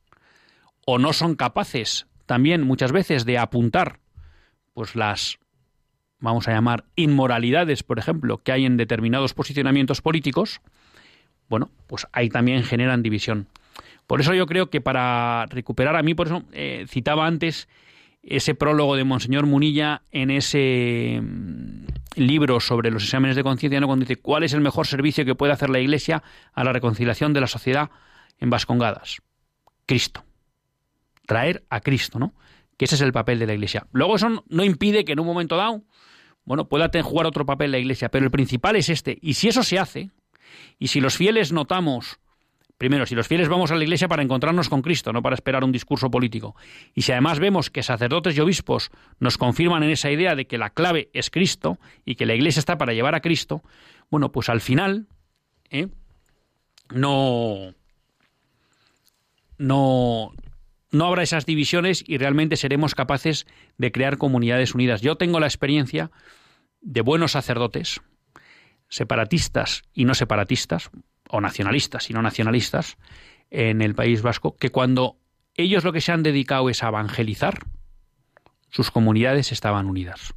o 0.87 0.99
no 0.99 1.13
son 1.13 1.35
capaces 1.35 2.07
también 2.27 2.63
muchas 2.63 2.93
veces 2.93 3.25
de 3.25 3.39
apuntar 3.39 4.01
pues 4.73 4.95
las 4.95 5.39
vamos 6.21 6.49
a 6.49 6.53
llamar 6.53 6.85
inmoralidades, 6.97 7.83
por 7.83 7.99
ejemplo, 7.99 8.39
que 8.39 8.53
hay 8.53 8.67
en 8.67 8.77
determinados 8.77 9.35
posicionamientos 9.35 10.01
políticos, 10.01 10.61
bueno, 11.51 11.69
pues 11.89 12.07
ahí 12.13 12.31
también 12.31 12.63
generan 12.63 13.03
división. 13.03 13.49
Por 14.07 14.21
eso 14.21 14.33
yo 14.33 14.47
creo 14.47 14.71
que 14.71 14.81
para 14.81 15.47
recuperar 15.51 15.97
a 15.97 16.03
mí, 16.03 16.15
por 16.15 16.29
eso 16.29 16.45
eh, 16.53 16.87
citaba 16.89 17.27
antes 17.27 17.69
ese 18.23 18.55
prólogo 18.55 18.97
de 18.97 19.05
Monseñor 19.05 19.47
Munilla 19.47 20.03
en 20.13 20.31
ese 20.31 21.21
mm, 21.21 21.87
libro 22.17 22.61
sobre 22.61 22.91
los 22.91 23.03
exámenes 23.05 23.37
de 23.37 23.43
conciencia, 23.43 23.81
¿no? 23.81 23.87
cuando 23.89 24.05
dice 24.05 24.21
cuál 24.21 24.45
es 24.45 24.53
el 24.53 24.61
mejor 24.61 24.87
servicio 24.87 25.25
que 25.25 25.35
puede 25.35 25.53
hacer 25.53 25.71
la 25.71 25.81
Iglesia 25.81 26.23
a 26.53 26.65
la 26.65 26.73
reconciliación 26.73 27.33
de 27.33 27.41
la 27.41 27.47
sociedad 27.47 27.91
en 28.39 28.49
Vascongadas. 28.49 29.21
Cristo. 29.87 30.25
Traer 31.27 31.65
a 31.69 31.81
Cristo, 31.81 32.19
¿no? 32.19 32.35
Que 32.77 32.85
ese 32.85 32.95
es 32.95 33.01
el 33.01 33.13
papel 33.13 33.39
de 33.39 33.47
la 33.47 33.55
Iglesia. 33.55 33.87
Luego 33.93 34.17
eso 34.17 34.45
no 34.49 34.65
impide 34.65 35.05
que 35.05 35.13
en 35.13 35.21
un 35.21 35.27
momento 35.27 35.57
dado, 35.57 35.83
bueno, 36.45 36.69
pueda 36.69 36.91
jugar 37.03 37.27
otro 37.27 37.45
papel 37.45 37.73
la 37.73 37.79
Iglesia, 37.79 38.09
pero 38.09 38.25
el 38.25 38.31
principal 38.31 38.77
es 38.77 38.89
este. 38.89 39.19
Y 39.21 39.35
si 39.35 39.49
eso 39.49 39.63
se 39.63 39.79
hace, 39.79 40.11
y 40.79 40.89
si 40.89 41.01
los 41.01 41.17
fieles 41.17 41.53
notamos, 41.53 42.19
primero, 42.79 43.07
si 43.07 43.15
los 43.15 43.29
fieles 43.29 43.49
vamos 43.49 43.71
a 43.71 43.77
la 43.77 43.85
iglesia 43.85 44.09
para 44.09 44.23
encontrarnos 44.23 44.69
con 44.69 44.83
Cristo, 44.83 45.13
no 45.13 45.23
para 45.23 45.35
esperar 45.35 45.65
un 45.65 45.73
discurso 45.73 46.11
político, 46.11 46.57
y 46.95 47.03
si 47.03 47.13
además 47.13 47.39
vemos 47.39 47.71
que 47.71 47.83
sacerdotes 47.83 48.37
y 48.37 48.41
obispos 48.41 48.91
nos 49.19 49.37
confirman 49.37 49.83
en 49.83 49.91
esa 49.91 50.11
idea 50.11 50.35
de 50.35 50.47
que 50.47 50.59
la 50.59 50.71
clave 50.71 51.11
es 51.13 51.31
Cristo 51.31 51.79
y 52.05 52.15
que 52.15 52.27
la 52.27 52.35
iglesia 52.35 52.61
está 52.61 52.79
para 52.79 52.93
llevar 52.93 53.15
a 53.15 53.21
Cristo, 53.21 53.63
bueno, 54.11 54.33
pues 54.33 54.49
al 54.49 54.61
final 54.61 55.07
¿eh? 55.71 55.89
no, 56.91 57.75
no, 59.59 60.33
no 60.91 61.07
habrá 61.07 61.23
esas 61.23 61.47
divisiones 61.47 62.03
y 62.07 62.19
realmente 62.19 62.57
seremos 62.57 62.95
capaces 62.95 63.47
de 63.79 63.93
crear 63.93 64.17
comunidades 64.17 64.75
unidas. 64.75 65.01
Yo 65.01 65.17
tengo 65.17 65.39
la 65.39 65.47
experiencia 65.47 66.11
de 66.81 67.03
buenos 67.03 67.33
sacerdotes, 67.33 68.01
separatistas 68.91 69.83
y 69.95 70.05
no 70.05 70.15
separatistas, 70.15 70.91
o 71.29 71.41
nacionalistas 71.41 72.11
y 72.11 72.13
no 72.13 72.21
nacionalistas, 72.21 72.99
en 73.51 73.81
el 73.81 73.95
País 73.95 74.21
Vasco, 74.21 74.57
que 74.57 74.71
cuando 74.71 75.17
ellos 75.55 75.85
lo 75.85 75.93
que 75.93 76.01
se 76.01 76.13
han 76.13 76.23
dedicado 76.23 76.69
es 76.69 76.83
a 76.83 76.89
evangelizar, 76.89 77.61
sus 78.69 78.91
comunidades 78.91 79.53
estaban 79.53 79.87
unidas. 79.87 80.35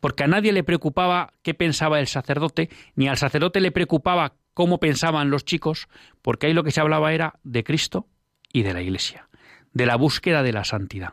Porque 0.00 0.24
a 0.24 0.28
nadie 0.28 0.52
le 0.52 0.64
preocupaba 0.64 1.32
qué 1.42 1.52
pensaba 1.52 2.00
el 2.00 2.06
sacerdote, 2.06 2.70
ni 2.94 3.08
al 3.08 3.18
sacerdote 3.18 3.60
le 3.60 3.70
preocupaba 3.70 4.34
cómo 4.54 4.80
pensaban 4.80 5.30
los 5.30 5.44
chicos, 5.44 5.88
porque 6.22 6.46
ahí 6.46 6.54
lo 6.54 6.64
que 6.64 6.72
se 6.72 6.80
hablaba 6.80 7.12
era 7.12 7.38
de 7.44 7.64
Cristo 7.64 8.08
y 8.52 8.62
de 8.62 8.72
la 8.72 8.82
Iglesia, 8.82 9.28
de 9.72 9.86
la 9.86 9.96
búsqueda 9.96 10.42
de 10.42 10.52
la 10.52 10.64
santidad. 10.64 11.12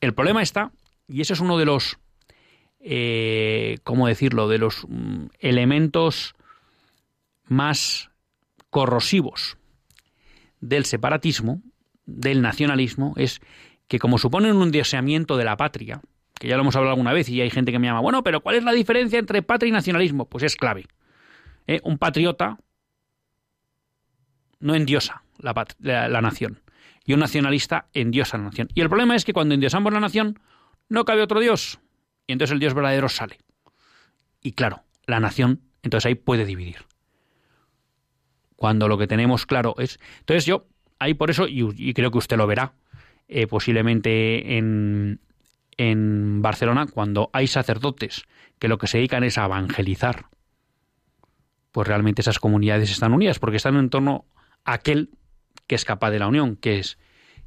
El 0.00 0.14
problema 0.14 0.42
está, 0.42 0.72
y 1.06 1.20
ese 1.20 1.32
es 1.32 1.40
uno 1.40 1.56
de 1.56 1.64
los 1.64 1.98
eh, 2.80 3.78
¿cómo 3.84 4.06
decirlo?, 4.06 4.48
de 4.48 4.58
los 4.58 4.86
mm, 4.88 5.26
elementos 5.40 6.34
más 7.44 8.10
corrosivos 8.70 9.58
del 10.60 10.84
separatismo, 10.84 11.62
del 12.04 12.42
nacionalismo, 12.42 13.14
es 13.16 13.40
que 13.88 13.98
como 13.98 14.18
suponen 14.18 14.56
un 14.56 14.70
deseamiento 14.72 15.36
de 15.36 15.44
la 15.44 15.56
patria, 15.56 16.00
que 16.34 16.48
ya 16.48 16.56
lo 16.56 16.62
hemos 16.62 16.76
hablado 16.76 16.92
alguna 16.92 17.12
vez 17.12 17.28
y 17.28 17.40
hay 17.40 17.50
gente 17.50 17.72
que 17.72 17.78
me 17.78 17.86
llama, 17.86 18.00
bueno, 18.00 18.22
pero 18.22 18.40
¿cuál 18.40 18.56
es 18.56 18.64
la 18.64 18.72
diferencia 18.72 19.18
entre 19.18 19.42
patria 19.42 19.68
y 19.68 19.72
nacionalismo? 19.72 20.28
Pues 20.28 20.44
es 20.44 20.56
clave. 20.56 20.86
¿Eh? 21.66 21.80
Un 21.82 21.98
patriota 21.98 22.58
no 24.60 24.74
endiosa 24.74 25.22
la, 25.38 25.54
la, 25.78 26.08
la, 26.08 26.20
nación 26.20 26.60
y 27.04 27.14
un 27.14 27.20
nacionalista 27.20 27.86
endiosa 27.92 28.38
la 28.38 28.44
nación. 28.44 28.68
Y 28.74 28.80
el 28.80 28.88
problema 28.88 29.16
es 29.16 29.24
que 29.24 29.32
cuando 29.32 29.54
endiosamos 29.54 29.92
la 29.92 30.00
nación, 30.00 30.38
no 30.88 31.04
cabe 31.04 31.22
otro 31.22 31.40
Dios 31.40 31.80
y 32.26 32.32
entonces 32.32 32.52
el 32.52 32.60
Dios 32.60 32.74
verdadero 32.74 33.08
sale. 33.08 33.38
Y 34.42 34.52
claro, 34.52 34.82
la 35.06 35.20
nación 35.20 35.60
entonces 35.86 36.06
ahí 36.06 36.14
puede 36.16 36.44
dividir. 36.44 36.78
Cuando 38.56 38.88
lo 38.88 38.98
que 38.98 39.06
tenemos 39.06 39.46
claro 39.46 39.74
es... 39.78 39.98
Entonces 40.20 40.46
yo, 40.46 40.66
ahí 40.98 41.14
por 41.14 41.30
eso, 41.30 41.46
y, 41.48 41.94
creo 41.94 42.10
que 42.10 42.18
usted 42.18 42.36
lo 42.36 42.46
verá, 42.46 42.72
eh, 43.28 43.46
posiblemente 43.46 44.56
en, 44.56 45.20
en 45.76 46.42
Barcelona, 46.42 46.86
cuando 46.86 47.30
hay 47.32 47.46
sacerdotes 47.46 48.24
que 48.58 48.68
lo 48.68 48.78
que 48.78 48.86
se 48.86 48.98
dedican 48.98 49.24
es 49.24 49.38
a 49.38 49.44
evangelizar, 49.44 50.26
pues 51.70 51.86
realmente 51.86 52.22
esas 52.22 52.38
comunidades 52.38 52.90
están 52.90 53.12
unidas, 53.12 53.38
porque 53.38 53.58
están 53.58 53.76
en 53.76 53.90
torno 53.90 54.24
a 54.64 54.74
aquel 54.74 55.10
que 55.66 55.74
es 55.74 55.84
capaz 55.84 56.10
de 56.10 56.18
la 56.18 56.26
unión, 56.26 56.56
que 56.56 56.78
es 56.78 56.98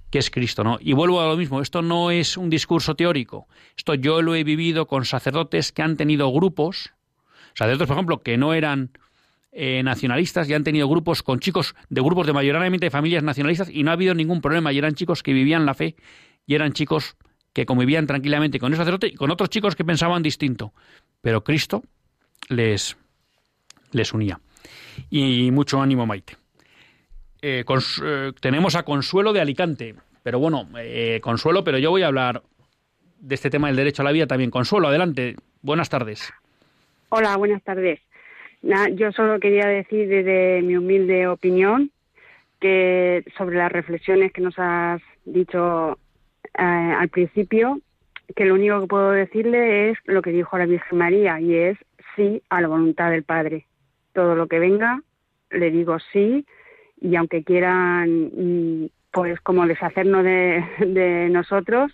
que 0.09 0.19
es 0.19 0.29
Cristo, 0.29 0.63
¿no? 0.63 0.77
Y 0.81 0.93
vuelvo 0.93 1.21
a 1.21 1.27
lo 1.27 1.37
mismo, 1.37 1.61
esto 1.61 1.81
no 1.81 2.11
es 2.11 2.37
un 2.37 2.49
discurso 2.49 2.95
teórico, 2.95 3.47
esto 3.77 3.93
yo 3.93 4.21
lo 4.21 4.35
he 4.35 4.43
vivido 4.43 4.87
con 4.87 5.05
sacerdotes 5.05 5.71
que 5.71 5.81
han 5.81 5.97
tenido 5.97 6.31
grupos, 6.31 6.93
sacerdotes, 7.53 7.87
por 7.87 7.95
ejemplo, 7.95 8.21
que 8.21 8.37
no 8.37 8.53
eran 8.53 8.91
eh, 9.51 9.81
nacionalistas 9.83 10.49
y 10.49 10.53
han 10.53 10.63
tenido 10.63 10.87
grupos 10.87 11.23
con 11.23 11.39
chicos 11.39 11.75
de 11.89 12.01
grupos 12.01 12.27
de 12.27 12.33
mayoritariamente 12.33 12.85
de 12.85 12.91
familias 12.91 13.23
nacionalistas 13.23 13.69
y 13.69 13.83
no 13.83 13.91
ha 13.91 13.93
habido 13.93 14.13
ningún 14.13 14.41
problema 14.41 14.71
y 14.71 14.77
eran 14.77 14.93
chicos 14.93 15.23
que 15.23 15.33
vivían 15.33 15.65
la 15.65 15.73
fe 15.73 15.95
y 16.45 16.55
eran 16.55 16.73
chicos 16.73 17.15
que 17.53 17.65
convivían 17.65 18.05
tranquilamente 18.05 18.59
con 18.59 18.71
esos 18.73 18.83
sacerdotes 18.83 19.13
y 19.13 19.15
con 19.15 19.31
otros 19.31 19.49
chicos 19.49 19.75
que 19.75 19.83
pensaban 19.83 20.21
distinto, 20.23 20.73
pero 21.21 21.43
Cristo 21.43 21.83
les 22.47 22.95
les 23.91 24.13
unía. 24.13 24.39
Y 25.09 25.49
mucho 25.51 25.81
ánimo, 25.81 26.05
Maite. 26.05 26.37
Eh, 27.41 27.63
eh, 28.03 28.31
tenemos 28.41 28.75
a 28.75 28.83
Consuelo 28.83 29.33
de 29.33 29.41
Alicante. 29.41 29.95
Pero 30.23 30.39
bueno, 30.39 30.67
eh, 30.77 31.19
Consuelo, 31.21 31.63
pero 31.63 31.77
yo 31.77 31.91
voy 31.91 32.03
a 32.03 32.07
hablar 32.07 32.43
de 33.19 33.35
este 33.35 33.49
tema 33.49 33.67
del 33.67 33.77
derecho 33.77 34.01
a 34.01 34.05
la 34.05 34.11
vida 34.11 34.27
también. 34.27 34.51
Consuelo, 34.51 34.87
adelante. 34.87 35.35
Buenas 35.61 35.89
tardes. 35.89 36.33
Hola, 37.09 37.37
buenas 37.37 37.63
tardes. 37.63 37.99
yo 38.61 39.11
solo 39.13 39.39
quería 39.39 39.67
decir 39.67 40.07
desde 40.07 40.61
mi 40.61 40.75
humilde 40.75 41.27
opinión 41.27 41.91
que 42.59 43.23
sobre 43.37 43.57
las 43.57 43.71
reflexiones 43.71 44.33
que 44.33 44.41
nos 44.41 44.55
has 44.57 45.01
dicho 45.23 45.97
al 46.53 47.09
principio, 47.09 47.79
que 48.35 48.45
lo 48.45 48.55
único 48.55 48.81
que 48.81 48.87
puedo 48.87 49.11
decirle 49.11 49.91
es 49.91 49.97
lo 50.05 50.21
que 50.21 50.31
dijo 50.31 50.57
la 50.57 50.65
Virgen 50.65 50.97
María 50.97 51.39
y 51.39 51.55
es 51.55 51.77
sí 52.15 52.41
a 52.49 52.59
la 52.59 52.67
voluntad 52.67 53.11
del 53.11 53.23
Padre. 53.23 53.65
Todo 54.13 54.35
lo 54.35 54.47
que 54.47 54.59
venga, 54.59 55.01
le 55.51 55.71
digo 55.71 55.97
sí 56.11 56.45
y 57.01 57.15
aunque 57.15 57.43
quieran 57.43 58.89
pues 59.11 59.39
como 59.41 59.65
deshacernos 59.65 60.23
de, 60.23 60.63
de 60.79 61.29
nosotros, 61.29 61.91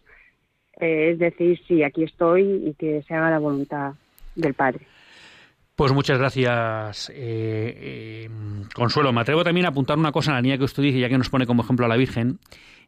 eh, 0.79 1.11
es 1.11 1.19
decir, 1.19 1.59
sí, 1.67 1.83
aquí 1.83 2.03
estoy 2.03 2.43
y 2.67 2.73
que 2.73 3.01
se 3.03 3.13
haga 3.13 3.31
la 3.31 3.39
voluntad 3.39 3.93
del 4.35 4.53
Padre. 4.53 4.81
Pues 5.75 5.91
muchas 5.91 6.17
gracias, 6.17 7.09
eh, 7.09 7.15
eh, 7.17 8.29
Consuelo. 8.73 9.11
Me 9.11 9.21
atrevo 9.21 9.43
también 9.43 9.65
a 9.65 9.69
apuntar 9.69 9.97
una 9.97 10.13
cosa 10.13 10.31
en 10.31 10.35
la 10.35 10.41
línea 10.41 10.57
que 10.57 10.63
usted 10.63 10.83
dice, 10.83 10.99
ya 10.99 11.09
que 11.09 11.17
nos 11.17 11.29
pone 11.29 11.45
como 11.45 11.63
ejemplo 11.63 11.85
a 11.85 11.89
la 11.89 11.97
Virgen, 11.97 12.39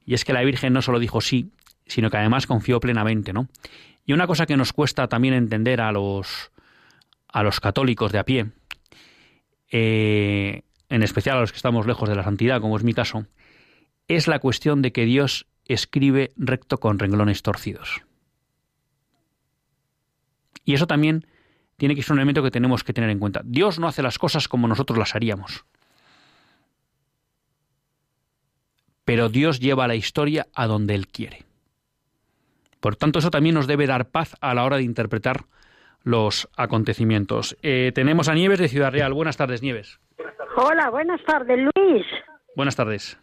y 0.05 0.13
es 0.13 0.24
que 0.24 0.32
la 0.32 0.41
Virgen 0.43 0.72
no 0.72 0.82
solo 0.82 0.99
dijo 0.99 1.20
sí, 1.20 1.51
sino 1.86 2.09
que 2.09 2.18
además 2.18 2.47
confió 2.47 2.80
plenamente, 2.80 3.34
¿no? 3.34 3.47
Y 4.05 4.13
una 4.13 4.26
cosa 4.26 4.45
que 4.45 4.55
nos 4.55 4.72
cuesta 4.72 5.07
también 5.07 5.34
entender 5.34 5.82
a 5.82 5.91
los, 5.91 6.51
a 7.28 7.43
los 7.43 7.59
católicos 7.59 8.13
de 8.13 8.20
a 8.20 8.24
pie, 8.24 8.45
eh, 9.70 10.61
en 10.90 11.04
especial 11.04 11.38
a 11.38 11.42
los 11.42 11.52
que 11.52 11.58
estamos 11.58 11.86
lejos 11.86 12.08
de 12.08 12.16
la 12.16 12.24
santidad, 12.24 12.62
como 12.62 12.78
es 12.78 12.84
mi 12.84 12.94
caso, 12.94 13.26
es 14.08 14.28
la 14.28 14.40
cuestión 14.40 14.82
de 14.82 14.92
que 14.92 15.06
Dios 15.06 15.48
escribe 15.66 16.32
recto 16.38 16.80
con 16.80 17.00
renglones 17.00 17.42
torcidos. 17.42 18.02
Y 20.64 20.74
eso 20.74 20.88
también 20.88 21.26
tiene 21.78 21.96
que 21.96 22.04
ser 22.04 22.14
un 22.14 22.20
elemento 22.20 22.44
que 22.44 22.52
tenemos 22.52 22.84
que 22.84 22.94
tener 22.94 23.10
en 23.10 23.20
cuenta. 23.20 23.42
Dios 23.44 23.80
no 23.80 23.88
hace 23.88 24.02
las 24.02 24.18
cosas 24.18 24.48
como 24.48 24.68
nosotros 24.68 24.98
las 24.98 25.16
haríamos. 25.16 25.66
Pero 29.06 29.30
Dios 29.30 29.60
lleva 29.60 29.88
la 29.88 29.96
historia 29.96 30.48
a 30.54 30.68
donde 30.68 30.96
Él 30.96 31.08
quiere. 31.08 31.46
Por 32.80 32.96
tanto, 32.96 33.20
eso 33.20 33.32
también 33.32 33.56
nos 33.56 33.68
debe 33.68 33.88
dar 33.88 34.10
paz 34.10 34.36
a 34.42 34.54
la 34.54 34.64
hora 34.64 34.78
de 34.78 34.84
interpretar 34.84 35.46
los 36.04 36.50
acontecimientos. 36.56 37.58
Eh, 37.62 37.91
tenemos 37.93 38.30
a 38.30 38.34
Nieves 38.34 38.60
de 38.60 38.68
Ciudad 38.68 38.91
Real. 38.91 39.14
Buenas 39.14 39.38
tardes, 39.38 39.62
Nieves. 39.62 40.00
Hola, 40.56 40.89
buenas 40.89 41.24
tardes, 41.24 41.60
Luis. 41.60 42.06
Buenas 42.56 42.76
tardes. 42.76 43.20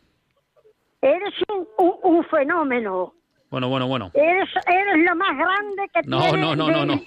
Eres 1.01 1.35
un, 1.49 2.25
fenómeno. 2.31 3.15
Bueno, 3.51 3.69
bueno, 3.69 3.87
bueno. 3.87 4.11
Eres, 4.15 4.49
eres 4.67 5.05
lo 5.05 5.17
más 5.17 5.37
grande 5.37 5.89
que 5.93 6.01
no. 6.07 6.37
No, 6.37 6.57
no, 6.57 6.71
no, 6.71 6.87
no. 6.87 7.01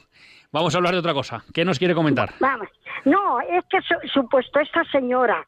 Vamos 0.51 0.73
a 0.73 0.77
hablar 0.77 0.93
de 0.93 0.99
otra 0.99 1.13
cosa. 1.13 1.43
¿Qué 1.53 1.65
nos 1.65 1.79
quiere 1.79 1.95
comentar? 1.95 2.33
Vamos. 2.39 2.67
No, 3.05 3.39
es 3.41 3.63
que 3.69 3.79
supuesto 4.13 4.59
esta 4.59 4.83
señora 4.85 5.47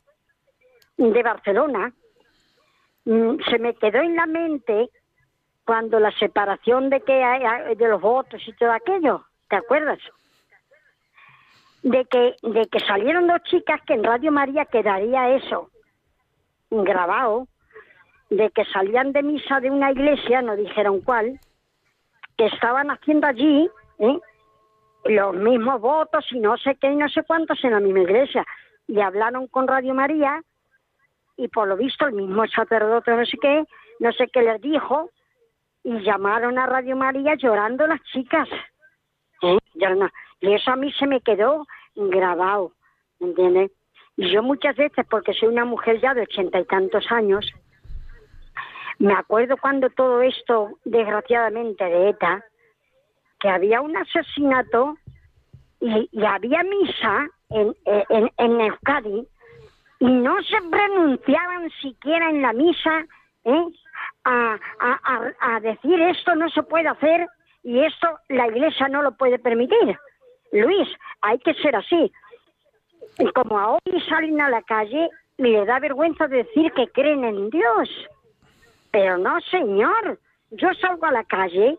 de 0.98 1.24
Barcelona 1.24 1.94
mm, 3.06 3.36
se 3.50 3.60
me 3.60 3.76
quedó 3.76 4.00
en 4.00 4.16
la 4.16 4.26
mente 4.26 4.90
cuando 5.66 6.00
la 6.00 6.12
separación 6.18 6.90
de 6.90 7.02
que 7.02 7.24
hay, 7.24 7.76
de 7.76 7.88
los 7.88 8.02
votos 8.02 8.42
y 8.48 8.54
todo 8.54 8.72
aquello, 8.72 9.26
¿te 9.50 9.56
acuerdas? 9.56 10.00
De 11.84 12.06
que 12.06 12.36
de 12.44 12.68
que 12.68 12.80
salieron 12.82 13.28
dos 13.28 13.42
chicas 13.44 13.82
que 13.86 13.94
en 13.94 14.04
Radio 14.04 14.32
María 14.32 14.66
quedaría 14.66 15.36
eso 15.36 15.70
grabado 16.70 17.48
de 18.30 18.50
que 18.52 18.64
salían 18.66 19.12
de 19.12 19.24
misa 19.24 19.60
de 19.60 19.72
una 19.72 19.92
iglesia, 19.92 20.42
no 20.42 20.56
dijeron 20.56 21.02
cuál, 21.02 21.40
que 22.38 22.46
estaban 22.46 22.92
haciendo 22.92 23.28
allí 23.28 23.70
¿eh? 24.00 24.20
los 25.06 25.36
mismos 25.36 25.82
votos 25.82 26.26
y 26.32 26.40
no 26.40 26.58
sé 26.58 26.76
qué 26.76 26.92
y 26.92 26.96
no 26.96 27.10
sé 27.10 27.24
cuántos 27.24 27.64
en 27.64 27.72
la 27.72 27.80
misma 27.80 28.02
iglesia. 28.02 28.46
Y 28.88 29.00
hablaron 29.02 29.48
con 29.48 29.68
Radio 29.68 29.94
María 29.94 30.42
y 31.38 31.48
por 31.48 31.68
lo 31.68 31.78
visto 31.78 32.06
el 32.06 32.14
mismo 32.14 32.46
sacerdote 32.48 33.12
no 33.12 33.26
sé 33.26 33.38
qué, 33.42 33.66
no 34.00 34.12
sé 34.14 34.28
qué 34.32 34.42
les 34.42 34.62
dijo 34.62 35.10
y 35.84 36.00
llamaron 36.02 36.60
a 36.60 36.68
Radio 36.68 36.96
María 36.96 37.36
llorando 37.36 37.88
las 37.88 38.02
chicas. 38.04 38.48
¿Eh? 39.42 39.58
Y 40.42 40.54
eso 40.54 40.72
a 40.72 40.76
mí 40.76 40.92
se 40.94 41.08
me 41.08 41.22
quedó 41.22 41.66
grabado, 41.96 42.74
¿entiendes? 43.20 43.72
Y 44.18 44.30
yo 44.32 44.44
muchas 44.44 44.76
veces, 44.76 45.06
porque 45.10 45.34
soy 45.34 45.50
una 45.50 45.66
mujer 45.66 46.00
ya 46.02 46.14
de 46.14 46.22
ochenta 46.22 46.60
y 46.60 46.66
tantos 46.66 47.10
años, 47.12 47.46
me 48.98 49.14
acuerdo 49.14 49.56
cuando 49.58 49.90
todo 49.90 50.22
esto, 50.22 50.78
desgraciadamente, 50.84 51.84
de 51.86 52.10
ETA, 52.10 52.44
que 53.40 53.50
había 53.50 53.80
un 53.82 53.96
asesinato 53.96 54.98
y, 55.80 56.10
había 56.26 56.64
misa 56.64 57.28
en, 57.50 57.74
en, 57.86 58.32
en, 58.38 58.62
Euskadi 58.62 59.26
y 60.00 60.06
no 60.06 60.36
se 60.44 60.62
pronunciaban 60.70 61.70
siquiera 61.82 62.30
en 62.30 62.42
la 62.42 62.52
misa 62.52 63.06
¿eh? 63.46 63.66
a, 64.26 64.60
a, 64.80 65.32
a, 65.40 65.60
decir 65.62 66.02
esto 66.02 66.36
no 66.36 66.50
se 66.50 66.64
puede 66.64 66.90
hacer 66.90 67.28
y 67.64 67.84
esto 67.84 68.08
la 68.30 68.48
iglesia 68.48 68.88
no 68.88 69.02
lo 69.02 69.12
puede 69.12 69.40
permitir. 69.40 69.98
Luis, 70.52 70.88
hay 71.22 71.40
que 71.40 71.54
ser 71.56 71.76
así. 71.76 72.12
Y 73.20 73.32
como 73.32 73.60
ahora 73.60 73.82
salen 74.08 74.40
a 74.42 74.50
la 74.50 74.62
calle, 74.62 75.10
le 75.38 75.66
da 75.66 75.80
vergüenza 75.80 76.28
decir 76.28 76.72
que 76.74 76.88
creen 76.88 77.24
en 77.24 77.50
Dios. 77.50 77.90
Pero 78.92 79.18
no, 79.18 79.40
señor, 79.52 80.20
yo 80.52 80.74
salgo 80.82 81.06
a 81.06 81.12
la 81.12 81.24
calle 81.24 81.78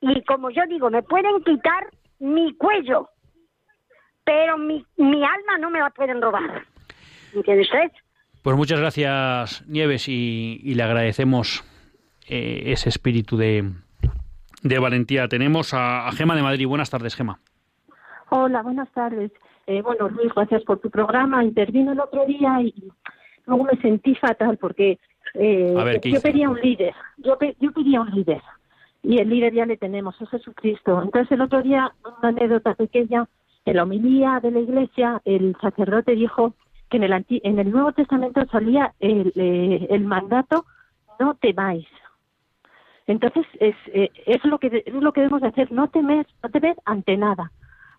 y 0.00 0.22
como 0.24 0.50
yo 0.50 0.62
digo, 0.68 0.90
me 0.90 1.02
pueden 1.02 1.42
quitar 1.44 1.88
mi 2.18 2.54
cuello, 2.54 3.08
pero 4.24 4.58
mi, 4.58 4.84
mi 4.96 5.24
alma 5.24 5.58
no 5.60 5.70
me 5.70 5.78
la 5.78 5.90
pueden 5.90 6.20
robar. 6.20 6.64
¿Entiende 7.34 7.62
usted? 7.62 7.92
Pues 8.42 8.56
muchas 8.56 8.80
gracias, 8.80 9.64
Nieves, 9.68 10.08
y, 10.08 10.74
le 10.74 10.82
agradecemos 10.82 11.64
eh, 12.26 12.64
ese 12.66 12.88
espíritu 12.88 13.36
de, 13.36 13.70
de 14.62 14.78
valentía. 14.78 15.28
Tenemos 15.28 15.74
a, 15.74 16.10
Gema 16.12 16.34
de 16.34 16.42
Madrid. 16.42 16.66
Buenas 16.66 16.90
tardes, 16.90 17.14
Gema. 17.14 17.38
Hola, 18.30 18.62
buenas 18.62 18.90
tardes. 18.92 19.30
Eh, 19.66 19.82
bueno, 19.82 20.08
Luis, 20.08 20.32
gracias 20.34 20.62
por 20.64 20.80
tu 20.80 20.90
programa. 20.90 21.44
Intervino 21.44 21.92
el 21.92 22.00
otro 22.00 22.24
día 22.26 22.60
y 22.62 22.74
luego 23.46 23.64
me 23.64 23.80
sentí 23.80 24.14
fatal 24.14 24.56
porque 24.56 24.98
eh, 25.34 26.00
yo 26.04 26.20
pedía 26.20 26.48
un 26.48 26.60
líder, 26.60 26.94
yo, 27.18 27.38
yo 27.58 27.72
pedía 27.72 28.00
un 28.00 28.10
líder 28.10 28.42
y 29.02 29.18
el 29.18 29.28
líder 29.28 29.52
ya 29.52 29.66
le 29.66 29.76
tenemos, 29.76 30.20
es 30.20 30.28
Jesucristo. 30.30 31.02
Entonces 31.02 31.32
el 31.32 31.40
otro 31.40 31.62
día, 31.62 31.92
una 32.04 32.28
anécdota 32.28 32.74
pequeña, 32.74 33.28
en 33.64 33.76
la 33.76 33.82
homilía 33.84 34.40
de 34.42 34.50
la 34.50 34.60
iglesia, 34.60 35.20
el 35.24 35.56
sacerdote 35.60 36.12
dijo 36.12 36.54
que 36.90 36.96
en 36.98 37.04
el, 37.04 37.26
en 37.28 37.58
el 37.58 37.70
Nuevo 37.70 37.92
Testamento 37.92 38.44
salía 38.50 38.92
el, 39.00 39.32
eh, 39.36 39.86
el 39.90 40.04
mandato 40.04 40.64
no 41.18 41.34
temáis. 41.34 41.86
Entonces 43.06 43.46
es, 43.58 43.74
eh, 43.88 44.10
es 44.26 44.44
lo 44.44 44.58
que 44.58 44.82
es 44.86 44.94
lo 44.94 45.12
que 45.12 45.20
debemos 45.20 45.42
de 45.42 45.48
hacer, 45.48 45.72
no 45.72 45.88
temer, 45.88 46.26
no 46.42 46.50
temer 46.50 46.76
ante 46.84 47.16
nada, 47.16 47.52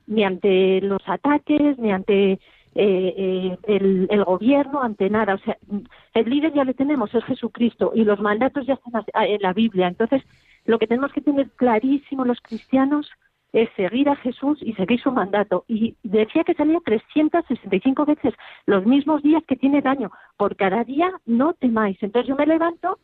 ni 0.07 0.23
ante 0.23 0.81
los 0.81 1.01
ataques, 1.05 1.77
ni 1.77 1.91
ante 1.91 2.39
eh, 2.75 3.57
eh, 3.65 4.07
el, 4.09 4.23
gobierno 4.23 4.81
ante 4.81 5.09
nada. 5.09 5.35
O 5.35 5.37
sea, 5.39 5.57
el 6.13 6.29
líder 6.29 6.53
ya 6.53 6.63
le 6.63 6.73
tenemos, 6.73 7.13
es 7.13 7.23
Jesucristo, 7.25 7.91
y 7.93 8.03
los 8.03 8.19
mandatos 8.19 8.65
ya 8.65 8.73
están 8.75 9.03
en 9.13 9.41
la 9.41 9.53
Biblia. 9.53 9.87
Entonces, 9.87 10.23
lo 10.65 10.79
que 10.79 10.87
tenemos 10.87 11.11
que 11.11 11.21
tener 11.21 11.49
clarísimo 11.51 12.25
los 12.25 12.41
cristianos 12.41 13.09
es 13.51 13.69
seguir 13.75 14.09
a 14.09 14.15
Jesús 14.15 14.57
y 14.61 14.73
seguir 14.73 14.99
su 14.99 15.11
mandato. 15.11 15.65
Y 15.67 15.95
decía 16.01 16.43
que 16.43 16.55
salía 16.55 16.79
365 16.83 18.05
veces 18.05 18.33
los 18.65 18.85
mismos 18.85 19.21
días 19.21 19.43
que 19.47 19.55
tiene 19.55 19.81
daño. 19.81 20.11
Por 20.37 20.55
cada 20.55 20.83
día 20.83 21.11
no 21.25 21.53
temáis. 21.53 22.01
Entonces 22.01 22.27
yo 22.27 22.35
me 22.35 22.47
levanto 22.47 22.97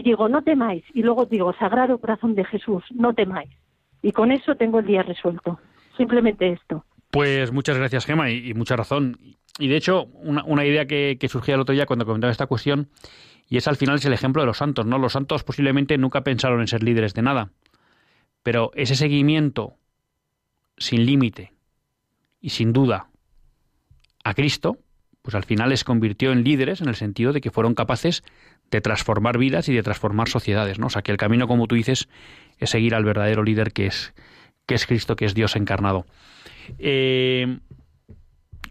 y 0.00 0.02
digo, 0.02 0.28
no 0.28 0.42
temáis. 0.42 0.84
Y 0.94 1.02
luego 1.02 1.26
digo, 1.26 1.52
Sagrado 1.58 1.98
Corazón 1.98 2.34
de 2.34 2.44
Jesús, 2.44 2.82
no 2.94 3.14
temáis. 3.14 3.50
Y 4.02 4.12
con 4.12 4.32
eso 4.32 4.54
tengo 4.54 4.78
el 4.78 4.86
día 4.86 5.02
resuelto. 5.02 5.60
Simplemente 5.96 6.50
esto. 6.52 6.84
Pues 7.10 7.52
muchas 7.52 7.76
gracias, 7.76 8.06
Gema, 8.06 8.30
y, 8.30 8.54
mucha 8.54 8.76
razón. 8.76 9.18
Y 9.58 9.68
de 9.68 9.76
hecho, 9.76 10.04
una, 10.14 10.64
idea 10.64 10.86
que, 10.86 11.18
que 11.20 11.28
surgía 11.28 11.54
el 11.54 11.60
otro 11.60 11.74
día 11.74 11.84
cuando 11.84 12.06
comentaba 12.06 12.30
esta 12.30 12.46
cuestión, 12.46 12.88
y 13.48 13.56
es 13.56 13.68
al 13.68 13.76
final 13.76 13.96
es 13.96 14.04
el 14.04 14.12
ejemplo 14.12 14.40
de 14.40 14.46
los 14.46 14.58
santos, 14.58 14.86
¿no? 14.86 14.96
Los 14.96 15.12
santos 15.12 15.44
posiblemente 15.44 15.98
nunca 15.98 16.22
pensaron 16.22 16.60
en 16.60 16.68
ser 16.68 16.82
líderes 16.82 17.14
de 17.14 17.22
nada, 17.22 17.50
pero 18.42 18.70
ese 18.74 18.94
seguimiento 18.94 19.74
sin 20.78 21.04
límite 21.04 21.52
y 22.40 22.50
sin 22.50 22.72
duda 22.72 23.10
a 24.24 24.34
Cristo, 24.34 24.78
pues 25.22 25.34
al 25.34 25.44
final 25.44 25.70
les 25.70 25.84
convirtió 25.84 26.32
en 26.32 26.44
líderes 26.44 26.80
en 26.80 26.88
el 26.88 26.94
sentido 26.94 27.32
de 27.32 27.40
que 27.40 27.50
fueron 27.50 27.74
capaces 27.74 28.22
de 28.70 28.80
transformar 28.80 29.38
vidas 29.38 29.68
y 29.68 29.74
de 29.74 29.82
transformar 29.82 30.28
sociedades, 30.28 30.78
¿no? 30.78 30.86
O 30.86 30.90
sea, 30.90 31.02
que 31.02 31.12
el 31.12 31.18
camino, 31.18 31.48
como 31.48 31.66
tú 31.66 31.74
dices, 31.74 32.08
es 32.58 32.70
seguir 32.70 32.94
al 32.94 33.04
verdadero 33.04 33.42
líder 33.42 33.72
que 33.72 33.86
es, 33.86 34.14
que 34.66 34.74
es 34.74 34.86
Cristo, 34.86 35.16
que 35.16 35.24
es 35.24 35.34
Dios 35.34 35.56
encarnado. 35.56 36.06
Eh, 36.78 37.58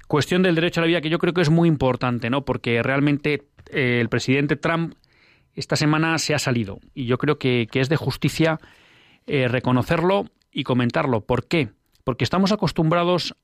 cuestión 0.08 0.42
del 0.42 0.56
derecho 0.56 0.80
a 0.80 0.84
la 0.84 0.88
vida 0.88 1.02
que 1.02 1.10
yo 1.10 1.20
creo 1.20 1.34
que 1.34 1.42
es 1.42 1.50
muy 1.50 1.68
importante, 1.68 2.30
¿no? 2.30 2.46
Porque 2.46 2.82
realmente 2.82 3.48
eh, 3.72 4.00
el 4.00 4.10
presidente 4.10 4.56
Trump 4.56 4.96
esta 5.56 5.76
semana 5.76 6.18
se 6.20 6.34
ha 6.34 6.40
salido 6.40 6.80
y 6.94 7.06
yo 7.06 7.18
creo 7.18 7.38
que, 7.38 7.68
es 7.74 7.90
de 7.90 7.98
justicia 7.98 8.60
eh, 9.28 9.48
reconocerlo 9.48 10.28
y 10.52 10.64
comentarlo. 10.64 11.22
¿Por 11.22 11.48
qué? 11.48 11.70
Porque 12.04 12.24
estamos 12.24 12.52
acostumbrados 12.52 13.36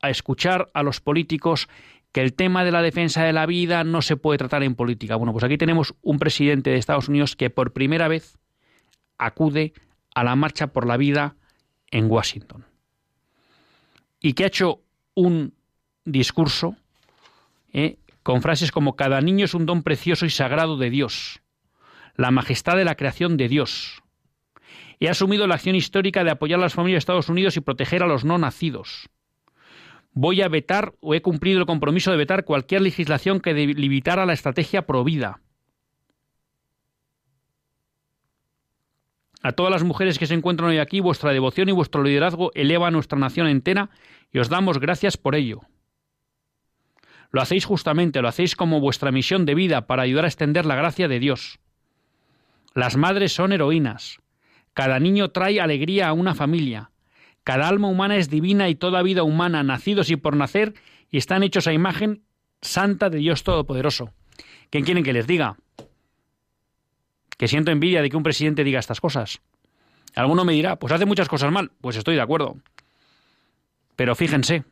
a 0.00 0.10
escuchar 0.10 0.68
a 0.72 0.82
los 0.82 1.00
políticos 1.00 1.68
que 2.12 2.22
el 2.22 2.32
tema 2.34 2.64
de 2.64 2.72
la 2.72 2.82
defensa 2.82 3.24
de 3.24 3.32
la 3.32 3.46
vida 3.46 3.84
no 3.84 4.02
se 4.02 4.16
puede 4.16 4.38
tratar 4.38 4.62
en 4.62 4.74
política. 4.74 5.16
Bueno, 5.16 5.32
pues 5.32 5.44
aquí 5.44 5.58
tenemos 5.58 5.94
un 6.02 6.18
presidente 6.18 6.70
de 6.70 6.76
Estados 6.76 7.08
Unidos 7.08 7.36
que 7.36 7.50
por 7.50 7.72
primera 7.72 8.08
vez 8.08 8.38
acude 9.18 9.72
a 10.14 10.24
la 10.24 10.36
marcha 10.36 10.68
por 10.68 10.86
la 10.86 10.96
vida 10.96 11.36
en 11.90 12.10
Washington 12.10 12.64
y 14.20 14.32
que 14.32 14.44
ha 14.44 14.48
hecho 14.48 14.82
un 15.14 15.54
discurso 16.04 16.76
eh, 17.72 17.98
con 18.22 18.42
frases 18.42 18.72
como 18.72 18.96
cada 18.96 19.20
niño 19.20 19.44
es 19.44 19.54
un 19.54 19.66
don 19.66 19.82
precioso 19.82 20.26
y 20.26 20.30
sagrado 20.30 20.76
de 20.76 20.90
Dios, 20.90 21.42
la 22.16 22.30
majestad 22.30 22.76
de 22.76 22.84
la 22.84 22.96
creación 22.96 23.36
de 23.36 23.48
Dios. 23.48 24.02
He 24.98 25.08
asumido 25.08 25.46
la 25.46 25.56
acción 25.56 25.76
histórica 25.76 26.24
de 26.24 26.30
apoyar 26.30 26.58
a 26.58 26.62
las 26.62 26.74
familias 26.74 26.96
de 26.96 26.98
Estados 27.00 27.28
Unidos 27.28 27.56
y 27.56 27.60
proteger 27.60 28.02
a 28.02 28.06
los 28.06 28.24
no 28.24 28.38
nacidos. 28.38 29.10
Voy 30.18 30.40
a 30.40 30.48
vetar 30.48 30.94
o 31.00 31.14
he 31.14 31.20
cumplido 31.20 31.60
el 31.60 31.66
compromiso 31.66 32.10
de 32.10 32.16
vetar 32.16 32.46
cualquier 32.46 32.80
legislación 32.80 33.38
que 33.38 33.52
limitara 33.52 34.24
la 34.24 34.32
estrategia 34.32 34.86
provida. 34.86 35.42
A 39.42 39.52
todas 39.52 39.70
las 39.70 39.84
mujeres 39.84 40.18
que 40.18 40.26
se 40.26 40.32
encuentran 40.32 40.70
hoy 40.70 40.78
aquí, 40.78 41.00
vuestra 41.00 41.32
devoción 41.32 41.68
y 41.68 41.72
vuestro 41.72 42.02
liderazgo 42.02 42.50
eleva 42.54 42.88
a 42.88 42.90
nuestra 42.90 43.18
nación 43.18 43.46
entera 43.46 43.90
y 44.32 44.38
os 44.38 44.48
damos 44.48 44.80
gracias 44.80 45.18
por 45.18 45.34
ello. 45.34 45.60
Lo 47.30 47.42
hacéis 47.42 47.66
justamente, 47.66 48.22
lo 48.22 48.28
hacéis 48.28 48.56
como 48.56 48.80
vuestra 48.80 49.12
misión 49.12 49.44
de 49.44 49.54
vida 49.54 49.86
para 49.86 50.04
ayudar 50.04 50.24
a 50.24 50.28
extender 50.28 50.64
la 50.64 50.76
gracia 50.76 51.08
de 51.08 51.20
Dios. 51.20 51.58
Las 52.72 52.96
madres 52.96 53.34
son 53.34 53.52
heroínas. 53.52 54.22
Cada 54.72 54.98
niño 54.98 55.28
trae 55.28 55.60
alegría 55.60 56.08
a 56.08 56.14
una 56.14 56.34
familia. 56.34 56.90
Cada 57.46 57.68
alma 57.68 57.86
humana 57.86 58.16
es 58.16 58.28
divina 58.28 58.68
y 58.68 58.74
toda 58.74 59.04
vida 59.04 59.22
humana, 59.22 59.62
nacidos 59.62 60.10
y 60.10 60.16
por 60.16 60.34
nacer, 60.34 60.74
y 61.12 61.16
están 61.16 61.44
hechos 61.44 61.68
a 61.68 61.72
imagen 61.72 62.24
santa 62.60 63.08
de 63.08 63.18
Dios 63.18 63.44
Todopoderoso. 63.44 64.12
¿Quién 64.68 64.82
quieren 64.82 65.04
que 65.04 65.12
les 65.12 65.28
diga? 65.28 65.56
Que 67.38 67.46
siento 67.46 67.70
envidia 67.70 68.02
de 68.02 68.10
que 68.10 68.16
un 68.16 68.24
presidente 68.24 68.64
diga 68.64 68.80
estas 68.80 69.00
cosas. 69.00 69.42
Alguno 70.16 70.44
me 70.44 70.54
dirá, 70.54 70.74
pues 70.74 70.92
hace 70.92 71.06
muchas 71.06 71.28
cosas 71.28 71.52
mal. 71.52 71.70
Pues 71.80 71.96
estoy 71.96 72.16
de 72.16 72.20
acuerdo. 72.20 72.56
Pero 73.94 74.16
fíjense, 74.16 74.64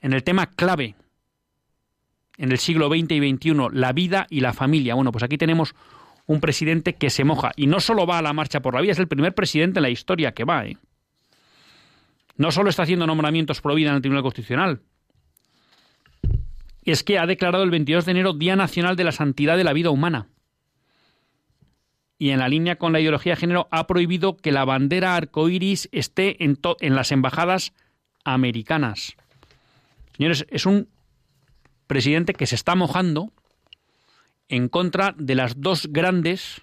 en 0.00 0.14
el 0.14 0.24
tema 0.24 0.46
clave 0.46 0.96
en 2.38 2.50
el 2.50 2.58
siglo 2.58 2.88
XX 2.88 3.12
y 3.12 3.34
XXI, 3.36 3.54
la 3.70 3.92
vida 3.92 4.26
y 4.30 4.40
la 4.40 4.52
familia. 4.52 4.96
Bueno, 4.96 5.12
pues 5.12 5.22
aquí 5.22 5.38
tenemos 5.38 5.76
un 6.26 6.40
presidente 6.40 6.94
que 6.96 7.08
se 7.08 7.22
moja 7.22 7.52
y 7.54 7.68
no 7.68 7.78
solo 7.78 8.04
va 8.04 8.18
a 8.18 8.22
la 8.22 8.32
marcha 8.32 8.58
por 8.58 8.74
la 8.74 8.80
vida, 8.80 8.90
es 8.90 8.98
el 8.98 9.06
primer 9.06 9.32
presidente 9.32 9.78
en 9.78 9.84
la 9.84 9.90
historia 9.90 10.32
que 10.32 10.42
va. 10.42 10.66
¿eh? 10.66 10.76
No 12.36 12.50
solo 12.50 12.70
está 12.70 12.82
haciendo 12.82 13.06
nombramientos 13.06 13.60
pro 13.60 13.74
vida 13.74 13.90
en 13.90 13.96
el 13.96 14.02
Tribunal 14.02 14.22
Constitucional, 14.22 14.80
es 16.84 17.02
que 17.04 17.18
ha 17.18 17.26
declarado 17.26 17.62
el 17.62 17.70
22 17.70 18.04
de 18.04 18.10
enero 18.10 18.32
Día 18.32 18.56
Nacional 18.56 18.96
de 18.96 19.04
la 19.04 19.12
Santidad 19.12 19.56
de 19.56 19.64
la 19.64 19.72
Vida 19.72 19.90
Humana. 19.90 20.28
Y 22.18 22.30
en 22.30 22.38
la 22.38 22.48
línea 22.48 22.76
con 22.76 22.92
la 22.92 23.00
ideología 23.00 23.32
de 23.32 23.40
género 23.40 23.68
ha 23.70 23.86
prohibido 23.86 24.36
que 24.36 24.52
la 24.52 24.64
bandera 24.64 25.16
arcoíris 25.16 25.88
esté 25.92 26.44
en, 26.44 26.58
en 26.80 26.94
las 26.94 27.12
embajadas 27.12 27.72
americanas. 28.24 29.16
Señores, 30.16 30.46
es 30.50 30.66
un 30.66 30.88
presidente 31.86 32.32
que 32.34 32.46
se 32.46 32.54
está 32.54 32.74
mojando 32.74 33.32
en 34.48 34.68
contra 34.68 35.14
de 35.18 35.34
las 35.34 35.60
dos 35.60 35.88
grandes 35.90 36.62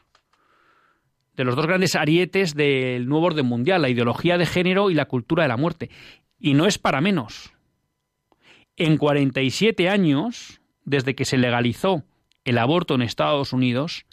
de 1.39 1.45
los 1.45 1.55
dos 1.55 1.67
grandes 1.67 1.95
arietes 1.95 2.53
del 2.53 3.07
nuevo 3.07 3.27
orden 3.27 3.45
mundial, 3.45 3.81
la 3.81 3.87
ideología 3.87 4.37
de 4.37 4.45
género 4.45 4.91
y 4.91 4.93
la 4.93 5.05
cultura 5.05 5.43
de 5.43 5.47
la 5.47 5.55
muerte. 5.55 5.89
Y 6.37 6.53
no 6.53 6.65
es 6.65 6.77
para 6.77 6.99
menos. 6.99 7.53
En 8.75 8.97
47 8.97 9.87
años, 9.87 10.59
desde 10.83 11.15
que 11.15 11.23
se 11.23 11.37
legalizó 11.37 12.03
el 12.43 12.57
aborto 12.57 12.93
en 12.93 13.03
Estados 13.03 13.53
Unidos, 13.53 14.05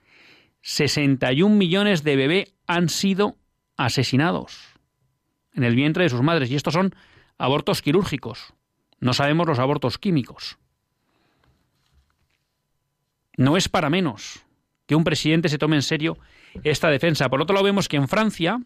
61 0.61 1.53
millones 1.57 2.05
de 2.05 2.15
bebés 2.15 2.55
han 2.69 2.89
sido 2.89 3.35
asesinados 3.77 4.61
en 5.53 5.65
el 5.65 5.75
vientre 5.75 6.05
de 6.05 6.11
sus 6.11 6.23
madres. 6.23 6.49
Y 6.53 6.55
estos 6.55 6.75
son 6.75 6.95
abortos 7.39 7.83
quirúrgicos. 7.83 8.55
No 9.01 9.15
sabemos 9.15 9.49
los 9.49 9.59
abortos 9.59 9.99
químicos. 9.99 10.59
No 13.37 13.57
es 13.57 13.69
para 13.69 13.91
menos 13.91 14.46
que 14.87 14.95
un 14.95 15.05
presidente 15.05 15.49
se 15.49 15.59
tome 15.59 15.77
en 15.77 15.83
serio 15.83 16.19
esta 16.65 16.89
defensa. 16.89 17.29
Por 17.29 17.43
otro 17.43 17.55
lado, 17.55 17.65
vemos 17.65 17.89
que 17.89 17.97
en 17.97 18.09
Francia 18.09 18.61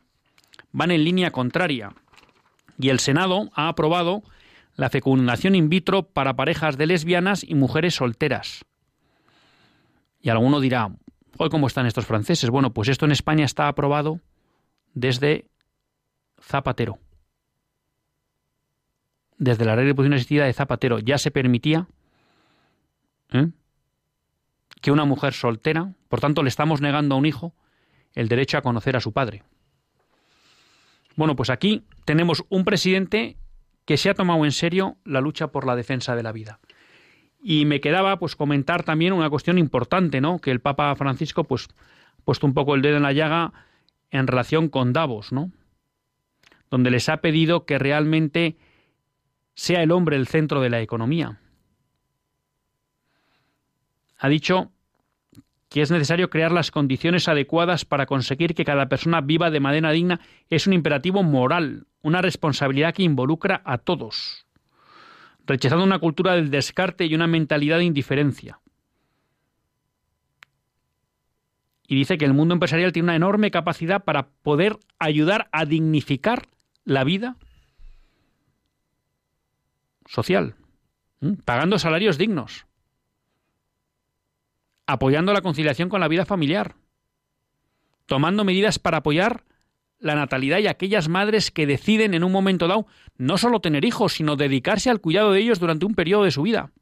van 0.73 0.91
en 0.91 1.05
línea 1.05 1.31
contraria 1.31 1.95
y 2.79 2.91
el 2.91 3.01
Senado 3.01 3.51
ha 3.55 3.69
aprobado 3.69 4.23
la 4.77 4.91
fecundación 4.91 5.55
in 5.55 5.69
vitro 5.69 6.05
para 6.05 6.35
parejas 6.35 6.79
de 6.79 6.87
lesbianas 6.87 7.45
y 7.45 7.55
mujeres 7.55 7.95
solteras. 7.95 8.65
Y 10.23 10.29
alguno 10.31 10.61
dirá, 10.61 10.91
hoy 11.39 11.49
cómo 11.51 11.67
están 11.67 11.87
estos 11.87 12.07
franceses. 12.07 12.51
Bueno, 12.51 12.73
pues 12.73 12.89
esto 12.89 13.05
en 13.05 13.13
España 13.13 13.45
está 13.45 13.69
aprobado 13.69 14.21
desde 14.95 15.47
Zapatero. 16.41 16.99
Desde 19.39 19.65
la 19.65 19.75
ley 19.75 19.85
de 19.85 19.91
reproducción 19.91 20.15
asistida 20.15 20.45
de 20.45 20.53
Zapatero 20.53 20.99
ya 20.99 21.17
se 21.17 21.31
permitía 21.31 21.89
¿eh? 23.33 23.49
Que 24.81 24.91
una 24.91 25.05
mujer 25.05 25.33
soltera, 25.33 25.93
por 26.09 26.21
tanto 26.21 26.43
le 26.43 26.49
estamos 26.49 26.81
negando 26.81 27.15
a 27.15 27.19
un 27.19 27.27
hijo 27.27 27.55
el 28.15 28.29
derecho 28.29 28.59
a 28.59 28.63
conocer 28.63 28.97
a 28.97 29.01
su 29.01 29.13
padre. 29.13 29.43
Bueno, 31.17 31.37
pues 31.37 31.51
aquí 31.51 31.85
tenemos 32.05 32.45
un 32.49 32.65
presidente 32.65 33.37
que 33.85 33.97
se 33.97 34.11
ha 34.11 34.15
tomado 34.15 34.45
en 34.45 34.53
serio 34.53 34.97
la 35.05 35.21
lucha 35.21 35.49
por 35.49 35.67
la 35.67 35.77
defensa 35.77 36.15
de 36.17 36.23
la 36.23 36.33
vida. 36.33 36.61
Y 37.43 37.65
me 37.65 37.81
quedaba 37.81 38.19
pues 38.19 38.37
comentar 38.37 38.83
también 38.83 39.13
una 39.13 39.31
cuestión 39.31 39.59
importante, 39.59 40.21
¿no? 40.21 40.39
Que 40.39 40.51
el 40.51 40.61
Papa 40.61 40.95
Francisco 40.97 41.45
pues 41.45 41.69
ha 42.19 42.25
puesto 42.25 42.47
un 42.47 42.55
poco 42.55 42.75
el 42.75 42.83
dedo 42.83 42.97
en 42.97 43.03
la 43.03 43.13
llaga 43.13 43.53
en 44.11 44.27
relación 44.27 44.69
con 44.69 44.93
Davos, 44.93 45.33
¿no? 45.33 45.51
Donde 46.71 46.91
les 46.91 47.09
ha 47.09 47.19
pedido 47.19 47.65
que 47.65 47.79
realmente 47.79 48.57
sea 49.55 49.83
el 49.83 49.91
hombre 49.91 50.17
el 50.17 50.27
centro 50.27 50.61
de 50.61 50.71
la 50.71 50.81
economía 50.81 51.41
ha 54.21 54.29
dicho 54.29 54.71
que 55.71 55.81
es 55.81 55.91
necesario 55.91 56.29
crear 56.29 56.53
las 56.53 56.71
condiciones 56.71 57.27
adecuadas 57.27 57.85
para 57.85 58.05
conseguir 58.05 58.55
que 58.55 58.65
cada 58.65 58.89
persona 58.89 59.23
viva 59.23 59.51
de 59.51 59.61
manera 59.61 59.93
digna. 59.93 60.21
Es 60.51 60.67
un 60.67 60.75
imperativo 60.75 61.23
moral, 61.23 61.87
una 62.03 62.21
responsabilidad 62.21 62.93
que 62.93 63.03
involucra 63.03 63.63
a 63.65 63.79
todos, 63.79 64.47
rechazando 65.47 65.85
una 65.85 65.99
cultura 65.99 66.35
del 66.35 66.51
descarte 66.51 67.07
y 67.07 67.15
una 67.15 67.27
mentalidad 67.27 67.79
de 67.79 67.85
indiferencia. 67.85 68.61
Y 71.87 71.97
dice 71.97 72.19
que 72.19 72.27
el 72.27 72.35
mundo 72.35 72.55
empresarial 72.55 72.93
tiene 72.93 73.07
una 73.07 73.17
enorme 73.17 73.51
capacidad 73.51 74.05
para 74.05 74.29
poder 74.29 74.77
ayudar 74.99 75.49
a 75.51 75.65
dignificar 75.65 76.47
la 76.85 77.05
vida 77.05 77.37
social, 80.07 80.57
pagando 81.45 81.79
salarios 81.79 82.19
dignos, 82.19 82.67
apoyando 84.93 85.33
la 85.33 85.43
conciliación 85.43 85.89
con 85.89 86.01
la 86.01 86.09
vida 86.09 86.25
familiar, 86.25 86.77
tomando 88.07 88.45
medidas 88.45 88.79
para 88.79 88.99
apoyar 88.99 89.45
la 89.99 90.15
natalidad 90.15 90.59
y 90.59 90.67
aquellas 90.67 91.09
madres 91.09 91.51
que 91.51 91.67
deciden 91.67 92.15
en 92.15 92.25
un 92.25 92.33
momento 92.33 92.67
dado 92.67 92.87
no 93.17 93.37
solo 93.39 93.61
tener 93.61 93.85
hijos, 93.85 94.15
sino 94.15 94.37
dedicarse 94.37 94.91
al 94.91 95.01
cuidado 95.01 95.33
de 95.33 95.41
ellos 95.41 95.61
durante 95.61 95.85
un 95.87 95.95
periodo 95.95 96.25
de 96.25 96.31
su 96.31 96.43
vida. 96.43 96.73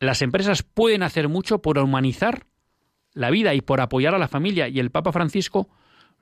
las 0.00 0.22
empresas 0.22 0.62
pueden 0.62 1.02
hacer 1.02 1.28
mucho 1.28 1.60
por 1.60 1.78
humanizar 1.78 2.46
la 3.12 3.30
vida 3.30 3.54
y 3.54 3.60
por 3.60 3.80
apoyar 3.82 4.14
a 4.14 4.18
la 4.18 4.28
familia. 4.28 4.66
Y 4.66 4.80
el 4.80 4.90
Papa 4.90 5.12
Francisco 5.12 5.68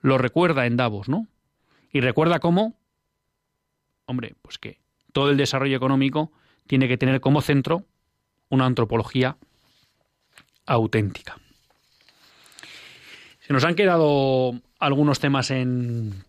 lo 0.01 0.17
recuerda 0.17 0.65
en 0.65 0.75
Davos, 0.75 1.07
¿no? 1.07 1.27
Y 1.91 2.01
recuerda 2.01 2.39
cómo, 2.39 2.77
hombre, 4.05 4.35
pues 4.41 4.57
que 4.59 4.81
todo 5.13 5.31
el 5.31 5.37
desarrollo 5.37 5.77
económico 5.77 6.31
tiene 6.67 6.87
que 6.87 6.97
tener 6.97 7.21
como 7.21 7.41
centro 7.41 7.85
una 8.49 8.65
antropología 8.65 9.37
auténtica. 10.65 11.37
Se 13.39 13.53
nos 13.53 13.63
han 13.63 13.75
quedado 13.75 14.53
algunos 14.79 15.19
temas 15.19 15.49
en 15.49 16.23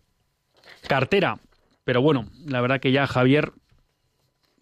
cartera, 0.88 1.38
pero 1.84 2.02
bueno, 2.02 2.28
la 2.46 2.60
verdad 2.60 2.80
que 2.80 2.92
ya 2.92 3.06
Javier, 3.06 3.52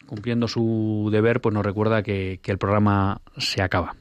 cumpliendo 0.07 0.49
su 0.49 1.09
deber, 1.13 1.41
pues 1.41 1.55
nos 1.55 1.65
recuerda 1.65 2.03
que, 2.03 2.41
el 2.45 2.59
programa 2.59 3.21
se 3.37 3.63
acaba. 3.63 3.95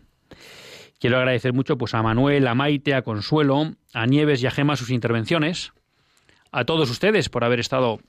Quiero 0.99 1.17
agradecer 1.17 1.53
mucho 1.53 1.77
pues, 1.77 1.93
a 1.93 2.01
Manuel, 2.01 2.47
a 2.47 2.55
Maite, 2.55 2.95
a 2.95 3.03
Consuelo, 3.03 3.75
a 3.93 4.05
Nieves 4.07 4.41
y 4.41 4.47
a 4.47 4.51
Gema 4.51 4.75
sus 4.75 4.89
intervenciones, 4.89 5.73
a 6.51 6.65
todos 6.65 6.89
ustedes 6.89 7.29
por 7.29 7.43
haber 7.43 7.59
estado 7.59 7.99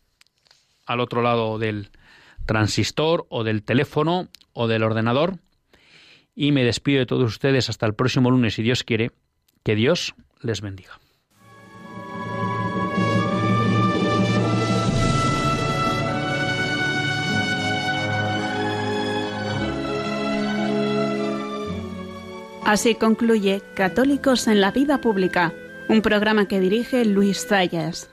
al 0.87 1.01
otro 1.01 1.21
lado 1.21 1.59
del 1.59 1.91
transistor 2.49 3.27
o 3.29 3.45
del 3.45 3.63
teléfono 3.63 4.29
o 4.55 4.67
del 4.67 4.83
ordenador. 4.83 5.39
Y 6.35 6.51
me 6.51 6.65
despido 6.65 7.01
de 7.01 7.07
todos 7.07 7.31
ustedes 7.31 7.69
hasta 7.69 7.87
el 7.87 7.95
próximo 7.95 8.31
lunes, 8.31 8.55
si 8.55 8.63
Dios 8.63 8.83
quiere. 8.83 9.13
Que 9.63 9.75
Dios 9.75 10.15
les 10.41 10.63
bendiga. 10.63 10.99
Así 22.65 22.95
concluye 22.95 23.63
Católicos 23.75 24.47
en 24.47 24.61
la 24.61 24.71
Vida 24.71 25.01
Pública, 25.01 25.53
un 25.89 26.03
programa 26.03 26.49
que 26.49 26.61
dirige 26.61 27.05
Luis 27.05 27.47
Zayas. 27.47 28.11